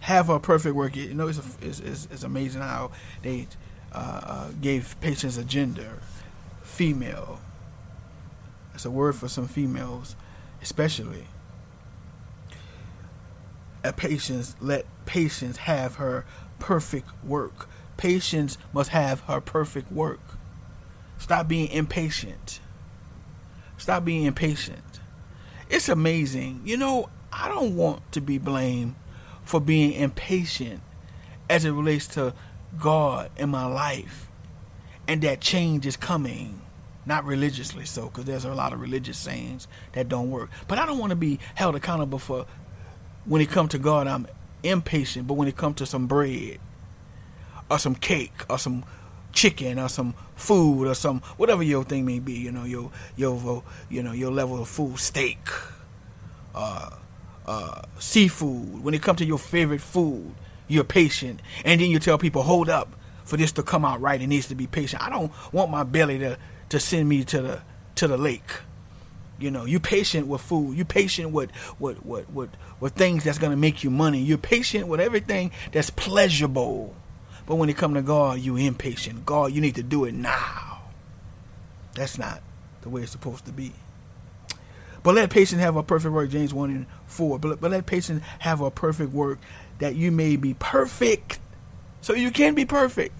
have 0.00 0.28
a 0.28 0.40
perfect 0.40 0.74
work. 0.74 0.96
You 0.96 1.14
know, 1.14 1.28
it's, 1.28 1.38
a, 1.38 1.44
it's, 1.60 1.80
it's, 1.80 2.08
it's, 2.10 2.22
amazing 2.24 2.62
how 2.62 2.90
they 3.22 3.46
uh, 3.92 4.20
uh, 4.22 4.48
gave 4.60 4.96
patience 5.00 5.36
a 5.36 5.44
gender, 5.44 6.00
female. 6.62 7.40
It's 8.74 8.84
a 8.84 8.90
word 8.90 9.14
for 9.14 9.28
some 9.28 9.46
females, 9.46 10.16
especially. 10.60 11.26
At 13.84 13.96
patience, 13.96 14.56
let 14.60 14.86
patience 15.06 15.58
have 15.58 15.96
her 15.96 16.24
perfect 16.58 17.08
work. 17.24 17.68
Patience 17.96 18.58
must 18.72 18.90
have 18.90 19.20
her 19.22 19.40
perfect 19.40 19.92
work. 19.92 20.20
Stop 21.18 21.46
being 21.46 21.68
impatient. 21.68 22.60
Stop 23.76 24.04
being 24.04 24.24
impatient 24.24 24.92
it's 25.72 25.88
amazing. 25.88 26.60
You 26.64 26.76
know, 26.76 27.08
I 27.32 27.48
don't 27.48 27.74
want 27.74 28.12
to 28.12 28.20
be 28.20 28.38
blamed 28.38 28.94
for 29.42 29.60
being 29.60 29.94
impatient 29.94 30.80
as 31.48 31.64
it 31.64 31.70
relates 31.70 32.06
to 32.08 32.34
God 32.78 33.30
in 33.36 33.48
my 33.48 33.66
life 33.66 34.28
and 35.08 35.22
that 35.22 35.40
change 35.40 35.86
is 35.86 35.96
coming. 35.96 36.60
Not 37.04 37.24
religiously 37.24 37.84
so, 37.84 38.06
because 38.06 38.26
there's 38.26 38.44
a 38.44 38.54
lot 38.54 38.72
of 38.72 38.80
religious 38.80 39.18
sayings 39.18 39.66
that 39.92 40.08
don't 40.08 40.30
work. 40.30 40.50
But 40.68 40.78
I 40.78 40.86
don't 40.86 40.98
want 40.98 41.10
to 41.10 41.16
be 41.16 41.40
held 41.54 41.74
accountable 41.74 42.20
for 42.20 42.46
when 43.24 43.42
it 43.42 43.50
comes 43.50 43.70
to 43.70 43.78
God, 43.78 44.06
I'm 44.06 44.26
impatient, 44.62 45.26
but 45.26 45.34
when 45.34 45.48
it 45.48 45.56
comes 45.56 45.76
to 45.76 45.86
some 45.86 46.06
bread 46.06 46.58
or 47.70 47.78
some 47.78 47.96
cake 47.96 48.44
or 48.48 48.58
some 48.58 48.84
chicken 49.32 49.78
or 49.78 49.88
some 49.88 50.14
food 50.36 50.86
or 50.86 50.94
some 50.94 51.20
whatever 51.36 51.62
your 51.62 51.84
thing 51.84 52.04
may 52.04 52.18
be, 52.18 52.34
you 52.34 52.52
know, 52.52 52.64
your 52.64 52.90
your 53.16 53.62
you 53.88 54.02
know 54.02 54.12
your 54.12 54.30
level 54.30 54.60
of 54.60 54.68
food, 54.68 54.98
steak, 54.98 55.38
uh, 56.54 56.90
uh, 57.46 57.82
seafood. 57.98 58.82
When 58.82 58.94
it 58.94 59.02
comes 59.02 59.18
to 59.18 59.24
your 59.24 59.38
favorite 59.38 59.80
food, 59.80 60.34
you're 60.68 60.84
patient, 60.84 61.40
and 61.64 61.80
then 61.80 61.90
you 61.90 61.98
tell 61.98 62.18
people, 62.18 62.42
hold 62.42 62.68
up, 62.68 62.94
for 63.24 63.36
this 63.36 63.52
to 63.52 63.62
come 63.62 63.84
out 63.84 64.00
right, 64.00 64.20
it 64.20 64.26
needs 64.26 64.48
to 64.48 64.54
be 64.54 64.66
patient. 64.66 65.02
I 65.02 65.10
don't 65.10 65.32
want 65.52 65.70
my 65.70 65.84
belly 65.84 66.18
to 66.18 66.38
to 66.70 66.80
send 66.80 67.08
me 67.08 67.24
to 67.24 67.42
the 67.42 67.62
to 67.96 68.08
the 68.08 68.16
lake. 68.16 68.50
You 69.38 69.50
know, 69.50 69.64
you 69.64 69.80
patient 69.80 70.28
with 70.28 70.40
food. 70.40 70.76
You 70.76 70.84
patient 70.84 71.30
with 71.32 71.50
with 71.78 72.04
with 72.04 72.30
with, 72.30 72.50
with 72.80 72.92
things 72.94 73.24
that's 73.24 73.38
gonna 73.38 73.56
make 73.56 73.82
you 73.82 73.90
money. 73.90 74.20
You're 74.20 74.38
patient 74.38 74.86
with 74.86 75.00
everything 75.00 75.50
that's 75.72 75.90
pleasurable. 75.90 76.94
But 77.46 77.56
when 77.56 77.68
it 77.68 77.76
come 77.76 77.94
to 77.94 78.02
God, 78.02 78.40
you 78.40 78.56
impatient. 78.56 79.26
God, 79.26 79.52
you 79.52 79.60
need 79.60 79.74
to 79.74 79.82
do 79.82 80.04
it 80.04 80.14
now. 80.14 80.82
That's 81.94 82.18
not 82.18 82.42
the 82.82 82.88
way 82.88 83.02
it's 83.02 83.12
supposed 83.12 83.44
to 83.46 83.52
be. 83.52 83.72
But 85.02 85.14
let 85.14 85.30
patience 85.30 85.60
have 85.60 85.76
a 85.76 85.82
perfect 85.82 86.14
work, 86.14 86.30
James 86.30 86.54
1 86.54 86.70
and 86.70 86.86
4. 87.06 87.38
But, 87.38 87.60
but 87.60 87.70
let 87.70 87.86
patience 87.86 88.22
have 88.38 88.60
a 88.60 88.70
perfect 88.70 89.12
work 89.12 89.38
that 89.78 89.96
you 89.96 90.12
may 90.12 90.36
be 90.36 90.54
perfect. 90.54 91.40
So 92.00 92.14
you 92.14 92.30
can 92.30 92.54
be 92.54 92.64
perfect. 92.64 93.14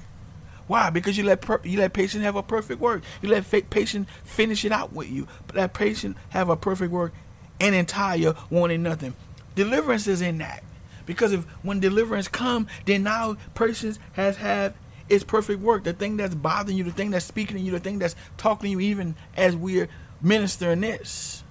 Why? 0.69 0.91
Because 0.91 1.19
you 1.19 1.25
let 1.25 1.41
per- 1.41 1.61
you 1.65 1.79
let 1.79 1.93
patience 1.93 2.23
have 2.23 2.37
a 2.37 2.43
perfect 2.43 2.81
work. 2.81 3.03
You 3.21 3.29
let 3.29 3.45
fa- 3.45 3.63
patience 3.63 4.09
finish 4.25 4.65
it 4.65 4.73
out 4.73 4.93
with 4.93 5.11
you. 5.11 5.27
But 5.47 5.57
let 5.57 5.75
patience 5.75 6.17
have 6.31 6.49
a 6.49 6.57
perfect 6.57 6.93
work 6.93 7.13
and 7.61 7.75
entire 7.75 8.35
wanting 8.49 8.83
nothing. 8.83 9.15
Deliverance 9.55 10.07
is 10.07 10.23
in 10.23 10.39
that. 10.39 10.63
Because 11.07 11.33
if 11.33 11.45
when 11.63 11.81
deliverance 11.81 12.29
come, 12.29 12.67
then 12.87 13.03
now 13.03 13.37
persons 13.55 13.99
has 14.13 14.37
had 14.37 14.75
its 15.09 15.25
perfect 15.25 15.61
work. 15.61 15.85
The 15.85 15.93
thing 15.93 16.17
that's 16.17 16.35
bothering 16.35 16.77
you, 16.77 16.85
the 16.85 16.93
thing 16.93 17.11
that's 17.11 17.25
speaking 17.25 17.57
to 17.57 17.63
you, 17.63 17.73
the 17.73 17.81
thing 17.81 17.99
that's 17.99 18.17
talking 18.37 18.69
to 18.69 18.71
you, 18.71 18.81
even 18.81 19.15
as 19.37 19.57
we're 19.57 19.89
ministering 20.21 20.81
this. 20.81 21.43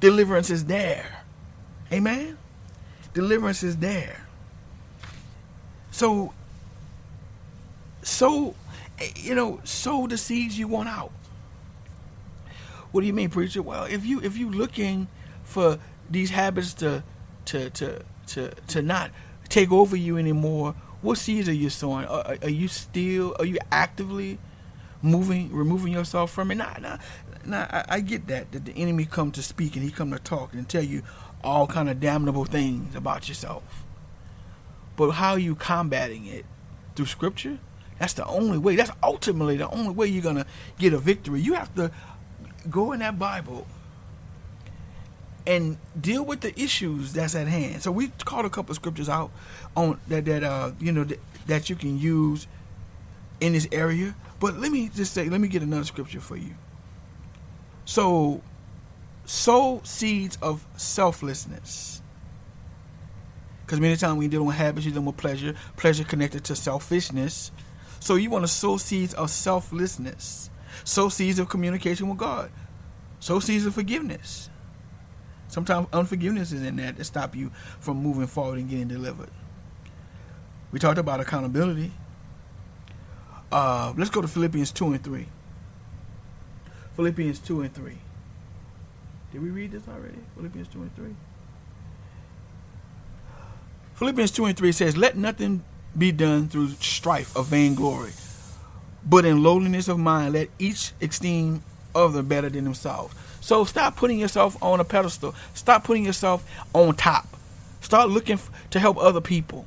Deliverance 0.00 0.50
is 0.50 0.66
there. 0.66 1.24
Amen? 1.92 2.36
Deliverance 3.14 3.62
is 3.62 3.78
there. 3.78 4.26
So, 5.90 6.34
so, 8.02 8.54
you 9.16 9.34
know, 9.34 9.60
sow 9.64 10.06
the 10.06 10.18
seeds 10.18 10.58
you 10.58 10.68
want 10.68 10.88
out. 10.88 11.12
What 12.92 13.00
do 13.00 13.06
you 13.06 13.12
mean, 13.12 13.30
preacher? 13.30 13.62
Well, 13.62 13.84
if 13.84 14.04
you 14.04 14.20
if 14.20 14.36
you 14.36 14.50
looking 14.50 15.08
for 15.42 15.78
these 16.10 16.30
habits 16.30 16.74
to 16.74 17.02
to 17.46 17.70
to 17.70 18.02
to 18.28 18.50
to 18.68 18.82
not 18.82 19.10
take 19.48 19.72
over 19.72 19.96
you 19.96 20.16
anymore, 20.18 20.74
what 21.02 21.18
seeds 21.18 21.48
are 21.48 21.54
you 21.54 21.70
sowing? 21.70 22.06
Are, 22.06 22.36
are 22.42 22.50
you 22.50 22.68
still? 22.68 23.36
Are 23.38 23.44
you 23.44 23.58
actively 23.70 24.38
moving, 25.02 25.52
removing 25.52 25.92
yourself 25.92 26.30
from 26.30 26.50
it? 26.50 26.56
Nah, 26.56 26.78
nah, 26.80 26.98
nah. 27.44 27.66
I, 27.70 27.84
I 27.88 28.00
get 28.00 28.26
that 28.28 28.52
that 28.52 28.64
the 28.64 28.72
enemy 28.72 29.04
come 29.04 29.30
to 29.32 29.42
speak 29.42 29.76
and 29.76 29.84
he 29.84 29.90
come 29.90 30.10
to 30.12 30.18
talk 30.18 30.52
and 30.52 30.68
tell 30.68 30.82
you 30.82 31.02
all 31.44 31.66
kind 31.66 31.88
of 31.88 32.00
damnable 32.00 32.44
things 32.44 32.94
about 32.94 33.28
yourself. 33.28 33.84
But 34.96 35.12
how 35.12 35.32
are 35.32 35.38
you 35.38 35.54
combating 35.54 36.26
it 36.26 36.46
through 36.94 37.06
Scripture? 37.06 37.58
That's 37.98 38.14
the 38.14 38.26
only 38.26 38.58
way. 38.58 38.76
That's 38.76 38.90
ultimately 39.02 39.56
the 39.56 39.68
only 39.70 39.90
way 39.90 40.06
you're 40.06 40.22
gonna 40.22 40.46
get 40.78 40.92
a 40.92 40.98
victory. 40.98 41.40
You 41.40 41.54
have 41.54 41.74
to 41.76 41.90
go 42.68 42.92
in 42.92 43.00
that 43.00 43.18
Bible 43.18 43.66
and 45.46 45.78
deal 46.00 46.24
with 46.24 46.40
the 46.40 46.58
issues 46.60 47.12
that's 47.12 47.34
at 47.34 47.46
hand. 47.46 47.82
So 47.82 47.92
we 47.92 48.08
called 48.24 48.46
a 48.46 48.50
couple 48.50 48.74
scriptures 48.74 49.08
out 49.08 49.30
on 49.76 50.00
that 50.08 50.24
that 50.24 50.42
uh 50.42 50.72
you 50.80 50.92
know 50.92 51.04
that, 51.04 51.20
that 51.46 51.70
you 51.70 51.76
can 51.76 51.98
use 51.98 52.46
in 53.40 53.52
this 53.52 53.68
area. 53.72 54.14
But 54.40 54.58
let 54.58 54.70
me 54.70 54.90
just 54.94 55.12
say, 55.14 55.28
let 55.28 55.40
me 55.40 55.48
get 55.48 55.62
another 55.62 55.84
scripture 55.84 56.20
for 56.20 56.36
you. 56.36 56.54
So 57.84 58.42
sow 59.24 59.80
seeds 59.84 60.38
of 60.42 60.66
selflessness. 60.76 62.02
Because 63.64 63.80
many 63.80 63.96
times 63.96 64.18
we 64.18 64.28
deal 64.28 64.44
with 64.44 64.56
habits, 64.56 64.86
you 64.86 64.92
deal 64.92 65.02
with 65.02 65.16
pleasure, 65.16 65.54
pleasure 65.76 66.04
connected 66.04 66.44
to 66.44 66.56
selfishness. 66.56 67.50
So 67.98 68.14
you 68.14 68.30
want 68.30 68.44
to 68.44 68.48
sow 68.48 68.76
seeds 68.76 69.14
of 69.14 69.30
selflessness, 69.30 70.50
sow 70.84 71.08
seeds 71.08 71.38
of 71.38 71.48
communication 71.48 72.08
with 72.08 72.18
God, 72.18 72.50
sow 73.18 73.40
seeds 73.40 73.66
of 73.66 73.74
forgiveness. 73.74 74.50
Sometimes 75.48 75.86
unforgiveness 75.92 76.52
is 76.52 76.62
in 76.62 76.76
that 76.76 76.96
to 76.96 77.04
stop 77.04 77.36
you 77.36 77.50
from 77.80 77.98
moving 77.98 78.26
forward 78.26 78.58
and 78.58 78.68
getting 78.68 78.88
delivered. 78.88 79.30
We 80.72 80.78
talked 80.78 80.98
about 80.98 81.20
accountability. 81.20 81.92
Uh, 83.50 83.94
let's 83.96 84.10
go 84.10 84.20
to 84.20 84.28
Philippians 84.28 84.72
2 84.72 84.92
and 84.92 85.04
3. 85.04 85.26
Philippians 86.96 87.38
2 87.40 87.62
and 87.62 87.72
3. 87.74 87.98
Did 89.32 89.42
we 89.42 89.50
read 89.50 89.72
this 89.72 89.82
already? 89.88 90.18
Philippians 90.34 90.68
2 90.68 90.82
and 90.82 90.96
3. 90.96 91.16
Philippians 93.94 94.30
2 94.30 94.44
and 94.46 94.56
3 94.56 94.72
says, 94.72 94.96
Let 94.96 95.16
nothing 95.16 95.64
be 95.96 96.12
done 96.12 96.48
through 96.48 96.68
strife 96.80 97.34
of 97.36 97.46
vainglory, 97.46 98.12
but 99.04 99.24
in 99.24 99.42
lowliness 99.42 99.88
of 99.88 99.98
mind, 99.98 100.34
let 100.34 100.48
each 100.58 100.92
esteem 101.00 101.62
other 101.94 102.22
better 102.22 102.50
than 102.50 102.64
themselves. 102.64 103.14
So 103.46 103.64
stop 103.64 103.94
putting 103.94 104.18
yourself 104.18 104.60
on 104.60 104.80
a 104.80 104.84
pedestal. 104.84 105.32
Stop 105.54 105.84
putting 105.84 106.04
yourself 106.04 106.44
on 106.72 106.96
top. 106.96 107.28
Start 107.80 108.08
looking 108.10 108.34
f- 108.34 108.50
to 108.70 108.80
help 108.80 108.98
other 108.98 109.20
people. 109.20 109.66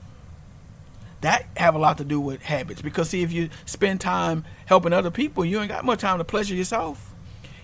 That 1.22 1.46
have 1.56 1.76
a 1.76 1.78
lot 1.78 1.98
to 2.00 2.04
do 2.04 2.20
with 2.20 2.42
habits 2.42 2.82
because 2.82 3.12
see 3.12 3.22
if 3.22 3.32
you 3.32 3.50
spend 3.66 4.02
time 4.02 4.44
helping 4.66 4.92
other 4.92 5.10
people, 5.10 5.46
you 5.46 5.62
ain't 5.62 5.70
got 5.70 5.86
much 5.86 6.02
time 6.02 6.18
to 6.18 6.26
pleasure 6.26 6.56
yourself. 6.56 7.14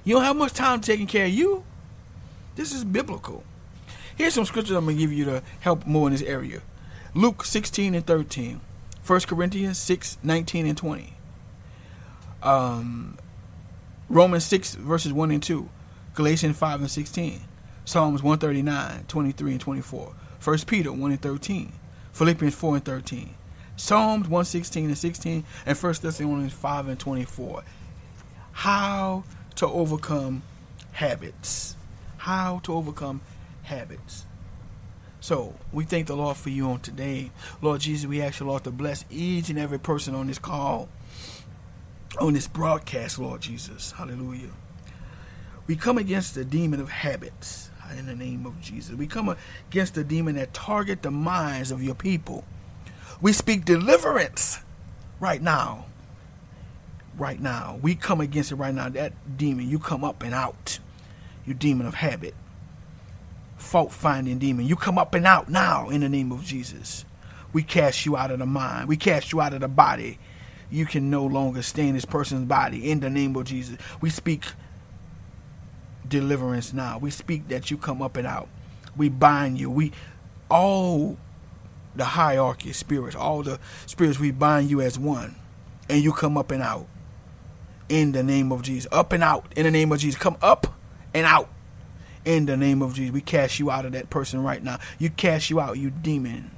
You 0.05 0.16
don't 0.16 0.24
have 0.24 0.38
much 0.38 0.53
time 0.53 0.80
taking 0.80 1.05
care 1.05 1.26
of 1.26 1.32
you. 1.32 1.66
This 2.55 2.74
is 2.74 2.86
biblical. 2.86 3.43
Here's 4.16 4.36
some 4.36 4.45
scriptures 4.45 4.78
I'm 4.78 4.86
going 4.86 4.95
to 4.95 5.01
give 5.01 5.11
you 5.11 5.26
to 5.26 5.43
help 5.59 5.86
more 5.86 6.07
in 6.07 6.13
this 6.13 6.22
area. 6.22 6.61
Luke 7.13 7.43
16 7.43 7.93
and 7.93 8.07
13. 8.07 8.61
1 9.05 9.20
Corinthians 9.20 9.78
6, 9.80 10.20
19 10.24 10.66
and 10.66 10.78
20. 10.78 11.13
Um, 12.41 13.18
Romans 14.07 14.45
6, 14.45 14.76
verses 14.76 15.11
1 15.11 15.32
and 15.32 15.43
2. 15.43 15.70
Galatians 16.16 16.57
5 16.57 16.80
and 16.80 16.89
16. 16.89 17.41
Psalms 17.84 18.24
139, 18.24 19.05
23 19.07 19.51
and 19.51 19.61
24. 19.61 20.13
1 20.43 20.57
Peter 20.59 20.91
1 20.91 21.11
and 21.11 21.22
13. 21.22 21.74
Philippians 22.13 22.55
4 22.55 22.76
and 22.76 22.86
13. 22.86 23.36
Psalms 23.76 24.24
116 24.24 24.86
and 24.86 24.97
16. 24.97 25.43
And 25.66 25.78
1 25.78 25.93
Thessalonians 26.01 26.53
5 26.53 26.88
and 26.88 26.99
24. 26.99 27.63
How 28.53 29.26
to 29.55 29.68
overcome 29.68 30.43
habits. 30.93 31.76
How 32.18 32.59
to 32.63 32.74
overcome 32.74 33.20
habits. 33.63 34.26
So 35.20 35.53
we 35.74 35.84
thank 35.84 36.07
the 36.07 36.16
Lord 36.16 36.38
for 36.38 36.49
you 36.49 36.68
on 36.70 36.80
today. 36.80 37.32
Lord 37.61 37.82
Jesus, 37.82 38.07
we 38.07 38.22
ask 38.22 38.39
you, 38.39 38.45
Lord, 38.45 38.63
to 38.63 38.72
bless 38.72 39.03
each 39.09 39.49
and 39.49 39.59
every 39.59 39.80
person 39.80 40.16
on 40.16 40.28
this 40.28 40.39
call, 40.39 40.88
on 42.22 42.34
this 42.34 42.47
broadcast, 42.47 43.20
Lord 43.20 43.41
Jesus. 43.41 43.91
Hallelujah. 43.91 44.51
We 45.68 45.76
come 45.76 45.97
against 45.97 46.36
the 46.36 46.45
demon 46.45 46.80
of 46.80 46.89
habits 46.89 47.70
in 47.97 48.05
the 48.05 48.16
name 48.16 48.45
of 48.45 48.59
Jesus. 48.61 48.95
We 48.95 49.07
come 49.07 49.36
against 49.70 49.95
the 49.95 50.03
demon 50.03 50.36
that 50.36 50.53
target 50.53 51.01
the 51.01 51.11
minds 51.11 51.72
of 51.72 51.84
your 51.84 51.95
people. 51.95 52.43
We 53.22 53.34
speak 53.34 53.66
deliverance 53.66 54.59
right 55.20 55.41
now. 55.41 55.86
Right 57.18 57.39
now. 57.39 57.80
We 57.82 57.95
come 57.95 58.22
against 58.22 58.51
it 58.51 58.55
right 58.55 58.74
now. 58.74 58.89
That 58.89 59.38
demon, 59.38 59.70
you 59.70 59.80
come 59.80 60.03
up 60.03 60.24
and 60.24 60.34
out. 60.34 60.80
You 61.45 61.53
demon 61.53 61.88
of 61.88 61.95
habit 61.95 62.36
fault 63.57 63.91
finding 63.91 64.38
demon. 64.38 64.66
You 64.66 64.76
come 64.76 64.97
up 64.97 65.13
and 65.16 65.26
out 65.26 65.49
now 65.49 65.89
in 65.89 66.01
the 66.01 66.09
name 66.09 66.32
of 66.32 66.43
Jesus. 66.43 67.05
We 67.53 67.63
cast 67.63 68.05
you 68.05 68.16
out 68.18 68.32
of 68.32 68.39
the 68.39 68.45
mind. 68.45 68.88
We 68.88 68.97
cast 68.97 69.32
you 69.32 69.41
out 69.41 69.53
of 69.53 69.61
the 69.61 69.68
body. 69.68 70.20
You 70.70 70.86
can 70.86 71.09
no 71.09 71.26
longer 71.26 71.61
stay 71.61 71.88
in 71.88 71.95
this 71.95 72.05
person's 72.05 72.47
body 72.47 72.89
in 72.89 72.99
the 72.99 73.09
name 73.09 73.36
of 73.36 73.45
Jesus. 73.45 73.78
We 74.01 74.09
speak 74.09 74.45
deliverance 76.10 76.74
now. 76.74 76.97
We 76.97 77.12
speak 77.12 77.47
that 77.49 77.72
you 77.72 77.78
come 77.78 78.01
up 78.01 78.18
and 78.18 78.28
out. 78.28 78.47
We 78.95 79.10
bind 79.10 79.60
you. 79.60 79.70
We 79.70 79.91
all 80.49 81.18
the 81.95 82.06
hierarchy 82.06 82.72
of 82.72 82.76
spirits, 82.76 83.16
all 83.16 83.41
the 83.41 83.60
spirits, 83.86 84.20
we 84.20 84.32
bind 84.32 84.70
you 84.70 84.82
as 84.82 84.99
one. 84.99 85.36
And 85.89 86.03
you 86.03 86.12
come 86.12 86.38
up 86.38 86.51
and 86.51 86.62
out 86.62 86.88
in 87.89 88.12
the 88.12 88.24
name 88.24 88.51
of 88.51 88.62
Jesus. 88.64 88.88
Up 88.91 89.14
and 89.14 89.24
out 89.24 89.51
in 89.56 89.64
the 89.64 89.72
name 89.72 89.91
of 89.91 89.99
Jesus. 89.99 90.20
Come 90.20 90.38
up 90.41 90.68
and 91.14 91.26
out 91.26 91.49
in 92.26 92.45
the 92.47 92.58
name 92.58 92.82
of 92.82 92.95
Jesus. 92.95 93.14
We 93.14 93.22
cast 93.22 93.60
you 93.60 93.70
out 93.72 93.86
of 93.86 93.91
that 93.93 94.10
person 94.10 94.43
right 94.43 94.64
now. 94.64 94.80
You 94.99 95.10
cast 95.10 95.49
you 95.49 95.60
out, 95.60 95.78
you 95.78 95.91
demon 95.91 96.51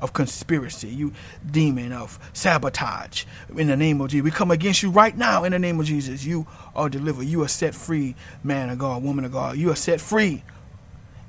of 0.00 0.12
conspiracy, 0.12 0.88
you 0.88 1.12
demon 1.50 1.92
of 1.92 2.18
sabotage. 2.32 3.24
In 3.56 3.68
the 3.68 3.76
name 3.76 4.00
of 4.00 4.10
Jesus, 4.10 4.24
we 4.24 4.30
come 4.30 4.50
against 4.50 4.82
you 4.82 4.90
right 4.90 5.16
now. 5.16 5.44
In 5.44 5.52
the 5.52 5.58
name 5.58 5.80
of 5.80 5.86
Jesus, 5.86 6.24
you 6.24 6.46
are 6.74 6.88
delivered. 6.88 7.24
You 7.24 7.42
are 7.42 7.48
set 7.48 7.74
free, 7.74 8.14
man 8.44 8.70
of 8.70 8.78
God, 8.78 9.02
woman 9.02 9.24
of 9.24 9.32
God. 9.32 9.56
You 9.56 9.70
are 9.70 9.76
set 9.76 10.00
free. 10.00 10.42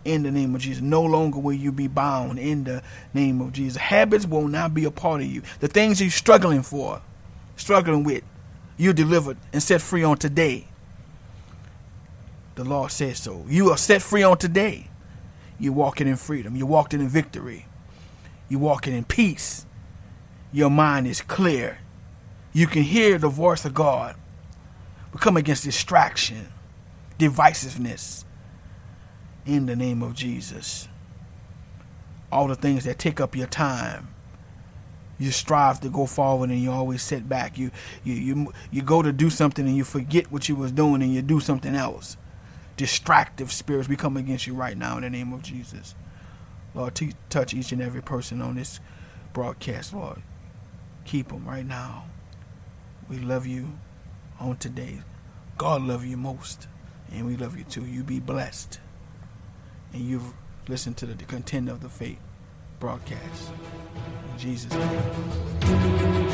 In 0.05 0.23
the 0.23 0.31
name 0.31 0.55
of 0.55 0.61
Jesus. 0.61 0.81
No 0.81 1.03
longer 1.03 1.39
will 1.39 1.53
you 1.53 1.71
be 1.71 1.87
bound 1.87 2.39
in 2.39 2.63
the 2.63 2.81
name 3.13 3.41
of 3.41 3.51
Jesus. 3.51 3.75
Habits 3.75 4.25
will 4.25 4.47
not 4.47 4.73
be 4.73 4.85
a 4.85 4.91
part 4.91 5.21
of 5.21 5.27
you. 5.27 5.41
The 5.59 5.67
things 5.67 5.99
you're 5.99 6.09
struggling 6.09 6.61
for, 6.61 7.01
struggling 7.57 8.05
with, 8.05 8.23
you're 8.77 8.93
delivered 8.93 9.35
and 9.51 9.61
set 9.61 9.81
free 9.81 10.03
on 10.03 10.17
today 10.17 10.67
the 12.57 12.63
Lord 12.63 12.91
says 12.91 13.19
so. 13.19 13.45
You 13.47 13.69
are 13.69 13.77
set 13.77 14.01
free 14.01 14.23
on 14.23 14.37
today. 14.39 14.87
You're 15.59 15.73
walking 15.73 16.07
in 16.07 16.17
freedom. 16.17 16.55
You're 16.55 16.67
walking 16.67 16.99
in 16.99 17.07
victory. 17.07 17.67
You're 18.49 18.59
walking 18.59 18.93
in 18.93 19.03
peace. 19.03 19.65
Your 20.51 20.69
mind 20.69 21.07
is 21.07 21.21
clear. 21.21 21.79
You 22.53 22.67
can 22.67 22.83
hear 22.83 23.17
the 23.17 23.29
voice 23.29 23.65
of 23.65 23.73
God. 23.73 24.15
We 25.13 25.19
come 25.19 25.37
against 25.37 25.63
distraction, 25.63 26.47
divisiveness 27.19 28.25
in 29.45 29.65
the 29.65 29.75
name 29.75 30.01
of 30.01 30.13
Jesus. 30.13 30.87
All 32.31 32.47
the 32.47 32.55
things 32.55 32.83
that 32.85 32.99
take 32.99 33.19
up 33.19 33.35
your 33.35 33.47
time. 33.47 34.09
You 35.19 35.31
strive 35.31 35.81
to 35.81 35.89
go 35.89 36.05
forward 36.05 36.49
and 36.49 36.59
you 36.59 36.71
always 36.71 37.01
set 37.01 37.27
back. 37.27 37.57
You 37.57 37.71
you 38.03 38.13
you 38.13 38.53
you 38.69 38.81
go 38.83 39.01
to 39.01 39.11
do 39.11 39.29
something 39.29 39.65
and 39.65 39.75
you 39.75 39.83
forget 39.83 40.31
what 40.31 40.47
you 40.47 40.55
was 40.55 40.71
doing 40.71 41.01
and 41.01 41.13
you 41.13 41.23
do 41.23 41.39
something 41.39 41.73
else 41.73 42.17
distractive 42.77 43.51
spirits. 43.51 43.89
We 43.89 43.95
come 43.95 44.15
against 44.15 44.47
you 44.47 44.53
right 44.53 44.77
now 44.77 44.97
in 44.97 45.03
the 45.03 45.09
name 45.09 45.33
of 45.33 45.41
Jesus. 45.41 45.95
Lord, 46.77 46.93
t- 46.93 47.13
touch 47.31 47.55
each 47.55 47.71
and 47.71 47.81
every 47.81 48.03
person 48.03 48.39
on 48.39 48.53
this 48.53 48.79
broadcast, 49.33 49.93
Lord. 49.93 50.21
Keep 51.05 51.29
them 51.29 51.43
right 51.47 51.65
now. 51.65 52.05
We 53.09 53.17
love 53.17 53.47
you 53.47 53.79
on 54.39 54.57
today. 54.57 54.99
God 55.57 55.81
love 55.81 56.05
you 56.05 56.17
most, 56.17 56.67
and 57.11 57.25
we 57.25 57.35
love 57.35 57.57
you 57.57 57.63
too. 57.63 57.83
You 57.83 58.03
be 58.03 58.19
blessed. 58.19 58.79
And 59.91 60.03
you've 60.03 60.33
listened 60.67 60.97
to 60.97 61.07
the 61.07 61.15
Contender 61.23 61.71
of 61.71 61.81
the 61.81 61.89
Faith 61.89 62.19
broadcast. 62.79 63.51
In 64.33 64.37
Jesus' 64.37 64.71
name. 64.71 66.26